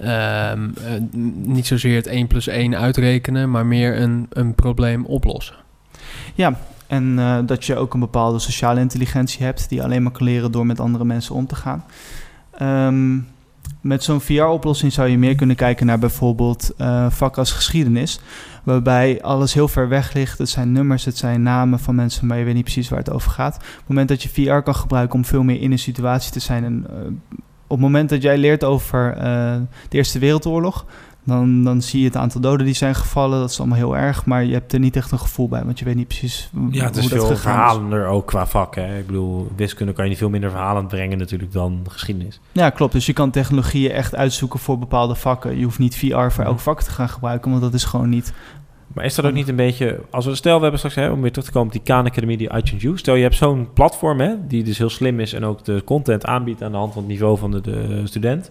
Ehm, 0.00 0.68
eh, 0.84 0.92
niet 1.34 1.66
zozeer 1.66 1.96
het 1.96 2.06
1 2.06 2.26
plus 2.26 2.46
1 2.46 2.76
uitrekenen, 2.76 3.50
maar 3.50 3.66
meer 3.66 4.00
een, 4.00 4.26
een 4.30 4.54
probleem 4.54 5.04
oplossen. 5.04 5.56
Ja, 6.34 6.58
en 6.86 7.16
dat 7.46 7.64
je 7.64 7.76
ook 7.76 7.94
een 7.94 8.00
bepaalde 8.00 8.38
sociale 8.38 8.80
intelligentie 8.80 9.44
hebt 9.44 9.68
die 9.68 9.82
alleen 9.82 10.02
maar 10.02 10.12
kan 10.12 10.26
leren 10.26 10.52
door 10.52 10.66
met 10.66 10.80
andere 10.80 11.04
mensen 11.04 11.34
om 11.34 11.46
te 11.46 11.54
gaan. 11.54 11.84
Ehm, 12.50 13.18
met 13.86 14.02
zo'n 14.02 14.20
VR-oplossing 14.20 14.92
zou 14.92 15.08
je 15.08 15.18
meer 15.18 15.34
kunnen 15.34 15.56
kijken 15.56 15.86
naar 15.86 15.98
bijvoorbeeld 15.98 16.72
eh 16.76 17.06
vak 17.10 17.38
als 17.38 17.52
geschiedenis, 17.52 18.20
waarbij 18.62 19.22
alles 19.22 19.54
heel 19.54 19.68
ver 19.68 19.88
weg 19.88 20.12
ligt. 20.12 20.38
Het 20.38 20.48
zijn 20.48 20.72
nummers, 20.72 21.04
het 21.04 21.16
zijn 21.16 21.42
namen 21.42 21.78
van 21.78 21.94
mensen, 21.94 22.26
maar 22.26 22.38
je 22.38 22.44
weet 22.44 22.54
niet 22.54 22.64
precies 22.64 22.88
waar 22.88 22.98
het 22.98 23.10
over 23.10 23.30
gaat. 23.30 23.56
Op 23.56 23.62
het 23.62 23.88
moment 23.88 24.08
dat 24.08 24.22
je 24.22 24.28
VR 24.28 24.62
kan 24.62 24.74
gebruiken 24.74 25.16
om 25.16 25.24
veel 25.24 25.42
meer 25.42 25.60
in 25.60 25.72
een 25.72 25.78
situatie 25.78 26.32
te 26.32 26.40
zijn 26.40 26.64
en 26.64 26.86
eh, 26.90 26.96
op 27.68 27.76
het 27.76 27.86
moment 27.86 28.08
dat 28.08 28.22
jij 28.22 28.38
leert 28.38 28.64
over 28.64 29.12
eh, 29.12 29.22
de 29.88 29.96
Eerste 29.96 30.18
Wereldoorlog, 30.18 30.86
dan, 31.26 31.64
dan 31.64 31.82
zie 31.82 32.00
je 32.00 32.06
het 32.06 32.16
aantal 32.16 32.40
doden 32.40 32.66
die 32.66 32.74
zijn 32.74 32.94
gevallen. 32.94 33.40
Dat 33.40 33.50
is 33.50 33.58
allemaal 33.58 33.76
heel 33.78 33.96
erg, 33.96 34.24
maar 34.24 34.44
je 34.44 34.52
hebt 34.52 34.72
er 34.72 34.78
niet 34.78 34.96
echt 34.96 35.10
een 35.12 35.18
gevoel 35.18 35.48
bij, 35.48 35.64
want 35.64 35.78
je 35.78 35.84
weet 35.84 35.94
niet 35.94 36.06
precies 36.08 36.50
Ja, 36.70 36.84
het 36.84 36.96
is 36.96 37.00
hoe 37.00 37.10
dat 37.10 37.26
veel 37.26 37.36
gegaan 37.36 37.36
is. 37.36 37.40
verhalender 37.40 38.06
ook 38.06 38.26
qua 38.26 38.46
vak. 38.46 38.74
Hè. 38.74 38.98
Ik 38.98 39.06
bedoel, 39.06 39.50
wiskunde 39.56 39.92
kan 39.92 40.04
je 40.04 40.10
niet 40.10 40.18
veel 40.18 40.30
minder 40.30 40.50
verhalend 40.50 40.88
brengen 40.88 41.18
natuurlijk 41.18 41.52
dan 41.52 41.84
geschiedenis. 41.88 42.40
Ja, 42.52 42.70
klopt. 42.70 42.92
Dus 42.92 43.06
je 43.06 43.12
kan 43.12 43.30
technologieën 43.30 43.90
echt 43.90 44.14
uitzoeken 44.14 44.58
voor 44.58 44.78
bepaalde 44.78 45.14
vakken. 45.14 45.58
Je 45.58 45.64
hoeft 45.64 45.78
niet 45.78 45.96
VR 45.96 46.28
voor 46.30 46.44
elk 46.44 46.54
Mhm. 46.54 46.62
vak 46.62 46.82
te 46.82 46.90
gaan 46.90 47.08
gebruiken, 47.08 47.50
want 47.50 47.62
dat 47.62 47.74
is 47.74 47.84
gewoon 47.84 48.08
niet. 48.08 48.32
Maar 48.96 49.04
is 49.04 49.14
dat 49.14 49.24
ook 49.24 49.32
niet 49.32 49.48
een 49.48 49.56
beetje... 49.56 49.98
Als 50.10 50.26
we, 50.26 50.34
stel, 50.34 50.56
we 50.56 50.60
hebben 50.60 50.78
straks, 50.78 50.96
hè, 50.96 51.10
om 51.10 51.20
weer 51.20 51.30
terug 51.30 51.46
te 51.46 51.52
komen 51.52 51.66
op 51.66 51.72
die 51.72 51.82
Khan 51.82 52.06
Academy, 52.06 52.36
die 52.36 52.52
iTunes 52.56 52.84
U. 52.84 52.98
Stel, 52.98 53.14
je 53.14 53.22
hebt 53.22 53.34
zo'n 53.34 53.68
platform, 53.72 54.20
hè, 54.20 54.34
die 54.46 54.64
dus 54.64 54.78
heel 54.78 54.88
slim 54.88 55.20
is 55.20 55.32
en 55.32 55.44
ook 55.44 55.64
de 55.64 55.82
content 55.84 56.24
aanbiedt 56.24 56.62
aan 56.62 56.70
de 56.70 56.76
hand 56.76 56.92
van 56.92 57.02
het 57.02 57.10
niveau 57.10 57.38
van 57.38 57.50
de, 57.50 57.60
de 57.60 58.00
student. 58.04 58.50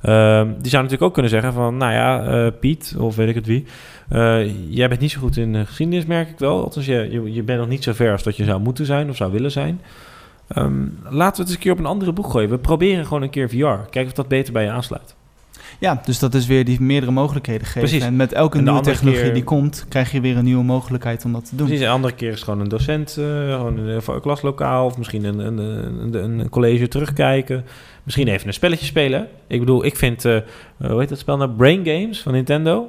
Ehm, 0.00 0.46
die 0.46 0.70
zou 0.70 0.82
natuurlijk 0.82 1.02
ook 1.02 1.12
kunnen 1.12 1.30
zeggen 1.30 1.52
van, 1.52 1.76
nou 1.76 1.92
ja, 1.92 2.22
eh, 2.24 2.52
Piet, 2.60 2.94
of 2.98 3.16
weet 3.16 3.28
ik 3.28 3.34
het 3.34 3.46
wie. 3.46 3.64
eh, 4.08 4.70
jij 4.72 4.88
bent 4.88 5.00
niet 5.00 5.10
zo 5.10 5.20
goed 5.20 5.36
in 5.36 5.54
eh, 5.54 5.66
geschiedenis, 5.66 6.06
merk 6.06 6.28
ik 6.28 6.38
wel. 6.38 6.62
Althans, 6.62 6.86
je, 6.86 7.08
je, 7.10 7.32
je 7.32 7.42
bent 7.42 7.58
nog 7.58 7.68
niet 7.68 7.82
zo 7.82 7.92
ver 7.92 8.12
als 8.12 8.22
dat 8.22 8.36
je 8.36 8.44
zou 8.44 8.60
moeten 8.60 8.86
zijn 8.86 9.08
of 9.10 9.16
zou 9.16 9.32
willen 9.32 9.50
zijn. 9.50 9.80
Ehm, 10.48 10.82
laten 11.02 11.16
we 11.18 11.22
het 11.24 11.38
eens 11.38 11.50
een 11.50 11.58
keer 11.58 11.72
op 11.72 11.78
een 11.78 11.86
andere 11.86 12.12
boek 12.12 12.30
gooien. 12.30 12.50
We 12.50 12.58
proberen 12.58 13.04
gewoon 13.06 13.22
een 13.22 13.30
keer 13.30 13.48
VR. 13.48 13.88
Kijken 13.90 14.06
of 14.06 14.12
dat 14.12 14.28
beter 14.28 14.52
bij 14.52 14.64
je 14.64 14.70
aansluit. 14.70 15.14
Ja, 15.78 16.00
dus 16.04 16.18
dat 16.18 16.34
is 16.34 16.46
weer 16.46 16.64
die 16.64 16.80
meerdere 16.80 17.12
mogelijkheden 17.12 17.66
geven. 17.66 17.80
Precies. 17.80 18.02
En 18.02 18.16
met 18.16 18.32
elke 18.32 18.58
En 18.58 18.64
nieuwe 18.64 18.80
technologie 18.80 19.22
keer- 19.24 19.34
die 19.34 19.44
komt, 19.44 19.86
krijg 19.88 20.12
je 20.12 20.20
weer 20.20 20.36
een 20.36 20.44
nieuwe 20.44 20.64
mogelijkheid 20.64 21.24
om 21.24 21.32
dat 21.32 21.48
te 21.48 21.56
doen. 21.56 21.66
Precies, 21.66 21.84
een 21.84 21.92
andere 21.92 22.14
keer 22.14 22.32
is 22.32 22.42
gewoon 22.42 22.60
een 22.60 22.68
docent, 22.68 23.16
eh, 23.18 23.24
gewoon 23.54 23.78
een 23.78 24.00
eh, 24.00 24.20
klaslokaal... 24.20 24.86
of 24.86 24.98
misschien 24.98 25.24
een, 25.24 25.38
een, 25.38 25.58
een, 25.58 26.14
een, 26.24 26.38
een 26.38 26.48
college 26.48 26.88
terugkijken. 26.88 27.64
Misschien 28.02 28.28
even 28.28 28.46
een 28.46 28.54
spelletje 28.54 28.86
spelen. 28.86 29.28
Ik 29.46 29.60
bedoel, 29.60 29.84
ik 29.84 29.96
vind, 29.96 30.24
eh, 30.24 30.38
hoe 30.76 31.00
heet 31.00 31.08
dat 31.08 31.18
spel 31.18 31.36
nou? 31.36 31.50
Brain 31.50 31.84
Games 31.84 32.20
van 32.20 32.32
Nintendo. 32.32 32.88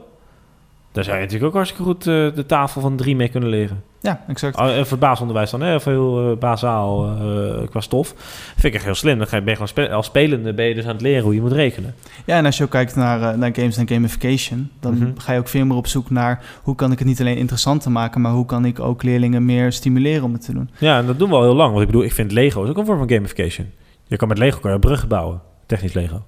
Daar 0.91 1.03
zou 1.03 1.15
je 1.15 1.21
natuurlijk 1.21 1.49
ook 1.49 1.55
hartstikke 1.55 1.83
goed 1.83 2.03
de 2.03 2.43
tafel 2.47 2.81
van 2.81 2.95
drie 2.95 3.15
mee 3.15 3.29
kunnen 3.29 3.49
leren. 3.49 3.83
Ja, 4.05 4.21
exact. 4.27 4.57
Oh, 4.57 4.65
en 4.65 4.73
voor 4.83 4.91
het 4.91 4.99
basisonderwijs 4.99 5.49
dan, 5.51 5.61
hè, 5.61 5.75
of 5.75 5.83
heel 5.85 6.31
eh, 6.31 6.37
bazaal 6.37 7.05
eh, 7.05 7.67
qua 7.69 7.79
stof. 7.81 8.13
Vind 8.53 8.63
ik 8.63 8.73
echt 8.73 8.83
heel 8.83 8.95
slim. 8.95 9.17
Dan 9.17 9.27
ga 9.27 9.35
je, 9.35 9.41
ben 9.41 9.49
je 9.51 9.59
gewoon 9.59 9.67
spe- 9.67 9.89
als 9.95 10.05
spelende 10.05 10.53
ben 10.53 10.65
je 10.65 10.73
dus 10.73 10.83
aan 10.85 10.91
het 10.91 11.01
leren 11.01 11.23
hoe 11.23 11.33
je 11.33 11.41
moet 11.41 11.51
rekenen. 11.51 11.95
Ja, 12.25 12.37
en 12.37 12.45
als 12.45 12.57
je 12.57 12.63
ook 12.63 12.69
kijkt 12.69 12.95
naar, 12.95 13.21
eh, 13.33 13.37
naar 13.37 13.49
games 13.55 13.77
en 13.77 13.87
gamification, 13.87 14.69
dan 14.79 14.93
Mhm. 14.97 15.09
ga 15.17 15.33
je 15.33 15.39
ook 15.39 15.47
veel 15.47 15.65
meer 15.65 15.77
op 15.77 15.87
zoek 15.87 16.09
naar 16.09 16.43
hoe 16.63 16.75
kan 16.75 16.91
ik 16.91 16.99
het 16.99 17.07
niet 17.07 17.19
alleen 17.19 17.37
interessanter 17.37 17.91
maken, 17.91 18.21
maar 18.21 18.31
hoe 18.31 18.45
kan 18.45 18.65
ik 18.65 18.79
ook 18.79 19.03
leerlingen 19.03 19.45
meer 19.45 19.71
stimuleren 19.71 20.23
om 20.23 20.33
het 20.33 20.45
te 20.45 20.53
doen. 20.53 20.69
Ja, 20.77 20.97
en 20.99 21.05
dat 21.05 21.19
doen 21.19 21.29
we 21.29 21.35
al 21.35 21.43
heel 21.43 21.55
lang. 21.55 21.69
Want 21.69 21.81
ik 21.81 21.87
bedoel, 21.87 22.03
ik 22.03 22.13
vind 22.13 22.31
Lego 22.31 22.63
is 22.63 22.69
ook 22.69 22.77
een 22.77 22.85
vorm 22.85 22.97
van 22.97 23.09
gamification. 23.09 23.67
Je 24.07 24.15
kan 24.17 24.27
met 24.27 24.37
Lego 24.37 24.59
kan 24.59 24.71
je 24.71 24.79
bruggen 24.79 25.07
bouwen. 25.07 25.41
Technisch 25.65 25.93
Lego. 25.93 26.21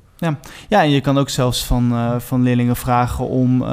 Ja, 0.69 0.81
en 0.81 0.89
je 0.89 1.01
kan 1.01 1.17
ook 1.17 1.29
zelfs 1.29 1.65
van, 1.65 1.93
van 2.21 2.43
leerlingen 2.43 2.75
vragen 2.75 3.27
om 3.27 3.63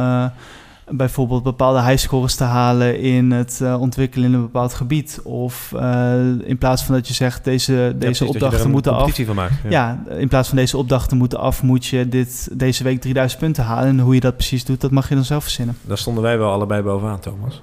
bijvoorbeeld 0.88 1.42
bepaalde 1.42 1.82
highscores 1.82 2.34
te 2.34 2.44
halen 2.44 3.00
in 3.00 3.30
het 3.30 3.60
eh, 3.62 3.80
ontwikkelen 3.80 4.28
in 4.28 4.34
een 4.34 4.40
bepaald 4.42 4.74
gebied. 4.74 5.20
Of 5.22 5.72
eh, 5.76 6.14
in 6.44 6.58
plaats 6.58 6.82
van 6.82 6.94
dat 6.94 7.08
je 7.08 7.14
zegt 7.14 7.44
deze, 7.44 7.94
deze 7.96 8.26
opdrachten 8.26 8.70
moeten 8.70 8.92
af. 8.92 9.34
maakt. 9.34 9.54
Ja. 9.62 9.70
Ja, 9.70 10.16
in 10.16 10.28
plaats 10.28 10.48
van 10.48 10.56
deze 10.56 10.76
opdrachten 10.76 11.16
moeten 11.16 11.38
af, 11.38 11.62
moet 11.62 11.86
je 11.86 12.08
dit, 12.08 12.48
deze 12.52 12.84
week 12.84 13.00
3000 13.00 13.40
punten 13.40 13.64
halen. 13.64 13.88
En 13.88 14.00
hoe 14.00 14.14
je 14.14 14.20
dat 14.20 14.36
precies 14.36 14.64
doet, 14.64 14.80
dat 14.80 14.90
mag 14.90 15.08
je 15.08 15.14
dan 15.14 15.24
zelf 15.24 15.42
verzinnen. 15.42 15.76
Daar 15.82 15.98
stonden 15.98 16.22
wij 16.22 16.38
wel 16.38 16.52
allebei 16.52 16.82
bovenaan, 16.82 17.20
Thomas. 17.20 17.62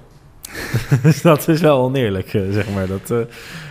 dus 1.02 1.22
dat 1.22 1.48
is 1.48 1.60
wel 1.60 1.78
oneerlijk, 1.82 2.34
eh, 2.34 2.42
zeg 2.50 2.70
maar. 2.74 2.86
Dat, 2.86 3.10
eh, 3.10 3.18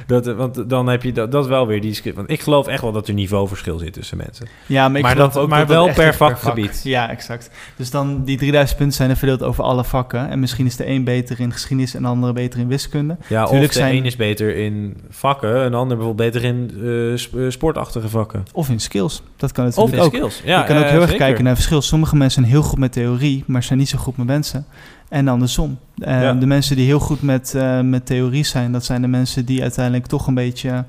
dat, 0.08 0.28
eh, 0.28 0.34
want 0.36 0.70
dan 0.70 0.88
heb 0.88 1.04
je 1.04 1.12
dat, 1.12 1.32
dat 1.32 1.48
wel 1.48 1.68
weer 1.68 1.82
die... 1.82 2.02
Want 2.16 2.30
ik 2.30 2.42
geloof 2.42 2.68
echt 2.68 2.82
wel 2.82 2.92
dat 2.92 3.08
er 3.08 3.14
niveauverschil 3.14 3.78
zit 3.80 3.94
tussen 3.94 4.18
mensen. 4.18 4.48
Ja, 4.66 4.88
maar, 4.88 4.98
ik 4.98 5.04
Maar 5.04 5.12
geloof 5.12 5.34
dat- 5.34 5.44
ook 5.44 5.50
maar 5.50 5.60
dat 5.60 5.68
wel 5.70 5.94
per 5.94 6.16
vakgebied. 6.16 6.82
Ja, 6.84 7.10
exact. 7.10 7.50
Dus 7.76 7.92
dan 7.92 8.24
die 8.24 8.38
3000 8.38 8.78
punten 8.78 8.98
zijn 8.98 9.10
er 9.10 9.16
verdeeld 9.18 9.44
over 9.44 9.64
alle 9.64 9.84
vakken. 9.84 10.30
En 10.30 10.40
misschien 10.40 10.66
is 10.66 10.76
de 10.76 10.88
een 10.88 11.04
beter 11.04 11.40
in 11.40 11.52
geschiedenis 11.52 11.96
en 11.96 12.02
de 12.02 12.08
andere 12.08 12.34
beter 12.34 12.60
in 12.60 12.68
wiskunde. 12.68 13.18
Ja, 13.28 13.44
of 13.46 13.60
de 13.60 13.68
zijn- 13.74 13.96
een 13.96 14.06
is 14.06 14.16
beter 14.16 14.56
in 14.56 14.98
vakken... 15.10 15.64
en 15.64 15.72
de 15.72 15.78
ander 15.78 15.98
bijvoorbeeld 15.98 16.32
beter 16.32 16.48
in 16.50 16.72
sp- 17.20 17.36
sportachtige 17.48 18.10
vakken. 18.10 18.44
Of 18.54 18.70
in 18.70 18.80
skills. 18.80 19.22
Dat 19.38 19.52
kan 19.52 19.66
Of 19.68 19.76
natuurlijk 19.76 20.14
in 20.14 20.24
ook. 20.24 20.30
skills. 20.32 20.42
Ja, 20.46 20.60
je 20.60 20.66
kan 20.66 20.78
ook 20.78 20.84
heel 20.84 20.94
erg 21.02 21.10
zeker. 21.10 21.26
kijken 21.26 21.44
naar 21.44 21.56
verschil. 21.56 21.82
Sommige 21.82 22.16
mensen 22.16 22.42
zijn 22.42 22.54
heel 22.54 22.64
goed 22.64 22.80
met 22.80 22.92
theorie, 22.92 23.44
maar 23.48 23.64
zijn 23.64 23.80
niet 23.80 23.90
zo 23.90 23.98
goed 23.98 24.18
met 24.18 24.26
mensen. 24.28 24.66
En 25.12 25.28
andersom. 25.28 25.78
Eh, 25.98 26.22
Ja. 26.22 26.34
De 26.34 26.46
mensen 26.46 26.76
die 26.76 26.86
heel 26.86 27.00
goed 27.00 27.22
met, 27.22 27.54
eh, 27.56 27.82
met 27.82 28.06
theorie 28.06 28.44
zijn, 28.44 28.72
dat 28.72 28.86
zijn 28.86 29.02
de 29.02 29.08
mensen 29.08 29.46
die 29.46 29.62
uiteindelijk 29.62 30.06
toch 30.06 30.28
een 30.28 30.34
beetje 30.34 30.86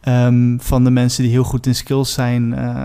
ehm, 0.00 0.56
van 0.58 0.84
de 0.84 0.90
mensen 0.90 1.22
die 1.22 1.32
heel 1.32 1.44
goed 1.44 1.66
in 1.66 1.74
skills 1.74 2.12
zijn, 2.12 2.54
eh, 2.54 2.82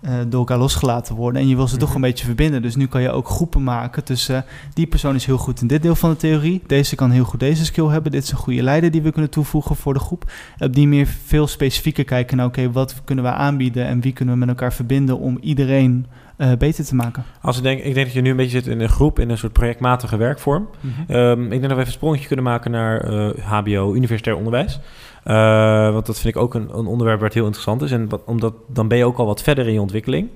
eh, 0.00 0.12
door 0.28 0.38
elkaar 0.38 0.58
losgelaten 0.58 1.14
worden. 1.14 1.40
En 1.42 1.48
je 1.48 1.56
wil 1.56 1.68
ze 1.68 1.76
toch 1.76 1.86
Mhm. 1.88 1.96
een 1.96 2.02
beetje 2.02 2.24
verbinden. 2.24 2.62
Dus 2.62 2.76
nu 2.76 2.86
kan 2.86 3.02
je 3.02 3.10
ook 3.10 3.28
groepen 3.28 3.62
maken 3.62 4.04
tussen 4.04 4.44
die 4.74 4.86
persoon 4.86 5.14
is 5.14 5.26
heel 5.26 5.38
goed 5.38 5.60
in 5.60 5.66
dit 5.66 5.82
deel 5.82 5.94
van 5.94 6.10
de 6.10 6.16
theorie. 6.16 6.62
Deze 6.66 6.94
kan 6.94 7.10
heel 7.10 7.24
goed 7.24 7.40
deze 7.40 7.64
skill 7.64 7.86
hebben. 7.86 8.12
Dit 8.12 8.22
is 8.22 8.30
een 8.30 8.36
goede 8.36 8.62
leider 8.62 8.90
die 8.90 9.02
we 9.02 9.10
kunnen 9.12 9.30
toevoegen 9.30 9.76
voor 9.76 9.94
de 9.94 10.00
groep. 10.00 10.30
Op 10.58 10.74
die 10.74 10.88
meer 10.88 11.06
veel 11.26 11.46
specifieker 11.46 12.04
kijken 12.04 12.36
naar 12.36 12.46
oké, 12.46 12.70
wat 12.72 12.94
kunnen 13.04 13.24
we 13.24 13.30
aanbieden 13.30 13.86
en 13.86 14.00
wie 14.00 14.12
kunnen 14.12 14.34
we 14.34 14.40
met 14.40 14.48
elkaar 14.48 14.72
verbinden 14.72 15.18
om 15.18 15.38
iedereen 15.40 16.06
eh, 16.36 16.52
beter 16.58 16.84
te 16.84 16.94
maken. 16.94 17.24
Als 17.40 17.56
ik, 17.56 17.62
denk, 17.62 17.78
ik 17.78 17.94
denk 17.94 18.06
dat 18.06 18.14
je 18.14 18.20
nu 18.20 18.30
een 18.30 18.36
beetje 18.36 18.60
zit 18.60 18.66
in 18.66 18.80
een 18.80 18.88
groep... 18.88 19.18
in 19.18 19.30
een 19.30 19.38
soort 19.38 19.52
projectmatige 19.52 20.16
werkvorm. 20.16 20.68
Ehm, 21.08 21.42
ik 21.42 21.50
denk 21.50 21.62
dat 21.62 21.70
we 21.70 21.76
even 21.76 21.86
een 21.86 21.92
sprongetje 21.92 22.26
kunnen 22.26 22.44
maken 22.44 22.70
naar 22.70 23.00
eh, 23.00 23.44
HBO, 23.44 23.94
universitair 23.94 24.36
onderwijs. 24.36 24.80
Eh, 25.24 25.92
want 25.92 26.06
dat 26.06 26.20
vind 26.20 26.34
ik 26.34 26.42
ook 26.42 26.54
een, 26.54 26.68
een 26.78 26.86
onderwerp 26.86 27.18
waar 27.18 27.28
het 27.28 27.34
heel 27.34 27.44
interessant 27.44 27.82
is. 27.82 27.92
En 27.92 28.08
wat, 28.08 28.22
omdat, 28.24 28.54
dan 28.66 28.88
ben 28.88 28.98
je 28.98 29.04
ook 29.04 29.18
al 29.18 29.26
wat 29.26 29.42
verder 29.42 29.66
in 29.66 29.72
je 29.72 29.80
ontwikkeling. 29.80 30.28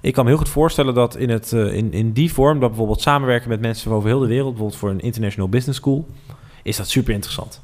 Ik 0.00 0.12
kan 0.12 0.24
me 0.24 0.30
heel 0.30 0.38
goed 0.38 0.48
voorstellen 0.48 0.94
dat 0.94 1.16
in, 1.16 1.30
het, 1.30 1.52
eh, 1.52 1.74
in, 1.74 1.92
in 1.92 2.12
die 2.12 2.32
vorm... 2.32 2.60
dat 2.60 2.68
bijvoorbeeld 2.68 3.00
samenwerken 3.00 3.48
met 3.48 3.60
mensen 3.60 3.88
van 3.88 3.96
over 3.96 4.08
heel 4.08 4.18
de 4.18 4.26
wereld... 4.26 4.48
bijvoorbeeld 4.48 4.78
voor 4.78 4.90
een 4.90 5.00
international 5.00 5.48
business 5.48 5.78
school... 5.78 6.06
is 6.62 6.76
dat 6.76 6.88
super 6.88 7.14
interessant. 7.14 7.62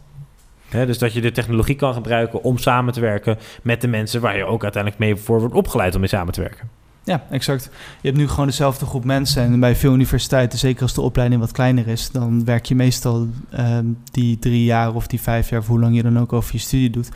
Dus 0.70 0.98
dat 0.98 1.12
je 1.12 1.20
de 1.20 1.30
technologie 1.30 1.76
kan 1.76 1.94
gebruiken 1.94 2.42
om 2.42 2.58
samen 2.58 2.92
te 2.92 3.00
werken 3.00 3.38
met 3.62 3.80
de 3.80 3.88
mensen 3.88 4.20
waar 4.20 4.36
je 4.36 4.44
ook 4.44 4.62
uiteindelijk 4.62 5.02
mee 5.02 5.16
voor 5.16 5.40
wordt 5.40 5.54
opgeleid 5.54 5.94
om 5.94 6.00
mee 6.00 6.08
samen 6.08 6.32
te 6.32 6.40
werken. 6.40 6.77
Ja, 7.08 7.24
exact. 7.30 7.70
Je 8.00 8.08
hebt 8.08 8.16
nu 8.20 8.28
gewoon 8.28 8.46
dezelfde 8.46 8.86
groep 8.86 9.04
mensen. 9.04 9.42
En 9.42 9.60
bij 9.60 9.76
veel 9.76 9.92
universiteiten, 9.92 10.58
zeker 10.58 10.82
als 10.82 10.94
de 10.94 11.00
opleiding 11.00 11.40
wat 11.40 11.52
kleiner 11.52 11.88
is, 11.88 12.10
dan 12.10 12.44
werk 12.44 12.66
je 12.66 12.74
meestal 12.74 13.28
ehm, 13.50 13.86
die 14.10 14.38
drie 14.38 14.64
jaar 14.64 14.94
of 14.94 15.06
die 15.06 15.20
vijf 15.20 15.48
jaar, 15.50 15.60
of 15.60 15.66
hoe 15.66 15.80
lang 15.80 15.96
je 15.96 16.02
dan 16.02 16.18
ook 16.18 16.32
over 16.32 16.54
je 16.54 16.60
studie 16.60 16.90
doet, 16.90 17.08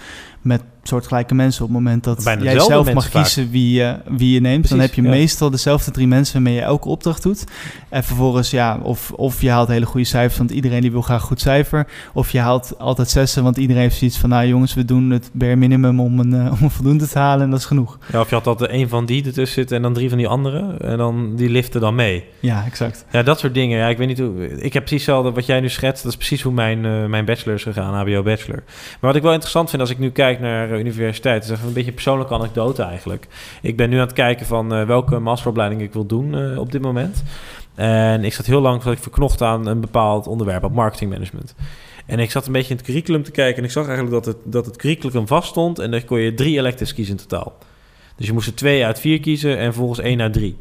met 0.43 0.63
soortgelijke 0.83 1.35
mensen. 1.35 1.63
Op 1.63 1.69
het 1.69 1.79
moment 1.79 2.05
dat 2.05 2.25
Bijna 2.25 2.43
jij 2.43 2.61
zelf 2.61 2.93
mag 2.93 3.11
vaak. 3.11 3.23
kiezen 3.23 3.51
wie, 3.51 3.73
je 3.73 3.97
wie 4.09 4.35
je 4.35 4.41
neemt, 4.41 4.69
dan 4.69 4.79
heb 4.81 4.95
je 4.95 5.03
ja. 5.03 5.09
meestal 5.09 5.51
dezelfde 5.51 5.91
drie 5.91 6.07
mensen 6.07 6.35
waarmee 6.35 6.55
je 6.55 6.61
elke 6.61 6.89
opdracht 6.89 7.23
doet. 7.23 7.45
En 7.89 8.05
vervolgens, 8.05 8.51
ja, 8.51 8.79
of, 8.83 9.13
of 9.13 9.43
je 9.43 9.51
haalt 9.51 9.69
hele 9.69 9.87
goede 9.87 10.07
cijfers, 10.07 10.39
want 10.39 10.51
iedereen 10.51 10.81
die 10.81 10.91
wil 10.91 11.03
graag 11.03 11.21
een 11.21 11.27
goed 11.27 11.41
cijfer. 11.41 11.87
Of 12.13 12.31
je 12.31 12.39
haalt 12.39 12.75
altijd 12.79 13.11
zessen, 13.11 13.43
want 13.43 13.57
iedereen 13.57 13.83
heeft 13.83 13.97
zoiets 13.97 14.19
van, 14.19 14.29
nou 14.29 14.47
jongens, 14.47 14.75
we 14.75 14.85
doen 14.85 15.11
het 15.11 15.31
bare 15.33 15.57
minimum 15.57 16.01
om 16.01 16.19
een, 16.19 16.35
eh, 16.35 16.53
om 16.53 16.59
een 16.63 16.71
voldoende 16.71 17.09
te 17.09 17.19
halen 17.19 17.45
en 17.45 17.51
dat 17.51 17.59
is 17.59 17.65
genoeg. 17.65 17.99
Ja, 18.13 18.21
of 18.21 18.29
je 18.29 18.35
had 18.35 18.47
altijd 18.47 18.71
een 18.71 18.89
van 18.89 19.07
die 19.07 19.25
ertussen 19.25 19.55
zitten 19.55 19.77
en 19.77 19.83
dan 19.83 19.93
drie 19.93 20.09
van 20.09 20.19
die 20.19 20.29
andere. 20.29 20.77
En 20.77 20.99
dan 20.99 21.37
die 21.37 21.49
liften 21.49 21.81
dan 21.81 21.95
mee. 21.95 22.25
Ja, 22.41 22.65
exact. 22.67 23.05
Ja, 23.11 23.23
dat 23.23 23.39
soort 23.39 23.55
dingen. 23.55 23.79
Ja, 23.79 23.89
ik 23.89 23.99
weet 23.99 24.09
niet 24.09 24.19
hoe. 24.19 24.49
Ik 24.49 24.73
heb 24.73 24.85
precies 24.85 25.07
hetzelfde 25.07 25.33
wat 25.33 25.47
jij 25.47 25.61
nu 25.61 25.69
schetst. 25.69 26.03
Dat 26.03 26.13
is 26.13 26.19
precies 26.19 26.43
hoe 26.43 26.53
mijn, 26.53 26.85
eh, 26.85 27.05
mijn 27.05 27.25
bachelor 27.25 27.55
is 27.55 27.63
gegaan, 27.63 27.95
HBO 27.95 28.23
Bachelor. 28.23 28.63
Maar 28.67 29.11
wat 29.11 29.17
ik 29.17 29.23
wel 29.23 29.33
interessant 29.33 29.71
vind 29.71 29.83
als 29.83 29.91
ik 29.91 29.99
nu 29.99 30.11
kijk 30.11 30.32
naar 30.41 30.71
eh, 30.71 30.79
universiteit, 30.79 31.45
is 31.45 31.51
even 31.51 31.67
een 31.67 31.73
beetje 31.73 31.93
persoonlijke 31.93 32.35
anekdote 32.35 32.83
eigenlijk. 32.83 33.27
Ik 33.63 33.77
ben 33.77 33.91
nu 33.91 33.97
aan 33.97 34.07
het 34.07 34.13
kijken 34.13 34.47
van 34.47 34.75
eh, 34.75 34.87
welke 34.87 35.19
masteropleiding 35.19 35.83
ik 35.83 35.93
wil 35.93 36.07
doen 36.07 36.35
eh, 36.35 36.59
op 36.59 36.73
dit 36.73 36.83
moment. 36.83 37.23
En 37.75 38.25
ik 38.25 38.33
zat 38.33 38.47
heel 38.47 38.61
lang 38.61 38.85
ik 38.85 38.99
verknocht 38.99 39.43
aan 39.43 39.67
een 39.67 39.81
bepaald 39.81 40.27
onderwerp, 40.27 40.65
op 40.65 40.73
marketingmanagement. 40.73 41.55
En 42.07 42.19
ik 42.19 42.31
zat 42.31 42.47
een 42.47 42.53
beetje 42.53 42.71
in 42.71 42.77
het 42.77 42.85
curriculum 42.85 43.23
te 43.23 43.31
kijken 43.31 43.59
en 43.59 43.65
ik 43.65 43.71
zag 43.71 43.87
eigenlijk 43.87 44.25
dat 44.25 44.35
het, 44.35 44.53
dat 44.53 44.67
het 44.67 44.77
curriculum 44.77 45.27
vaststond 45.27 45.79
en 45.79 45.91
dan 45.91 46.05
kon 46.05 46.21
je 46.21 46.35
drie 46.35 46.59
electives 46.59 46.95
kiezen 46.95 47.17
in 47.17 47.27
totaal. 47.27 47.59
Dus 48.17 48.27
je 48.27 48.33
moest 48.33 48.47
er 48.47 48.55
twee 48.55 48.85
uit 48.85 49.01
vier 49.01 49.21
kiezen 49.21 49.59
en 49.59 49.65
vervolgens 49.65 49.99
één 49.99 50.21
uit 50.21 50.33
drie. 50.33 50.57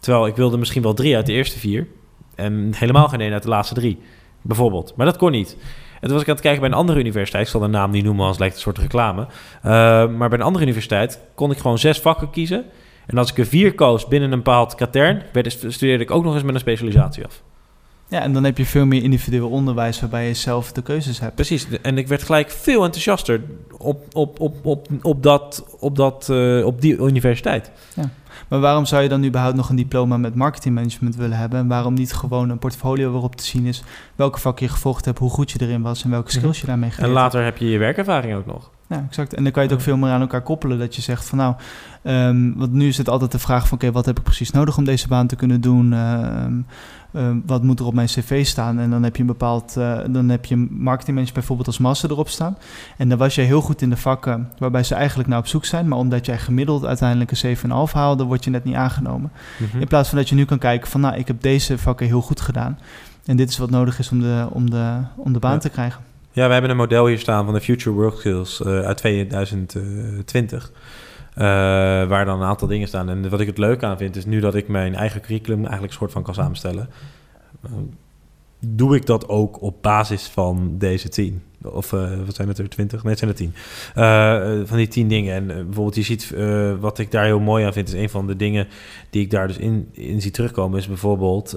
Terwijl 0.00 0.26
ik 0.26 0.36
wilde 0.36 0.56
misschien 0.56 0.82
wel 0.82 0.94
drie 0.94 1.16
uit 1.16 1.26
de 1.26 1.32
eerste 1.32 1.58
vier. 1.58 1.86
En 2.34 2.72
helemaal 2.76 3.08
geen 3.08 3.20
één 3.20 3.32
uit 3.32 3.42
de 3.42 3.48
laatste 3.48 3.74
drie. 3.74 3.98
Bijvoorbeeld. 4.42 4.92
Maar 4.96 5.06
dat 5.06 5.16
kon 5.16 5.30
niet. 5.30 5.56
En 6.04 6.10
toen 6.10 6.18
was 6.18 6.22
ik 6.22 6.28
aan 6.28 6.34
het 6.34 6.44
kijken 6.44 6.62
bij 6.62 6.70
een 6.70 6.84
andere 6.84 6.98
universiteit. 6.98 7.44
Ik 7.44 7.50
zal 7.50 7.60
de 7.60 7.66
naam 7.66 7.90
niet 7.90 8.04
noemen, 8.04 8.20
anders 8.20 8.38
lijkt 8.38 8.54
het 8.56 8.66
een 8.66 8.72
soort 8.72 8.84
reclame. 8.84 9.20
Uh, 9.22 9.70
maar 10.16 10.28
bij 10.28 10.38
een 10.38 10.44
andere 10.44 10.64
universiteit 10.64 11.20
kon 11.34 11.50
ik 11.50 11.58
gewoon 11.58 11.78
zes 11.78 11.98
vakken 11.98 12.30
kiezen. 12.30 12.64
En 13.06 13.18
als 13.18 13.30
ik 13.30 13.38
er 13.38 13.46
vier 13.46 13.74
koos 13.74 14.08
binnen 14.08 14.32
een 14.32 14.38
bepaald 14.38 14.74
katern... 14.74 15.22
werd- 15.32 15.64
studeerde 15.68 16.04
ik 16.04 16.10
ook 16.10 16.24
nog 16.24 16.34
eens 16.34 16.42
met 16.42 16.54
een 16.54 16.60
specialisatie 16.60 17.24
af. 17.24 17.42
Ja, 18.08 18.20
en 18.20 18.32
dan 18.32 18.44
heb 18.44 18.58
je 18.58 18.64
veel 18.64 18.86
meer 18.86 19.02
individueel 19.02 19.48
onderwijs 19.48 20.00
waarbij 20.00 20.26
je 20.26 20.34
zelf 20.34 20.72
de 20.72 20.82
keuzes 20.82 21.20
hebt. 21.20 21.34
Precies. 21.34 21.66
En 21.82 21.98
ik 21.98 22.08
werd 22.08 22.22
gelijk 22.22 22.50
veel 22.50 22.84
enthousiaster 22.84 23.40
op, 23.78 24.04
op, 24.12 24.40
op, 24.40 24.66
op, 24.66 24.86
op, 25.02 25.22
dat, 25.22 25.76
op, 25.78 25.96
dat, 25.96 26.28
uh, 26.30 26.66
op 26.66 26.80
die 26.80 26.96
universiteit. 26.96 27.70
Maar 28.48 28.60
waarom 28.60 28.84
zou 28.84 29.02
je 29.02 29.08
dan 29.08 29.24
überhaupt 29.24 29.56
nog 29.56 29.68
een 29.68 29.76
diploma 29.76 30.16
met 30.16 30.34
marketingmanagement 30.34 31.16
willen 31.16 31.38
hebben? 31.38 31.58
En 31.58 31.68
waarom 31.68 31.94
niet 31.94 32.12
gewoon 32.12 32.50
een 32.50 32.58
portfolio 32.58 33.12
waarop 33.12 33.36
te 33.36 33.44
zien 33.44 33.66
is 33.66 33.82
welke 34.14 34.40
vak 34.40 34.58
je 34.58 34.68
gevolgd 34.68 35.04
hebt, 35.04 35.18
hoe 35.18 35.30
goed 35.30 35.50
je 35.50 35.60
erin 35.60 35.82
was 35.82 36.04
en 36.04 36.10
welke 36.10 36.30
skills 36.30 36.60
je 36.60 36.66
daarmee 36.66 36.90
geleerd 36.90 37.08
En 37.08 37.14
later 37.14 37.44
heb 37.44 37.56
je 37.56 37.70
je 37.70 37.78
werkervaring 37.78 38.34
ook 38.34 38.46
nog. 38.46 38.70
Ja, 38.88 39.04
exact. 39.08 39.34
En 39.34 39.42
dan 39.42 39.52
kan 39.52 39.62
je 39.62 39.68
het 39.68 39.78
ook 39.78 39.84
veel 39.84 39.96
meer 39.96 40.10
aan 40.10 40.20
elkaar 40.20 40.42
koppelen. 40.42 40.78
Dat 40.78 40.94
je 40.94 41.02
zegt 41.02 41.26
van 41.28 41.38
nou, 41.38 41.54
um, 42.02 42.54
want 42.56 42.72
nu 42.72 42.88
is 42.88 42.98
het 42.98 43.08
altijd 43.08 43.32
de 43.32 43.38
vraag 43.38 43.62
van 43.62 43.72
oké, 43.72 43.74
okay, 43.74 43.92
wat 43.92 44.06
heb 44.06 44.18
ik 44.18 44.24
precies 44.24 44.50
nodig 44.50 44.76
om 44.76 44.84
deze 44.84 45.08
baan 45.08 45.26
te 45.26 45.36
kunnen 45.36 45.60
doen? 45.60 45.92
Um, 45.92 46.66
um, 47.12 47.42
wat 47.46 47.62
moet 47.62 47.80
er 47.80 47.86
op 47.86 47.94
mijn 47.94 48.06
cv 48.06 48.46
staan? 48.46 48.78
En 48.78 48.90
dan 48.90 49.02
heb 49.02 49.14
je 49.14 49.20
een 49.20 49.26
bepaald, 49.26 49.74
uh, 49.78 49.98
dan 50.08 50.28
heb 50.28 50.44
je 50.44 50.56
marketingmanager 50.70 51.34
bijvoorbeeld 51.34 51.66
als 51.66 51.78
master 51.78 52.10
erop 52.10 52.28
staan. 52.28 52.56
En 52.96 53.08
dan 53.08 53.18
was 53.18 53.34
jij 53.34 53.44
heel 53.44 53.60
goed 53.60 53.82
in 53.82 53.90
de 53.90 53.96
vakken 53.96 54.52
waarbij 54.58 54.82
ze 54.82 54.94
eigenlijk 54.94 55.28
naar 55.28 55.38
op 55.38 55.46
zoek 55.46 55.64
zijn. 55.64 55.88
Maar 55.88 55.98
omdat 55.98 56.26
jij 56.26 56.38
gemiddeld 56.38 56.84
uiteindelijk 56.84 57.30
een 57.30 57.56
7,5 57.56 57.92
haalde, 57.92 58.24
word 58.24 58.44
je 58.44 58.50
net 58.50 58.64
niet 58.64 58.74
aangenomen. 58.74 59.32
Mhm. 59.58 59.80
In 59.80 59.88
plaats 59.88 60.08
van 60.08 60.18
dat 60.18 60.28
je 60.28 60.34
nu 60.34 60.44
kan 60.44 60.58
kijken 60.58 60.90
van 60.90 61.00
nou, 61.00 61.16
ik 61.16 61.26
heb 61.26 61.42
deze 61.42 61.78
vakken 61.78 62.06
heel 62.06 62.20
goed 62.22 62.40
gedaan. 62.40 62.78
En 63.24 63.36
dit 63.36 63.48
is 63.48 63.58
wat 63.58 63.70
nodig 63.70 63.98
is 63.98 64.10
om 64.10 64.20
de, 64.20 64.46
om 64.50 64.70
de, 64.70 64.96
om 65.16 65.32
de 65.32 65.38
baan 65.38 65.52
Ja. 65.52 65.58
te 65.58 65.70
krijgen. 65.70 66.00
Ja, 66.34 66.46
we 66.46 66.52
hebben 66.52 66.70
een 66.70 66.76
model 66.76 67.06
hier 67.06 67.18
staan 67.18 67.44
van 67.44 67.54
de 67.54 67.60
Future 67.60 67.96
Work 67.96 68.16
Skills 68.16 68.60
uh, 68.60 68.80
uit 68.80 68.96
2020. 68.96 70.72
Uh, 70.72 71.44
waar 72.08 72.24
dan 72.24 72.40
een 72.40 72.46
aantal 72.46 72.68
dingen 72.68 72.88
staan. 72.88 73.08
En 73.08 73.30
wat 73.30 73.40
ik 73.40 73.46
het 73.46 73.58
leuk 73.58 73.82
aan 73.82 73.96
vind, 73.96 74.16
is 74.16 74.24
nu 74.24 74.40
dat 74.40 74.54
ik 74.54 74.68
mijn 74.68 74.94
eigen 74.94 75.20
curriculum 75.20 75.62
eigenlijk 75.62 75.92
soort 75.92 76.12
van 76.12 76.22
kan 76.22 76.34
samenstellen. 76.34 76.88
Doe 78.66 78.96
ik 78.96 79.06
dat 79.06 79.28
ook 79.28 79.62
op 79.62 79.82
basis 79.82 80.26
van 80.26 80.74
deze 80.78 81.08
tien? 81.08 81.42
Of 81.72 81.92
uh, 81.92 82.10
wat 82.24 82.34
zijn 82.34 82.48
het 82.48 82.58
er, 82.58 82.68
twintig? 82.68 83.02
Nee, 83.02 83.10
het 83.10 83.18
zijn 83.18 83.30
er 83.30 83.36
tien. 83.36 83.54
Uh, 83.96 84.66
van 84.68 84.76
die 84.76 84.88
tien 84.88 85.08
dingen. 85.08 85.34
En 85.34 85.46
bijvoorbeeld, 85.46 85.94
je 85.94 86.02
ziet 86.02 86.34
wat 86.80 86.98
ik 86.98 87.10
daar 87.10 87.24
heel 87.24 87.40
mooi 87.40 87.64
aan 87.64 87.72
vind, 87.72 87.88
is 87.88 87.94
een 87.94 88.10
van 88.10 88.26
de 88.26 88.36
dingen 88.36 88.66
die 89.10 89.22
ik 89.22 89.30
daar 89.30 89.46
dus 89.46 89.56
in, 89.56 89.88
in 89.92 90.20
zie 90.20 90.30
terugkomen, 90.30 90.78
is 90.78 90.86
bijvoorbeeld 90.86 91.48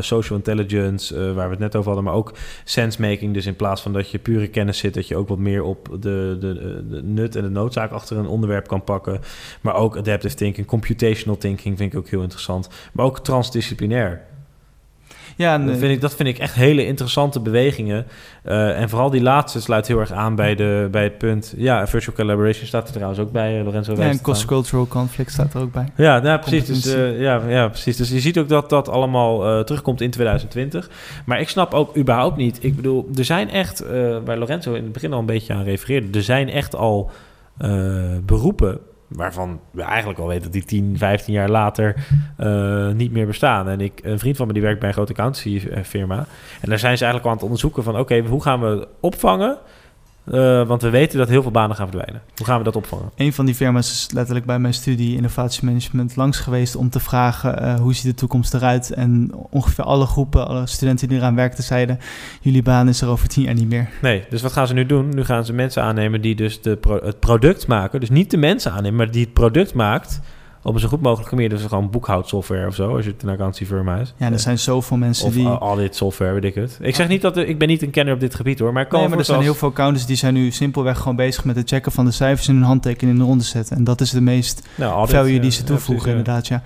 social 0.00 0.38
intelligence, 0.38 1.32
waar 1.34 1.44
we 1.44 1.50
het 1.50 1.58
net 1.58 1.76
over 1.76 1.86
hadden, 1.86 2.04
maar 2.04 2.14
ook 2.14 2.32
sensemaking. 2.64 3.34
Dus 3.34 3.46
in 3.46 3.56
plaats 3.56 3.82
van 3.82 3.92
dat 3.92 4.10
je 4.10 4.18
pure 4.18 4.48
kennis 4.48 4.78
zit, 4.78 4.94
dat 4.94 5.08
je 5.08 5.16
ook 5.16 5.28
wat 5.28 5.38
meer 5.38 5.62
op 5.62 5.88
de, 6.00 6.36
de, 6.40 6.84
de 6.90 7.02
nut 7.02 7.36
en 7.36 7.42
de 7.42 7.50
noodzaak 7.50 7.90
achter 7.90 8.16
een 8.16 8.26
onderwerp 8.26 8.68
kan 8.68 8.84
pakken. 8.84 9.20
Maar 9.60 9.74
ook 9.74 9.96
adaptive 9.96 10.34
thinking, 10.34 10.66
computational 10.66 11.38
thinking 11.38 11.76
vind 11.76 11.92
ik 11.92 11.98
ook 11.98 12.08
heel 12.08 12.22
interessant. 12.22 12.68
Maar 12.92 13.04
ook 13.04 13.20
transdisciplinair. 13.20 14.28
Ja, 15.40 15.58
dat, 15.58 15.76
vind 15.76 15.92
ik, 15.92 16.00
dat 16.00 16.14
vind 16.14 16.28
ik 16.28 16.38
echt 16.38 16.54
hele 16.54 16.86
interessante 16.86 17.40
bewegingen. 17.40 18.06
Uh, 18.44 18.80
en 18.80 18.88
vooral 18.88 19.10
die 19.10 19.22
laatste 19.22 19.60
sluit 19.60 19.86
heel 19.86 19.98
erg 19.98 20.12
aan 20.12 20.34
bij, 20.34 20.54
de, 20.54 20.88
bij 20.90 21.02
het 21.02 21.18
punt... 21.18 21.54
Ja, 21.56 21.86
virtual 21.86 22.16
collaboration 22.16 22.66
staat 22.66 22.86
er 22.86 22.92
trouwens 22.92 23.20
ook 23.20 23.32
bij, 23.32 23.62
Lorenzo. 23.62 23.94
Ja, 23.96 24.00
en 24.00 24.20
cross-cultural 24.20 24.86
conflict 24.86 25.32
staat 25.32 25.54
er 25.54 25.60
ook 25.60 25.72
bij. 25.72 25.88
Ja, 25.96 26.18
nou, 26.18 26.40
precies. 26.40 26.66
Dus, 26.66 26.94
uh, 26.96 27.20
ja, 27.20 27.40
ja, 27.48 27.68
precies. 27.68 27.96
Dus 27.96 28.10
je 28.10 28.20
ziet 28.20 28.38
ook 28.38 28.48
dat 28.48 28.70
dat 28.70 28.88
allemaal 28.88 29.58
uh, 29.58 29.64
terugkomt 29.64 30.00
in 30.00 30.10
2020. 30.10 30.90
Maar 31.24 31.40
ik 31.40 31.48
snap 31.48 31.74
ook 31.74 31.96
überhaupt 31.96 32.36
niet... 32.36 32.64
Ik 32.64 32.76
bedoel, 32.76 33.08
er 33.16 33.24
zijn 33.24 33.50
echt... 33.50 33.84
waar 34.24 34.38
Lorenzo 34.38 34.74
in 34.74 34.82
het 34.82 34.92
begin 34.92 35.12
al 35.12 35.18
een 35.18 35.26
beetje 35.26 35.54
aan 35.54 35.64
refereerde... 35.64 36.18
Er 36.18 36.24
zijn 36.24 36.48
echt 36.48 36.74
al 36.74 37.10
beroepen 38.24 38.78
waarvan 39.10 39.60
we 39.70 39.82
eigenlijk 39.82 40.18
al 40.18 40.26
weten 40.26 40.42
dat 40.42 40.52
die 40.52 40.64
10, 40.64 40.98
15 40.98 41.34
jaar 41.34 41.48
later 41.48 42.06
uh, 42.38 42.88
niet 42.90 43.12
meer 43.12 43.26
bestaan. 43.26 43.68
En 43.68 43.80
ik, 43.80 44.00
een 44.02 44.18
vriend 44.18 44.36
van 44.36 44.46
me 44.46 44.52
die 44.52 44.62
werkt 44.62 44.78
bij 44.78 44.88
een 44.88 44.94
grote 44.94 45.12
accountancy 45.12 45.62
firma. 45.82 46.26
En 46.60 46.68
daar 46.68 46.78
zijn 46.78 46.96
ze 46.96 47.04
eigenlijk 47.04 47.26
aan 47.26 47.36
het 47.36 47.42
onderzoeken 47.42 47.82
van... 47.82 47.98
oké, 47.98 48.20
hoe 48.20 48.42
gaan 48.42 48.60
we 48.60 48.88
opvangen 49.00 49.58
Eh, 50.24 50.66
want 50.66 50.82
we 50.82 50.90
weten 50.90 51.18
dat 51.18 51.28
heel 51.28 51.42
veel 51.42 51.50
banen 51.50 51.76
gaan 51.76 51.88
verdwijnen. 51.88 52.22
Hoe 52.36 52.46
gaan 52.46 52.58
we 52.58 52.64
dat 52.64 52.76
opvangen? 52.76 53.10
Een 53.16 53.32
van 53.32 53.44
die 53.46 53.54
firma's 53.54 53.90
is 53.90 54.08
letterlijk 54.12 54.46
bij 54.46 54.58
mijn 54.58 54.74
studie 54.74 55.16
innovatiemanagement 55.16 56.16
langs 56.16 56.38
geweest 56.38 56.76
om 56.76 56.90
te 56.90 57.00
vragen 57.00 57.62
eh, 57.62 57.74
hoe 57.80 57.94
ziet 57.94 58.04
de 58.04 58.14
toekomst 58.14 58.54
eruit. 58.54 58.90
En 58.92 59.30
ongeveer 59.50 59.84
alle 59.84 60.06
groepen, 60.06 60.46
alle 60.48 60.66
studenten 60.66 61.08
die 61.08 61.18
eraan 61.18 61.34
werkten, 61.34 61.64
zeiden: 61.64 61.98
jullie 62.40 62.62
baan 62.62 62.88
is 62.88 63.00
er 63.00 63.08
over 63.08 63.28
tien 63.28 63.42
jaar 63.44 63.54
niet 63.54 63.68
meer. 63.68 63.88
Nee, 64.02 64.24
dus 64.30 64.42
wat 64.42 64.52
gaan 64.52 64.66
ze 64.66 64.74
nu 64.74 64.86
doen? 64.86 65.08
Nu 65.08 65.24
gaan 65.24 65.44
ze 65.44 65.52
mensen 65.52 65.82
aannemen 65.82 66.20
die 66.20 66.34
dus 66.34 66.62
de 66.62 66.76
pro- 66.76 67.04
het 67.04 67.20
product 67.20 67.66
maken. 67.66 68.00
Dus 68.00 68.10
niet 68.10 68.30
de 68.30 68.36
mensen 68.36 68.72
aannemen, 68.72 68.96
maar 68.96 69.10
die 69.10 69.24
het 69.24 69.32
product 69.32 69.74
maakt 69.74 70.20
op 70.62 70.74
een 70.74 70.80
zo 70.80 70.88
goed 70.88 71.00
mogelijke 71.00 71.34
manier. 71.34 71.50
Dus 71.50 71.62
gewoon 71.62 71.90
boekhoudsoftware 71.90 72.66
of 72.66 72.74
zo, 72.74 72.96
als 72.96 73.04
je 73.04 73.10
het 73.10 73.22
een 73.22 73.28
accountancyfirma 73.28 73.96
is. 73.96 74.14
Ja, 74.16 74.32
er 74.32 74.38
zijn 74.38 74.58
zoveel 74.58 74.96
mensen 74.96 75.26
Of 75.26 75.32
die. 75.32 75.46
audit 75.46 75.96
software, 75.96 76.32
weet 76.32 76.44
ik 76.44 76.54
het. 76.54 76.78
Ik 76.80 76.94
zeg 76.94 77.08
niet 77.08 77.22
dat 77.22 77.36
ik 77.36 77.58
ben 77.58 77.68
niet 77.68 77.82
een 77.82 77.90
kenner 77.90 78.14
op 78.14 78.20
dit 78.20 78.34
gebied 78.34 78.58
hoor, 78.58 78.72
maar 78.72 78.86
Nee, 78.90 79.08
maar 79.08 79.18
er 79.18 79.24
zijn 79.24 79.40
heel 79.42 79.54
veel 79.54 79.68
accountants 79.68 80.06
die 80.06 80.16
zijn 80.16 80.34
nu 80.34 80.50
simpelweg 80.50 80.98
gewoon 80.98 81.16
bezig 81.16 81.44
met 81.44 81.56
het 81.56 81.68
checken 81.68 81.92
van 81.92 82.04
de 82.04 82.10
cijfers 82.10 82.48
en 82.48 82.54
hun 82.54 82.62
handtekening 82.64 83.12
in 83.12 83.18
de 83.22 83.28
ronde 83.28 83.44
zetten. 83.44 83.76
En 83.76 83.84
dat 83.84 84.00
is 84.00 84.10
de 84.10 84.20
meest 84.20 84.68
nou, 84.74 84.92
audit, 84.92 85.14
value 85.16 85.34
eh, 85.36 85.42
die 85.42 85.50
ze 85.50 85.60
ja, 85.60 85.66
toevoegen, 85.66 86.12
precies, 86.12 86.12
ja. 86.12 86.18
inderdaad. 86.18 86.46
Ja. 86.46 86.62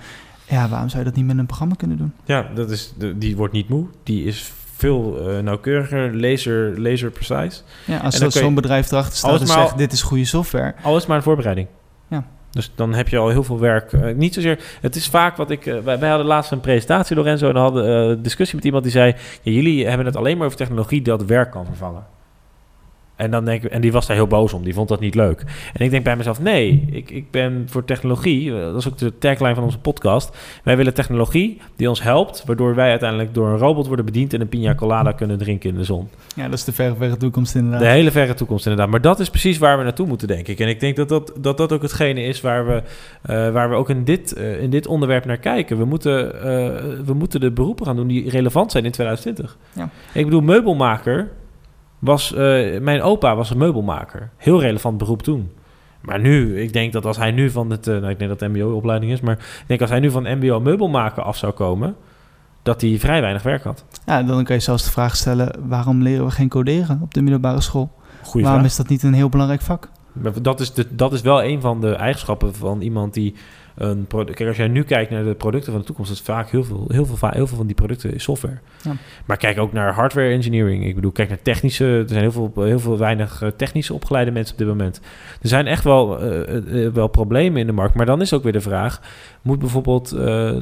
ja, 0.55 0.69
waarom 0.69 0.89
zou 0.89 0.99
je 1.03 1.09
dat 1.09 1.17
niet 1.17 1.25
met 1.25 1.37
een 1.37 1.45
programma 1.45 1.75
kunnen 1.75 1.97
doen? 1.97 2.13
Ja, 2.25 2.47
dat 2.55 2.69
is, 2.71 2.93
die 3.15 3.35
wordt 3.35 3.53
niet 3.53 3.69
moe. 3.69 3.85
Die 4.03 4.23
is 4.25 4.51
veel 4.75 5.29
eh, 5.29 5.39
nauwkeuriger, 5.43 6.15
laser, 6.19 6.81
laser 6.81 7.09
precise. 7.11 7.61
Ja, 7.85 7.97
als 7.97 8.17
je- 8.17 8.29
zo'n 8.29 8.53
bedrijf 8.55 8.91
erachter 8.91 9.17
staat 9.17 9.39
en 9.41 9.47
zegt, 9.47 9.77
dit 9.77 9.91
is 9.91 10.01
goede 10.01 10.25
software. 10.25 10.73
Alles 10.83 11.05
maar 11.05 11.17
een 11.17 11.23
voorbereiding. 11.23 11.67
Dus 12.55 12.71
dan 12.75 12.93
heb 12.93 13.07
je 13.07 13.17
al 13.17 13.29
heel 13.29 13.43
veel 13.43 13.59
werk. 13.59 13.93
Eh, 13.93 14.15
niet 14.15 14.33
zozeer. 14.33 14.59
Het 14.81 14.95
is 14.95 15.07
vaak 15.07 15.37
wat 15.37 15.49
ik. 15.49 15.65
eh, 15.65 15.79
wij, 15.79 15.99
wij 15.99 16.09
hadden 16.09 16.27
laatst 16.27 16.51
een 16.51 16.59
presentatie, 16.59 17.15
Lorenzo, 17.15 17.49
en 17.49 17.55
hadden 17.55 17.85
eh, 17.85 18.09
een 18.09 18.21
discussie 18.21 18.55
met 18.55 18.65
iemand 18.65 18.83
die 18.83 18.91
zei: 18.91 19.15
ja, 19.41 19.51
Jullie 19.51 19.87
hebben 19.87 20.05
het 20.05 20.15
alleen 20.15 20.37
maar 20.37 20.45
over 20.45 20.57
technologie 20.57 21.01
dat 21.01 21.25
werk 21.25 21.51
kan 21.51 21.65
vervangen. 21.65 22.05
En, 23.15 23.31
dan 23.31 23.45
denk 23.45 23.63
ik, 23.63 23.71
en 23.71 23.81
die 23.81 23.91
was 23.91 24.07
daar 24.07 24.15
heel 24.15 24.27
boos 24.27 24.53
om, 24.53 24.63
die 24.63 24.73
vond 24.73 24.89
dat 24.89 24.99
niet 24.99 25.15
leuk. 25.15 25.43
En 25.73 25.85
ik 25.85 25.91
denk 25.91 26.03
bij 26.03 26.15
mezelf: 26.15 26.41
nee, 26.41 26.85
ik, 26.91 27.09
ik 27.11 27.31
ben 27.31 27.63
voor 27.69 27.85
technologie. 27.85 28.53
eh, 28.55 28.61
Dat 28.61 28.75
is 28.75 28.87
ook 28.87 28.97
de 28.97 29.17
tagline 29.17 29.55
van 29.55 29.63
onze 29.63 29.79
podcast. 29.79 30.37
Wij 30.63 30.77
willen 30.77 30.93
technologie 30.93 31.61
die 31.75 31.89
ons 31.89 32.01
helpt, 32.03 32.43
waardoor 32.45 32.75
wij 32.75 32.89
uiteindelijk 32.89 33.33
door 33.33 33.47
een 33.47 33.57
robot 33.57 33.87
worden 33.87 34.05
bediend 34.05 34.33
en 34.33 34.41
een 34.41 34.49
pina 34.49 34.75
colada 34.75 35.11
kunnen 35.11 35.37
drinken 35.37 35.69
in 35.69 35.75
de 35.75 35.83
zon. 35.83 36.07
Ja, 36.35 36.43
dat 36.43 36.53
is 36.53 36.63
de 36.63 36.71
verre, 36.73 36.95
verre 36.95 37.17
toekomst 37.17 37.55
inderdaad. 37.55 37.79
De 37.79 37.87
hele 37.87 38.11
verre 38.11 38.33
toekomst 38.33 38.65
inderdaad. 38.65 38.91
Maar 38.91 39.01
dat 39.01 39.19
is 39.19 39.29
precies 39.29 39.57
waar 39.57 39.77
we 39.77 39.83
naartoe 39.83 40.07
moeten, 40.07 40.27
denk 40.27 40.47
ik. 40.47 40.59
En 40.59 40.67
ik 40.67 40.79
denk 40.79 40.95
dat 40.95 41.09
dat, 41.09 41.33
dat, 41.37 41.57
dat 41.57 41.71
ook 41.73 41.81
hetgene 41.81 42.23
is 42.23 42.41
waar 42.41 42.67
we, 42.67 42.81
eh, 43.21 43.51
waar 43.51 43.69
we 43.69 43.75
ook 43.75 43.89
in 43.89 44.03
dit, 44.03 44.33
eh, 44.33 44.61
in 44.61 44.69
dit 44.69 44.87
onderwerp 44.87 45.25
naar 45.25 45.37
kijken. 45.37 45.77
We 45.77 45.85
moeten, 45.85 46.31
we 47.05 47.13
moeten 47.13 47.39
de 47.39 47.51
beroepen 47.51 47.85
gaan 47.85 47.95
doen 47.95 48.07
die 48.07 48.29
relevant 48.29 48.71
zijn 48.71 48.85
in 48.85 48.91
2020. 48.91 49.57
Ja. 49.73 49.89
Ik 50.13 50.23
bedoel, 50.25 50.41
meubelmaker 50.41 51.31
was... 51.99 52.33
eh, 52.33 52.79
mijn 52.81 53.01
opa 53.01 53.35
was 53.35 53.49
een 53.49 53.57
meubelmaker. 53.57 54.29
Heel 54.37 54.61
relevant 54.61 54.97
beroep 54.97 55.21
toen. 55.21 55.51
Maar 56.01 56.19
nu, 56.19 56.61
ik 56.61 56.73
denk 56.73 56.93
dat 56.93 57.05
als 57.05 57.17
hij 57.17 57.31
nu 57.31 57.49
van 57.49 57.69
het... 57.69 57.87
eh, 57.87 57.93
nou, 57.93 58.09
ik 58.09 58.17
denk 58.19 58.29
dat 58.29 58.39
het 58.39 58.49
mbo-opleiding 58.49 59.11
is, 59.11 59.21
maar 59.21 59.33
ik 59.37 59.63
denk 59.67 59.81
als 59.81 59.89
hij 59.89 59.99
nu 59.99 60.11
van 60.11 60.37
mbo 60.37 60.59
meubelmaker 60.59 61.23
af 61.23 61.37
zou 61.37 61.53
komen... 61.53 61.95
dat 62.63 62.81
hij 62.81 62.97
vrij 62.99 63.21
weinig 63.21 63.43
werk 63.43 63.63
had. 63.63 63.85
Ja, 64.05 64.23
dan 64.23 64.43
kan 64.43 64.55
je 64.55 64.61
zelfs 64.61 64.83
de 64.83 64.91
vraag 64.91 65.15
stellen, 65.15 65.55
waarom 65.67 66.01
leren 66.01 66.25
we 66.25 66.31
geen 66.31 66.49
coderen 66.49 66.99
op 67.01 67.13
de 67.13 67.21
middelbare 67.21 67.61
school? 67.61 67.91
Goeie 68.23 68.45
waarom 68.45 68.61
vraag. 68.61 68.71
is 68.71 68.77
dat 68.77 68.87
niet 68.87 69.03
een 69.03 69.13
heel 69.13 69.29
belangrijk 69.29 69.61
vak? 69.61 69.89
Maar 70.21 70.41
Dat 70.41 70.59
is, 70.59 70.73
de, 70.73 70.95
dat 70.95 71.13
is 71.13 71.21
wel 71.21 71.43
een 71.43 71.61
van 71.61 71.81
de 71.81 71.91
eigenschappen 71.91 72.55
van 72.55 72.81
iemand 72.81 73.13
die 73.13 73.35
een 73.75 74.05
product. 74.05 74.37
Kijk, 74.37 74.49
als 74.49 74.57
jij 74.57 74.67
nu 74.67 74.83
kijkt 74.83 75.11
naar 75.11 75.23
de 75.23 75.33
producten 75.33 75.71
van 75.71 75.81
de 75.81 75.87
toekomst, 75.87 76.11
is 76.11 76.21
vaak 76.21 76.49
heel 76.49 76.63
veel, 76.63 76.85
heel 76.87 77.05
veel, 77.05 77.29
heel 77.29 77.47
veel 77.47 77.57
van 77.57 77.65
die 77.65 77.75
producten 77.75 78.13
is 78.13 78.23
software. 78.23 78.57
Ja. 78.83 78.91
Maar 79.25 79.37
kijk 79.37 79.59
ook 79.59 79.73
naar 79.73 79.93
hardware 79.93 80.29
engineering. 80.29 80.85
Ik 80.85 80.95
bedoel, 80.95 81.11
kijk 81.11 81.29
naar 81.29 81.41
technische. 81.41 81.85
Er 81.85 82.07
zijn 82.07 82.21
heel 82.21 82.31
veel, 82.31 82.63
heel 82.63 82.79
veel 82.79 82.97
weinig 82.97 83.41
eh, 83.41 83.49
technische 83.49 83.93
opgeleide 83.93 84.31
mensen 84.31 84.53
op 84.53 84.59
dit 84.59 84.67
moment. 84.67 85.01
Er 85.41 85.47
zijn 85.47 85.67
echt 85.67 85.83
wel, 85.83 86.19
eh, 86.19 86.85
eh, 86.85 86.93
wel 86.93 87.07
problemen 87.07 87.61
in 87.61 87.67
de 87.67 87.73
markt. 87.73 87.95
Maar 87.95 88.05
dan 88.05 88.21
is 88.21 88.33
ook 88.33 88.43
weer 88.43 88.51
de 88.51 88.61
vraag: 88.61 89.01
moet 89.41 89.59
bijvoorbeeld 89.59 90.09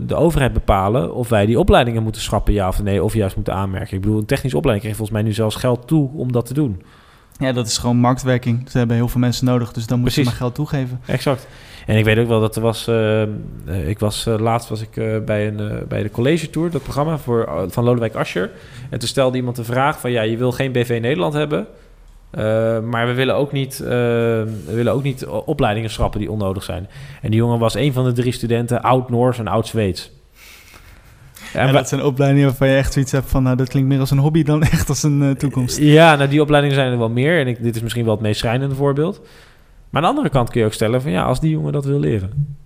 de 0.08 0.16
overheid 0.16 0.54
bepalen 0.54 1.14
of 1.14 1.30
wij 1.30 1.46
die 1.46 1.60
opleidingen 1.60 2.04
moeten 2.04 2.22
schrappen, 2.22 2.54
ja 2.54 2.68
of 2.68 2.84
nee, 2.84 3.04
of 3.04 3.14
juist 3.14 3.36
moeten 3.36 3.54
aanmerken? 3.54 3.96
Ik 3.96 4.02
bedoel, 4.02 4.18
een 4.18 4.26
technische 4.26 4.58
opleiding 4.58 4.86
krijgt 4.86 4.98
volgens 4.98 5.18
mij 5.18 5.28
nu 5.30 5.36
zelfs 5.36 5.56
geld 5.56 5.88
toe 5.88 6.10
om 6.14 6.32
dat 6.32 6.46
te 6.46 6.54
doen. 6.54 6.82
Ja, 7.40 7.52
dat 7.52 7.68
is 7.68 7.78
gewoon 7.78 7.98
marktwerking. 7.98 8.70
Ze 8.70 8.78
hebben 8.78 8.96
heel 8.96 9.08
veel 9.08 9.20
mensen 9.20 9.46
nodig, 9.46 9.72
dus 9.74 9.88
dan 9.88 10.00
moet 10.00 10.14
je 10.14 10.24
maar 10.24 10.34
geld 10.34 10.56
toegeven. 10.56 11.02
Exact. 11.06 11.48
En 11.86 11.98
ik 11.98 12.06
weet 12.06 12.18
ook 12.18 12.28
wel 12.28 12.40
dat 12.40 12.56
er 12.56 12.62
was. 12.62 12.88
eh, 12.88 13.22
eh, 13.22 13.30
ik 13.86 14.00
was 14.00 14.26
eh, 14.26 14.38
laatst 14.40 14.70
was 14.70 14.82
ik 14.82 14.98
eh, 14.98 15.18
bij, 15.26 15.48
een, 15.48 15.86
bij 15.88 16.04
de 16.04 16.12
college 16.12 16.50
tour, 16.50 16.72
dat 16.72 16.84
programma 16.84 17.18
voor, 17.18 17.66
van 17.68 17.84
Lodewijk 17.84 18.16
Asscher. 18.16 18.52
En 18.90 19.00
toen 19.00 19.08
stelde 19.08 19.38
iemand 19.38 19.56
de 19.56 19.64
vraag: 19.64 20.00
van 20.00 20.12
ja, 20.12 20.22
je 20.22 20.38
wil 20.38 20.52
geen 20.52 20.72
BV 20.72 20.98
Nederland 21.02 21.34
hebben. 21.34 21.68
maar 22.90 23.08
we 23.08 23.14
willen 23.14 23.36
ook 23.36 23.52
niet, 23.52 23.78
we 23.78 24.46
willen 24.66 24.94
ook 24.94 25.04
niet 25.04 25.26
opleidingen 25.26 25.90
schrappen 25.90 26.20
die 26.20 26.32
onnodig 26.32 26.64
zijn. 26.64 26.88
En 27.22 27.30
die 27.32 27.40
jongen 27.40 27.60
was 27.60 27.74
een 27.74 27.94
van 27.94 28.04
de 28.04 28.12
drie 28.12 28.32
studenten, 28.32 28.82
oud-Noors 28.82 29.40
en 29.40 29.48
oud-Zweeds. 29.48 30.02
Ja, 30.04 30.23
En 31.54 31.74
dat 31.74 31.88
zijn 31.90 32.04
opleidingen 32.04 32.48
waarvan 32.48 32.68
je 32.68 32.76
echt 32.76 32.94
zoiets 32.94 33.12
hebt 33.12 33.30
van, 33.30 33.44
nou, 33.44 33.56
dat 33.56 33.70
klinkt 33.70 33.90
meer 33.90 34.00
als 34.00 34.12
een 34.12 34.18
hobby 34.18 34.44
dan 34.44 34.64
echt 34.74 34.90
als 34.90 35.04
een 35.04 35.24
eh, 35.24 35.30
toekomst. 35.30 35.78
Ja, 35.78 36.16
nou 36.16 36.30
die 36.30 36.42
opleidingen 36.42 36.76
zijn 36.76 36.92
er 36.92 36.98
wel 36.98 37.10
meer. 37.10 37.40
En 37.40 37.48
ik, 37.48 37.64
dit 37.64 37.76
is 37.76 37.82
misschien 37.82 38.06
wel 38.06 38.14
het 38.14 38.22
meest 38.22 38.40
schrijnende 38.40 38.76
voorbeeld. 38.76 39.22
Maar 39.90 40.02
aan 40.02 40.10
de 40.10 40.16
andere 40.16 40.30
kant 40.30 40.50
kun 40.50 40.60
je 40.60 40.66
ook 40.66 40.74
stellen 40.74 41.02
van 41.02 41.12
ja, 41.12 41.24
als 41.24 41.40
die 41.40 41.50
jongen 41.50 41.74
dat 41.74 41.86
wil 41.86 42.00
leren. 42.00 42.58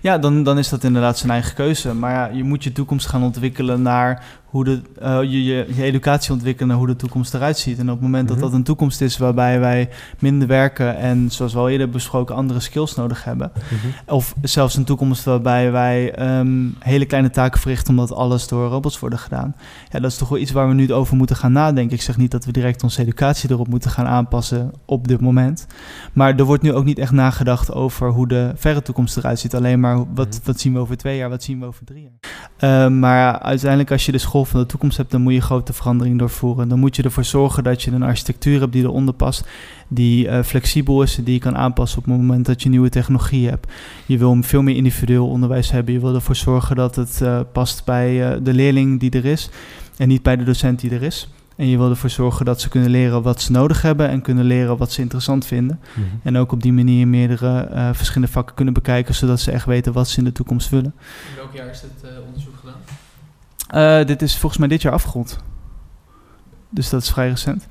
Ja, 0.00 0.18
dan, 0.18 0.42
dan 0.42 0.58
is 0.58 0.68
dat 0.68 0.84
inderdaad 0.84 1.18
zijn 1.18 1.32
eigen 1.32 1.54
keuze. 1.54 1.94
Maar 1.94 2.12
ja, 2.12 2.36
je 2.36 2.44
moet 2.44 2.64
je 2.64 2.72
toekomst 2.72 3.06
gaan 3.06 3.22
ontwikkelen 3.22 3.82
naar 3.82 4.22
hoe 4.54 4.64
de, 4.64 4.80
eh, 5.00 5.18
je, 5.22 5.44
je, 5.44 5.66
je 5.74 5.82
educatie 5.82 6.32
ontwikkelen 6.32 6.68
naar 6.68 6.76
hoe 6.78 6.86
de 6.86 6.96
toekomst 6.96 7.34
eruit 7.34 7.58
ziet. 7.58 7.78
En 7.78 7.86
op 7.88 7.94
het 7.94 8.00
moment 8.00 8.24
Mhm. 8.24 8.32
dat 8.32 8.42
dat 8.42 8.52
een 8.52 8.62
toekomst 8.64 9.00
is 9.00 9.18
waarbij 9.18 9.60
wij 9.60 9.88
minder 10.18 10.48
werken 10.48 10.96
en 10.96 11.30
zoals 11.30 11.52
we 11.52 11.58
al 11.58 11.68
eerder 11.68 11.90
besproken 11.90 12.34
andere 12.34 12.60
skills 12.60 12.94
nodig 12.94 13.24
hebben. 13.24 13.52
Of 14.06 14.34
zelfs 14.42 14.76
een 14.76 14.84
toekomst 14.84 15.24
waarbij 15.24 15.72
wij 15.72 16.12
ehm, 16.14 16.66
hele 16.78 17.04
kleine 17.06 17.30
taken 17.30 17.60
verrichten 17.60 17.90
omdat 17.90 18.12
alles 18.12 18.48
door 18.48 18.68
robots 18.68 18.98
worden 18.98 19.18
gedaan. 19.18 19.54
Ja, 19.90 20.00
dat 20.00 20.10
is 20.10 20.16
toch 20.16 20.28
wel 20.28 20.38
iets 20.38 20.52
waar 20.52 20.68
we 20.68 20.74
nu 20.74 20.92
over 20.92 21.16
moeten 21.16 21.36
gaan 21.36 21.52
nadenken. 21.52 21.96
Ik 21.96 22.02
zeg 22.02 22.16
niet 22.16 22.30
dat 22.30 22.44
we 22.44 22.52
direct 22.52 22.82
onze 22.82 23.00
educatie 23.02 23.50
erop 23.50 23.68
moeten 23.68 23.90
gaan 23.90 24.06
aanpassen 24.06 24.70
op 24.84 25.08
dit 25.08 25.20
moment. 25.20 25.66
Maar 26.12 26.34
er 26.36 26.44
wordt 26.44 26.62
nu 26.62 26.72
ook 26.72 26.84
niet 26.84 26.98
echt 26.98 27.12
nagedacht 27.12 27.72
over 27.72 28.10
hoe 28.10 28.28
de 28.28 28.52
verre 28.56 28.82
toekomst 28.82 29.16
eruit 29.16 29.38
ziet. 29.38 29.54
Alleen 29.54 29.80
maar 29.80 29.96
wat, 30.14 30.28
Mhm. 30.28 30.36
wat 30.44 30.60
zien 30.60 30.72
we 30.72 30.78
over 30.78 30.96
twee 30.96 31.16
jaar, 31.16 31.28
wat 31.28 31.42
zien 31.42 31.60
we 31.60 31.66
over 31.66 31.84
drie 31.84 32.02
jaar. 32.02 32.12
Ehm, 32.84 32.98
maar 32.98 33.38
uiteindelijk 33.38 33.90
als 33.90 34.06
je 34.06 34.12
de 34.12 34.18
school 34.18 34.43
van 34.44 34.60
de 34.60 34.66
toekomst 34.66 34.96
hebt, 34.96 35.10
dan 35.10 35.20
moet 35.20 35.32
je 35.32 35.40
grote 35.40 35.72
veranderingen 35.72 36.18
doorvoeren. 36.18 36.68
Dan 36.68 36.78
moet 36.78 36.96
je 36.96 37.02
ervoor 37.02 37.24
zorgen 37.24 37.64
dat 37.64 37.82
je 37.82 37.90
een 37.90 38.02
architectuur 38.02 38.60
hebt 38.60 38.72
die 38.72 38.82
eronder 38.82 39.14
past, 39.14 39.46
die 39.88 40.28
eh, 40.28 40.42
flexibel 40.42 41.02
is, 41.02 41.14
die 41.14 41.34
je 41.34 41.40
kan 41.40 41.56
aanpassen 41.56 41.98
op 41.98 42.04
het 42.04 42.16
moment 42.16 42.46
dat 42.46 42.62
je 42.62 42.68
nieuwe 42.68 42.88
technologie 42.88 43.48
hebt. 43.48 43.72
Je 44.06 44.18
wil 44.18 44.36
veel 44.40 44.62
meer 44.62 44.76
individueel 44.76 45.28
onderwijs 45.28 45.70
hebben. 45.70 45.94
Je 45.94 46.00
wil 46.00 46.14
ervoor 46.14 46.36
zorgen 46.36 46.76
dat 46.76 46.96
het 46.96 47.20
eh, 47.20 47.40
past 47.52 47.84
bij 47.84 48.32
eh, 48.32 48.38
de 48.42 48.54
leerling 48.54 49.00
die 49.00 49.10
er 49.10 49.24
is 49.24 49.50
en 49.96 50.08
niet 50.08 50.22
bij 50.22 50.36
de 50.36 50.44
docent 50.44 50.80
die 50.80 50.90
er 50.90 51.02
is. 51.02 51.28
En 51.56 51.66
je 51.66 51.76
wil 51.76 51.90
ervoor 51.90 52.10
zorgen 52.10 52.44
dat 52.44 52.60
ze 52.60 52.68
kunnen 52.68 52.90
leren 52.90 53.22
wat 53.22 53.42
ze 53.42 53.52
nodig 53.52 53.82
hebben 53.82 54.08
en 54.08 54.22
kunnen 54.22 54.44
leren 54.44 54.76
wat 54.76 54.92
ze 54.92 55.00
interessant 55.00 55.46
vinden. 55.46 55.80
En 56.22 56.36
ook 56.36 56.52
op 56.52 56.62
die 56.62 56.72
manier 56.72 57.08
meerdere 57.08 57.60
eh, 57.60 57.88
verschillende 57.92 58.32
vakken 58.32 58.54
kunnen 58.54 58.74
bekijken, 58.74 59.14
zodat 59.14 59.40
ze 59.40 59.50
echt 59.50 59.66
weten 59.66 59.92
wat 59.92 60.08
ze 60.08 60.18
in 60.18 60.24
de 60.24 60.32
toekomst 60.32 60.68
willen. 60.68 60.94
In 61.30 61.36
welk 61.36 61.52
jaar 61.52 61.70
is 61.70 61.80
dit 61.80 62.10
eh, 62.10 62.10
onderzoek 62.26 62.53
Eh, 63.74 64.04
dit 64.04 64.22
is 64.22 64.36
volgens 64.36 64.60
mij 64.60 64.68
dit 64.68 64.82
jaar 64.82 64.92
afgerond. 64.92 65.38
Dus 66.70 66.90
dat 66.90 67.02
is 67.02 67.10
vrij 67.10 67.28
recent. 67.28 67.66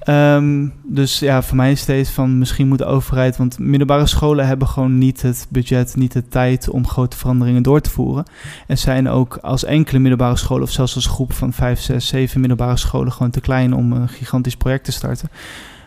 Ehm, 0.00 0.68
dus 0.82 1.18
ja, 1.18 1.42
voor 1.42 1.56
mij 1.56 1.70
is 1.70 1.80
steeds 1.80 2.10
van 2.10 2.38
misschien 2.38 2.68
moet 2.68 2.78
de 2.78 2.84
overheid, 2.84 3.36
want 3.36 3.58
middelbare 3.58 4.06
scholen 4.06 4.46
hebben 4.46 4.68
gewoon 4.68 4.98
niet 4.98 5.22
het 5.22 5.46
budget, 5.50 5.96
niet 5.96 6.12
de 6.12 6.28
tijd 6.28 6.68
om 6.68 6.88
grote 6.88 7.16
veranderingen 7.16 7.62
door 7.62 7.80
te 7.80 7.90
voeren. 7.90 8.24
En 8.66 8.78
zijn 8.78 9.08
ook 9.08 9.36
als 9.36 9.64
enkele 9.64 9.98
middelbare 9.98 10.36
scholen, 10.36 10.62
of 10.62 10.70
zelfs 10.70 10.94
als 10.94 11.06
groep 11.06 11.32
van 11.32 11.52
vijf, 11.52 11.80
zes, 11.80 12.06
zeven 12.06 12.40
middelbare 12.40 12.76
scholen, 12.76 13.12
gewoon 13.12 13.30
te 13.30 13.40
klein 13.40 13.74
om 13.74 13.92
een 13.92 14.08
gigantisch 14.08 14.56
project 14.56 14.84
te 14.84 14.92
starten. 14.92 15.28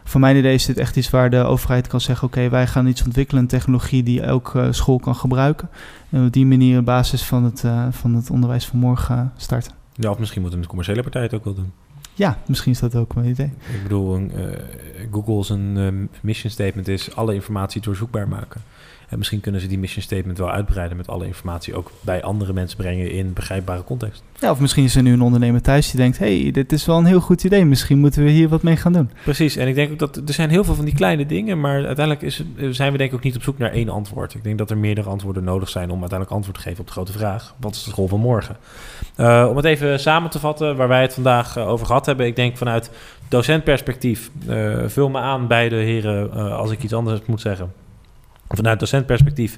Voor 0.07 0.19
mijn 0.19 0.37
idee 0.37 0.53
is 0.53 0.65
dit 0.65 0.77
echt 0.77 0.95
iets 0.95 1.09
waar 1.09 1.29
de 1.29 1.43
overheid 1.43 1.87
kan 1.87 2.01
zeggen: 2.01 2.27
Oké, 2.27 2.49
wij 2.49 2.67
gaan 2.67 2.87
iets 2.87 3.03
ontwikkelen, 3.03 3.41
een 3.41 3.47
technologie 3.47 4.03
die 4.03 4.21
elke 4.21 4.61
eh, 4.61 4.71
school 4.71 4.99
kan 4.99 5.15
gebruiken. 5.15 5.69
En 6.09 6.25
op 6.25 6.33
die 6.33 6.45
manier 6.45 6.79
op 6.79 6.85
basis 6.85 7.23
van 7.23 7.43
het, 7.43 7.63
eh, 7.63 7.87
van 7.91 8.15
het 8.15 8.29
onderwijs 8.29 8.65
van 8.65 8.79
morgen 8.79 9.17
eh, 9.17 9.25
starten. 9.37 9.71
Ja, 9.93 10.09
of 10.09 10.19
misschien 10.19 10.41
moeten 10.41 10.61
de 10.61 10.67
commerciële 10.67 11.01
partijen 11.01 11.27
het 11.27 11.37
ook 11.37 11.43
wel 11.43 11.53
doen. 11.53 11.71
Ja, 12.13 12.37
misschien 12.45 12.71
is 12.71 12.79
dat 12.79 12.95
ook 12.95 13.15
een 13.15 13.25
idee. 13.25 13.51
Ik 13.73 13.83
bedoel, 13.83 14.15
eh, 14.15 14.43
Google's 15.11 15.49
een 15.49 16.09
mission 16.21 16.51
statement 16.51 16.87
is 16.87 17.15
alle 17.15 17.33
informatie 17.33 17.81
doorzoekbaar 17.81 18.27
maken. 18.27 18.61
En 19.09 19.17
misschien 19.17 19.39
kunnen 19.41 19.61
ze 19.61 19.67
die 19.67 19.79
mission 19.79 20.03
statement 20.03 20.37
wel 20.37 20.51
uitbreiden 20.51 20.97
met 20.97 21.07
alle 21.07 21.25
informatie 21.25 21.75
ook 21.75 21.91
bij 22.01 22.23
andere 22.23 22.53
mensen 22.53 22.77
brengen 22.77 23.11
in 23.11 23.33
begrijpbare 23.33 23.83
context. 23.83 24.23
Ja, 24.39 24.51
of 24.51 24.59
misschien 24.59 24.83
is 24.83 24.95
er 24.95 25.01
nu 25.03 25.13
een 25.13 25.21
ondernemer 25.21 25.61
thuis 25.61 25.91
die 25.91 25.99
denkt... 25.99 26.17
hey, 26.17 26.51
dit 26.51 26.71
is 26.71 26.85
wel 26.85 26.97
een 26.97 27.05
heel 27.05 27.19
goed 27.19 27.43
idee. 27.43 27.65
Misschien 27.65 27.97
moeten 27.97 28.23
we 28.23 28.29
hier 28.29 28.49
wat 28.49 28.61
mee 28.63 28.75
gaan 28.75 28.93
doen. 28.93 29.09
Precies, 29.23 29.55
en 29.55 29.67
ik 29.67 29.75
denk 29.75 29.91
ook 29.91 29.99
dat 29.99 30.15
er 30.27 30.33
zijn 30.33 30.49
heel 30.49 30.63
veel 30.63 30.75
van 30.75 30.85
die 30.85 30.93
kleine 30.93 31.25
dingen, 31.25 31.59
maar 31.59 31.85
uiteindelijk 31.85 32.21
is, 32.21 32.37
het- 32.37 32.75
zijn 32.75 32.91
we 32.91 32.97
denk 32.97 33.09
ik 33.09 33.15
ook 33.15 33.23
niet 33.23 33.35
op 33.35 33.43
zoek 33.43 33.57
naar 33.57 33.71
één 33.71 33.89
antwoord. 33.89 34.33
Ik 34.33 34.43
denk 34.43 34.57
dat 34.57 34.69
er 34.69 34.77
meerdere 34.77 35.09
antwoorden 35.09 35.43
nodig 35.43 35.69
zijn 35.69 35.89
om 35.89 35.99
uiteindelijk 35.99 36.31
antwoord 36.31 36.57
te 36.57 36.63
geven 36.63 36.79
op 36.79 36.85
de 36.87 36.91
grote 36.91 37.11
vraag: 37.11 37.55
wat 37.59 37.75
is 37.75 37.83
de 37.83 37.89
school 37.89 38.07
van 38.07 38.19
morgen? 38.19 38.57
Eh, 39.15 39.45
om 39.49 39.55
het 39.55 39.65
even 39.65 39.99
samen 39.99 40.29
te 40.29 40.39
vatten, 40.39 40.75
waar 40.75 40.87
wij 40.87 41.01
het 41.01 41.13
vandaag 41.13 41.55
eh, 41.57 41.67
over 41.67 41.85
gehad 41.85 42.05
hebben, 42.05 42.25
ik 42.25 42.35
denk 42.35 42.57
vanuit 42.57 42.89
docentperspectief, 43.29 44.29
eh, 44.47 44.77
vul 44.85 45.09
me 45.09 45.19
aan 45.19 45.47
beide 45.47 45.75
heren 45.75 46.31
eh, 46.33 46.57
als 46.57 46.71
ik 46.71 46.83
iets 46.83 46.93
anders 46.93 47.19
moet 47.25 47.41
zeggen. 47.41 47.71
Vanuit 48.47 48.79
docentperspectief, 48.79 49.57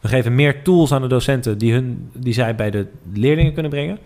we 0.00 0.08
geven 0.08 0.34
meer 0.34 0.62
tools 0.62 0.92
aan 0.92 1.02
de 1.02 1.08
docenten 1.08 1.58
die, 1.58 1.72
hun, 1.72 2.10
die 2.14 2.32
zij 2.32 2.54
bij 2.54 2.70
de 2.70 2.86
leerlingen 3.12 3.52
kunnen 3.52 3.70
brengen. 3.70 3.98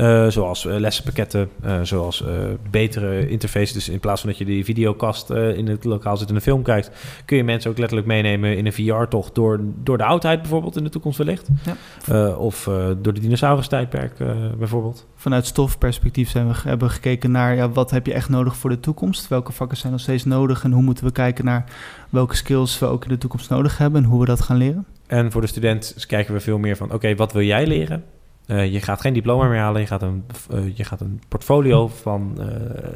Eh, 0.00 0.26
zoals 0.28 0.66
eh, 0.66 0.78
lessenpakketten, 0.78 1.48
eh, 1.62 1.80
zoals 1.82 2.24
betere 2.70 3.28
interfaces. 3.28 3.72
Dus 3.72 3.88
in 3.88 4.00
plaats 4.00 4.20
van 4.20 4.30
dat 4.30 4.38
je 4.38 4.44
die 4.44 4.64
videokast 4.64 5.30
in 5.30 5.68
het 5.68 5.84
lokaal 5.84 6.16
zit 6.16 6.28
en 6.28 6.34
een 6.34 6.40
film 6.40 6.62
kijkt, 6.62 6.90
kun 7.24 7.36
je 7.36 7.44
mensen 7.44 7.70
ook 7.70 7.78
letterlijk 7.78 8.08
meenemen 8.08 8.56
in 8.56 8.66
een 8.66 8.72
VR-tocht 8.72 9.34
door, 9.34 9.60
door 9.82 9.98
de 9.98 10.04
oudheid 10.04 10.40
bijvoorbeeld 10.40 10.76
in 10.76 10.84
de 10.84 10.90
toekomst 10.90 11.18
wellicht. 11.18 11.48
Ja. 11.64 12.34
Of 12.34 12.64
door 13.02 13.12
de 13.12 13.20
dinosaurus-tijdperk 13.20 14.12
bijvoorbeeld. 14.58 15.06
Vanuit 15.16 15.46
stofperspectief 15.46 16.30
zijn 16.30 16.48
we, 16.48 16.54
hebben 16.62 16.88
we 16.88 16.94
gekeken 16.94 17.30
naar... 17.30 17.54
Ja, 17.54 17.70
wat 17.70 17.90
heb 17.90 18.06
je 18.06 18.12
echt 18.12 18.28
nodig 18.28 18.56
voor 18.56 18.70
de 18.70 18.80
toekomst? 18.80 19.28
Welke 19.28 19.52
vakken 19.52 19.76
zijn 19.76 19.92
nog 19.92 20.00
steeds 20.00 20.24
nodig? 20.24 20.64
En 20.64 20.72
hoe 20.72 20.82
moeten 20.82 21.04
we 21.04 21.12
kijken 21.12 21.44
naar 21.44 21.64
welke 22.10 22.36
skills 22.36 22.78
we 22.78 22.86
ook 22.86 23.02
in 23.04 23.10
de 23.10 23.18
toekomst 23.18 23.50
nodig 23.50 23.78
hebben... 23.78 24.02
en 24.02 24.08
hoe 24.08 24.20
we 24.20 24.26
dat 24.26 24.40
gaan 24.40 24.56
leren? 24.56 24.86
En 25.06 25.32
voor 25.32 25.40
de 25.40 25.46
student 25.46 26.04
kijken 26.06 26.34
we 26.34 26.40
veel 26.40 26.58
meer 26.58 26.76
van, 26.76 26.92
oké, 26.92 27.14
wat 27.14 27.32
wil 27.32 27.42
jij 27.42 27.66
leren? 27.66 28.04
Eh, 28.50 28.72
je 28.72 28.80
gaat 28.80 29.00
geen 29.00 29.12
diploma 29.12 29.48
meer 29.48 29.58
halen, 29.58 29.80
je 29.80 29.86
gaat 29.86 30.02
een, 30.02 30.24
eh, 30.50 30.76
je 30.76 30.84
gaat 30.84 31.00
een 31.00 31.20
portfolio 31.28 31.88
van 31.88 32.32
eh, 32.38 32.46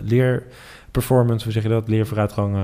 leerperformance, 0.02 1.44
hoe 1.44 1.52
zeg 1.52 1.62
je 1.62 1.68
dat, 1.68 1.88
leervooruitgang 1.88 2.57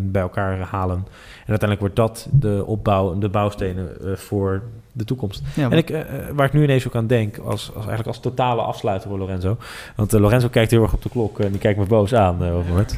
bij 0.00 0.22
elkaar 0.22 0.58
halen. 0.58 0.96
En 0.96 1.56
uiteindelijk 1.56 1.80
wordt 1.80 1.96
dat 1.96 2.28
de 2.30 2.64
opbouw, 2.66 3.18
de 3.18 3.28
bouwstenen 3.28 3.88
voor 4.18 4.62
de 4.92 5.04
toekomst. 5.04 5.42
Ja, 5.54 5.70
En 5.70 5.78
ik, 5.78 6.06
waar 6.34 6.46
ik 6.46 6.52
nu 6.52 6.62
ineens 6.62 6.86
ook 6.86 6.94
aan 6.94 7.06
denk, 7.06 7.38
als, 7.38 7.66
als 7.66 7.74
eigenlijk 7.74 8.06
als 8.06 8.20
totale 8.20 8.62
afsluiter 8.62 9.08
voor 9.08 9.18
Lorenzo. 9.18 9.56
Want 9.96 10.12
Lorenzo 10.12 10.48
kijkt 10.48 10.70
heel 10.70 10.82
erg 10.82 10.92
op 10.92 11.02
de 11.02 11.08
klok 11.08 11.38
en 11.38 11.50
die 11.50 11.60
kijkt 11.60 11.78
me 11.78 11.86
boos 11.86 12.14
aan, 12.14 12.42
uh, 12.42 12.48
Robert. 12.50 12.96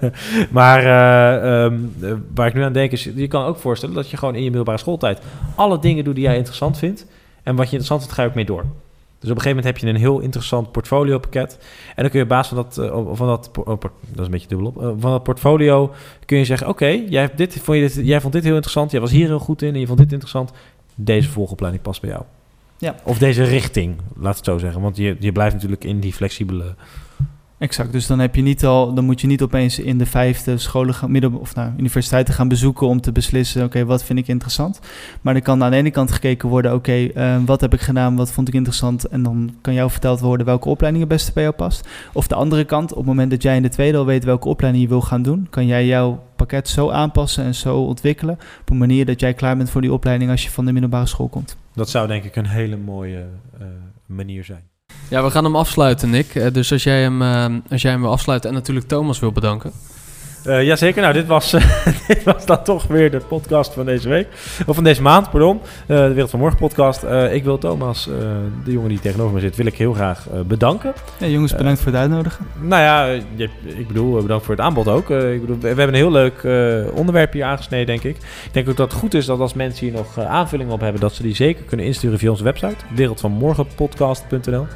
maar 0.50 0.78
eh, 0.78 1.64
ehm, 1.64 1.74
eh, 2.00 2.12
waar 2.34 2.46
ik 2.46 2.54
nu 2.54 2.62
aan 2.62 2.72
denk 2.72 2.92
is, 2.92 3.04
je 3.14 3.28
kan 3.28 3.44
ook 3.44 3.56
voorstellen 3.56 3.94
dat 3.94 4.10
je 4.10 4.16
gewoon 4.16 4.34
in 4.34 4.42
je 4.42 4.46
middelbare 4.46 4.78
schooltijd 4.78 5.20
alle 5.54 5.78
dingen 5.78 6.04
doet 6.04 6.14
die 6.14 6.24
jij 6.24 6.36
interessant 6.36 6.78
vindt. 6.78 7.06
En 7.48 7.56
wat 7.56 7.70
je 7.70 7.76
interessant 7.76 8.00
vindt, 8.00 8.14
ga 8.14 8.22
je 8.22 8.28
ook 8.28 8.34
mee 8.34 8.44
door. 8.44 8.62
Dus 9.18 9.30
op 9.30 9.36
een 9.36 9.42
gegeven 9.42 9.48
moment 9.48 9.64
heb 9.64 9.78
je 9.78 9.86
een 9.86 9.96
heel 9.96 10.20
interessant 10.20 10.72
portfoliopakket. 10.72 11.58
En 11.94 12.02
dan 12.02 12.10
kun 12.10 12.18
je 12.18 12.22
op 12.22 12.28
basis 12.28 12.48
van 12.48 12.56
dat, 12.56 12.78
eh, 12.78 13.16
van 13.16 13.26
dat, 13.26 13.50
oh, 13.64 13.80
dat 13.80 13.90
is 14.14 14.24
een 14.24 14.30
beetje 14.30 14.48
dubbelop, 14.48 14.82
eh, 14.82 14.90
van 14.98 15.10
dat 15.10 15.22
portfolio 15.22 15.92
kun 16.24 16.38
je 16.38 16.44
zeggen, 16.44 16.68
oké, 16.68 16.86
jij, 16.86 17.20
hebt 17.20 17.36
dit, 17.36 17.60
vond 17.62 17.78
je 17.78 17.82
dit, 17.82 18.06
jij 18.06 18.20
vond 18.20 18.32
dit 18.32 18.42
heel 18.42 18.52
interessant, 18.52 18.90
jij 18.90 19.00
was 19.00 19.10
hier 19.10 19.26
heel 19.26 19.38
goed 19.38 19.62
in 19.62 19.74
en 19.74 19.80
je 19.80 19.86
vond 19.86 19.98
dit 19.98 20.12
interessant. 20.12 20.52
Deze 20.94 21.28
volgopleiding 21.28 21.82
past 21.82 22.00
bij 22.00 22.10
jou. 22.10 22.22
Ja. 22.78 22.94
Of 23.02 23.18
deze 23.18 23.44
richting, 23.44 23.96
laat 24.16 24.36
het 24.36 24.44
zo 24.44 24.58
zeggen. 24.58 24.80
Want 24.80 24.96
je, 24.96 25.16
je 25.18 25.32
blijft 25.32 25.54
natuurlijk 25.54 25.84
in 25.84 26.00
die 26.00 26.12
flexibele... 26.12 26.74
Exact, 27.58 27.92
dus 27.92 28.06
dan, 28.06 28.18
heb 28.18 28.34
je 28.34 28.42
niet 28.42 28.64
al, 28.64 28.94
dan 28.94 29.04
moet 29.04 29.20
je 29.20 29.26
niet 29.26 29.42
opeens 29.42 29.78
in 29.78 29.98
de 29.98 30.06
vijfde 30.06 30.58
scholen 30.58 30.94
gaan, 30.94 31.10
midden, 31.10 31.40
of 31.40 31.54
nou, 31.54 31.72
universiteiten 31.76 32.34
gaan 32.34 32.48
bezoeken 32.48 32.86
om 32.86 33.00
te 33.00 33.12
beslissen, 33.12 33.64
oké, 33.64 33.84
wat 33.84 34.04
vind 34.04 34.18
ik 34.18 34.28
interessant? 34.28 34.80
Maar 35.20 35.34
er 35.34 35.42
kan 35.42 35.62
aan 35.62 35.70
de 35.70 35.76
ene 35.76 35.90
kant 35.90 36.12
gekeken 36.12 36.48
worden, 36.48 36.74
oké, 36.74 36.92
eh, 36.92 37.36
wat 37.46 37.60
heb 37.60 37.72
ik 37.72 37.80
gedaan, 37.80 38.16
wat 38.16 38.32
vond 38.32 38.48
ik 38.48 38.54
interessant? 38.54 39.04
En 39.04 39.22
dan 39.22 39.54
kan 39.60 39.74
jou 39.74 39.90
verteld 39.90 40.20
worden 40.20 40.46
welke 40.46 40.68
opleiding 40.68 41.04
het 41.04 41.12
beste 41.12 41.32
bij 41.32 41.42
jou 41.42 41.54
past. 41.54 41.88
Of 42.12 42.26
de 42.26 42.34
andere 42.34 42.64
kant, 42.64 42.90
op 42.90 42.96
het 42.96 43.06
moment 43.06 43.30
dat 43.30 43.42
jij 43.42 43.56
in 43.56 43.62
de 43.62 43.68
tweede 43.68 43.98
al 43.98 44.06
weet 44.06 44.24
welke 44.24 44.48
opleiding 44.48 44.84
je 44.84 44.90
wil 44.90 45.00
gaan 45.00 45.22
doen, 45.22 45.46
kan 45.50 45.66
jij 45.66 45.86
jouw 45.86 46.22
pakket 46.36 46.68
zo 46.68 46.90
aanpassen 46.90 47.44
en 47.44 47.54
zo 47.54 47.76
ontwikkelen 47.76 48.38
op 48.60 48.70
een 48.70 48.78
manier 48.78 49.06
dat 49.06 49.20
jij 49.20 49.34
klaar 49.34 49.56
bent 49.56 49.70
voor 49.70 49.80
die 49.80 49.92
opleiding 49.92 50.30
als 50.30 50.44
je 50.44 50.50
van 50.50 50.64
de 50.64 50.72
middelbare 50.72 51.06
school 51.06 51.28
komt. 51.28 51.56
Dat 51.74 51.90
zou 51.90 52.06
denk 52.06 52.24
ik 52.24 52.36
een 52.36 52.46
hele 52.46 52.76
mooie 52.76 53.26
eh, 53.58 53.66
manier 54.06 54.44
zijn. 54.44 54.67
Ja, 55.08 55.24
we 55.24 55.30
gaan 55.30 55.44
hem 55.44 55.56
afsluiten, 55.56 56.10
Nick. 56.10 56.34
Eh, 56.34 56.52
dus 56.52 56.72
als 56.72 56.82
jij, 56.82 57.00
hem, 57.00 57.22
eh, 57.22 57.46
als 57.70 57.82
jij 57.82 57.90
hem 57.90 58.00
wil 58.00 58.10
afsluiten 58.10 58.50
en 58.50 58.56
natuurlijk 58.56 58.88
Thomas 58.88 59.18
wil 59.18 59.32
bedanken. 59.32 59.72
Eh 60.44 60.64
jazeker, 60.64 61.02
nou 61.02 61.14
dit 61.14 61.26
was, 61.26 61.50
dit 62.08 62.22
was 62.24 62.46
dan 62.46 62.62
toch 62.62 62.86
weer 62.86 63.10
de 63.10 63.18
podcast 63.18 63.72
van 63.72 63.86
deze 63.86 64.08
week. 64.08 64.28
Of 64.66 64.74
van 64.74 64.84
deze 64.84 65.02
maand, 65.02 65.30
pardon. 65.30 65.60
Eh, 65.86 65.96
de 65.96 66.08
Wereld 66.08 66.30
van 66.30 66.40
Morgen 66.40 66.58
podcast. 66.58 67.02
Eh, 67.02 67.34
ik 67.34 67.44
wil 67.44 67.58
Thomas, 67.58 68.04
de 68.64 68.72
jongen 68.72 68.88
die 68.88 69.00
tegenover 69.00 69.34
me 69.34 69.40
zit, 69.40 69.56
wil 69.56 69.66
ik 69.66 69.76
heel 69.76 69.92
graag 69.92 70.26
bedanken. 70.46 70.92
Ja, 71.18 71.26
jongens, 71.26 71.56
bedankt 71.56 71.80
voor 71.80 71.92
het 71.92 72.00
uitnodigen. 72.00 72.46
Nou 72.60 72.82
ja, 72.82 73.04
je, 73.34 73.48
ik 73.64 73.86
bedoel, 73.86 74.22
bedankt 74.22 74.44
voor 74.44 74.54
het 74.54 74.64
aanbod 74.64 74.88
ook. 74.88 75.10
Ik 75.10 75.40
bedoel, 75.40 75.56
we, 75.56 75.60
we 75.60 75.66
hebben 75.66 75.88
een 75.88 75.94
heel 75.94 76.10
leuk 76.10 76.42
onderwerp 76.94 77.32
hier 77.32 77.44
aangesneden, 77.44 77.86
denk 77.86 78.02
ik. 78.02 78.16
Ik 78.16 78.52
denk 78.52 78.68
ook 78.68 78.76
dat 78.76 78.90
het 78.90 79.00
goed 79.00 79.14
is 79.14 79.26
dat 79.26 79.40
als 79.40 79.54
mensen 79.54 79.86
hier 79.86 79.96
nog 79.96 80.18
aanvullingen 80.18 80.72
op 80.72 80.80
hebben, 80.80 81.00
dat 81.00 81.14
ze 81.14 81.22
die 81.22 81.34
zeker 81.34 81.64
kunnen 81.64 81.86
insturen 81.86 82.18
via 82.18 82.30
onze 82.30 82.44
website, 82.44 82.76
wereldvanmorgenpodcast.nl. 82.94 84.66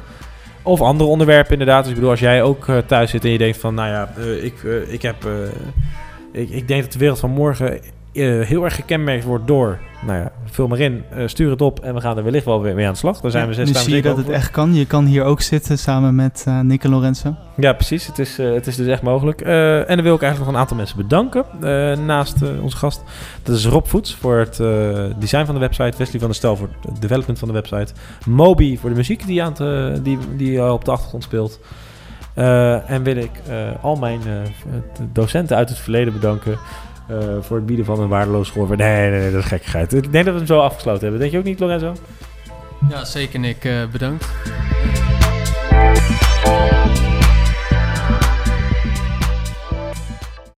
Of 0.63 0.81
andere 0.81 1.09
onderwerpen 1.09 1.51
inderdaad. 1.51 1.79
Dus 1.81 1.89
ik 1.89 1.95
bedoel, 1.95 2.09
als 2.11 2.19
jij 2.19 2.43
ook 2.43 2.67
eh, 2.67 2.77
thuis 2.77 3.11
zit 3.11 3.25
en 3.25 3.31
je 3.31 3.37
denkt 3.37 3.57
van, 3.57 3.73
nou 3.73 3.89
ja, 3.89 4.13
eh, 4.17 4.43
ik, 4.43 4.63
eh, 4.63 4.93
ik 4.93 5.01
heb... 5.01 5.15
ik, 6.31 6.49
ik 6.49 6.67
denk 6.67 6.81
dat 6.81 6.91
de 6.91 6.99
wereld 6.99 7.19
van 7.19 7.29
morgen 7.29 7.79
eh, 8.13 8.47
heel 8.47 8.63
erg 8.63 8.75
gekenmerkt 8.75 9.23
wordt 9.23 9.47
door... 9.47 9.79
Nou 10.05 10.19
ja, 10.19 10.31
vul 10.45 10.67
maar 10.67 10.79
in, 10.79 11.03
eh, 11.09 11.27
stuur 11.27 11.49
het 11.49 11.61
op 11.61 11.79
en 11.79 11.93
we 11.93 12.01
gaan 12.01 12.17
er 12.17 12.23
wellicht 12.23 12.45
wel 12.45 12.61
weer 12.61 12.75
mee 12.75 12.85
aan 12.85 12.91
de 12.91 12.97
slag. 12.97 13.19
Daar 13.19 13.31
zijn 13.31 13.47
we 13.47 13.53
zes 13.53 13.67
nu 13.67 13.73
zie 13.73 13.95
je 13.95 14.01
dat 14.01 14.17
het 14.17 14.29
echt 14.29 14.51
kan. 14.51 14.73
Je 14.73 14.85
kan 14.85 15.05
hier 15.05 15.23
ook 15.23 15.41
zitten 15.41 15.77
samen 15.77 16.15
met 16.15 16.43
eh 16.47 16.59
Nick 16.59 16.83
en 16.83 16.89
Lorenzo. 16.89 17.35
Ja, 17.55 17.73
precies. 17.73 18.07
Het 18.07 18.19
is, 18.19 18.37
het 18.37 18.67
is 18.67 18.75
dus 18.75 18.87
echt 18.87 19.01
mogelijk. 19.01 19.41
En 19.41 19.95
dan 19.95 20.01
wil 20.01 20.15
ik 20.15 20.21
eigenlijk 20.21 20.37
nog 20.37 20.47
een 20.47 20.57
aantal 20.57 20.77
mensen 20.77 20.97
bedanken 20.97 21.45
naast 22.05 22.35
onze 22.61 22.77
gast. 22.77 23.03
Dat 23.43 23.55
is 23.55 23.65
Rob 23.65 23.85
Voets 23.85 24.15
voor 24.15 24.37
het 24.37 24.57
design 25.19 25.45
van 25.45 25.53
de 25.53 25.61
website. 25.61 25.97
Wesley 25.97 26.19
van 26.19 26.27
der 26.27 26.35
Stel 26.35 26.55
voor 26.55 26.69
het 26.87 27.01
development 27.01 27.39
van 27.39 27.47
de 27.47 27.53
website. 27.53 27.93
Moby 28.25 28.77
voor 28.77 28.89
de 28.89 28.95
muziek 28.95 29.25
die, 29.25 29.43
aan 29.43 29.53
die, 30.03 30.17
die 30.37 30.71
op 30.71 30.85
de 30.85 30.91
achtergrond 30.91 31.23
speelt. 31.23 31.59
En 32.87 33.03
wil 33.03 33.15
ik 33.15 33.31
al 33.81 33.95
mijn 33.95 34.21
docenten 35.13 35.57
uit 35.57 35.69
het 35.69 35.77
verleden 35.77 36.13
bedanken. 36.13 36.57
Eh, 37.19 37.37
voor 37.41 37.57
het 37.57 37.65
bieden 37.65 37.85
van 37.85 37.99
een 37.99 38.09
waardeloos 38.09 38.49
gehoor. 38.49 38.77
Nee, 38.77 39.09
nee, 39.09 39.19
nee, 39.19 39.31
dat 39.31 39.41
is 39.41 39.47
gekkigheid. 39.47 39.93
Ik 39.93 40.11
denk 40.11 40.25
dat 40.25 40.33
we 40.33 40.39
hem 40.39 40.47
zo 40.47 40.59
afgesloten 40.59 41.01
hebben. 41.01 41.19
Denk 41.19 41.31
je 41.31 41.37
ook 41.37 41.43
niet, 41.43 41.59
Lorenzo? 41.59 41.95
Ja, 42.89 43.05
zeker 43.05 43.39
Nick. 43.39 43.63
Uh, 43.63 43.85
bedankt. 43.91 44.25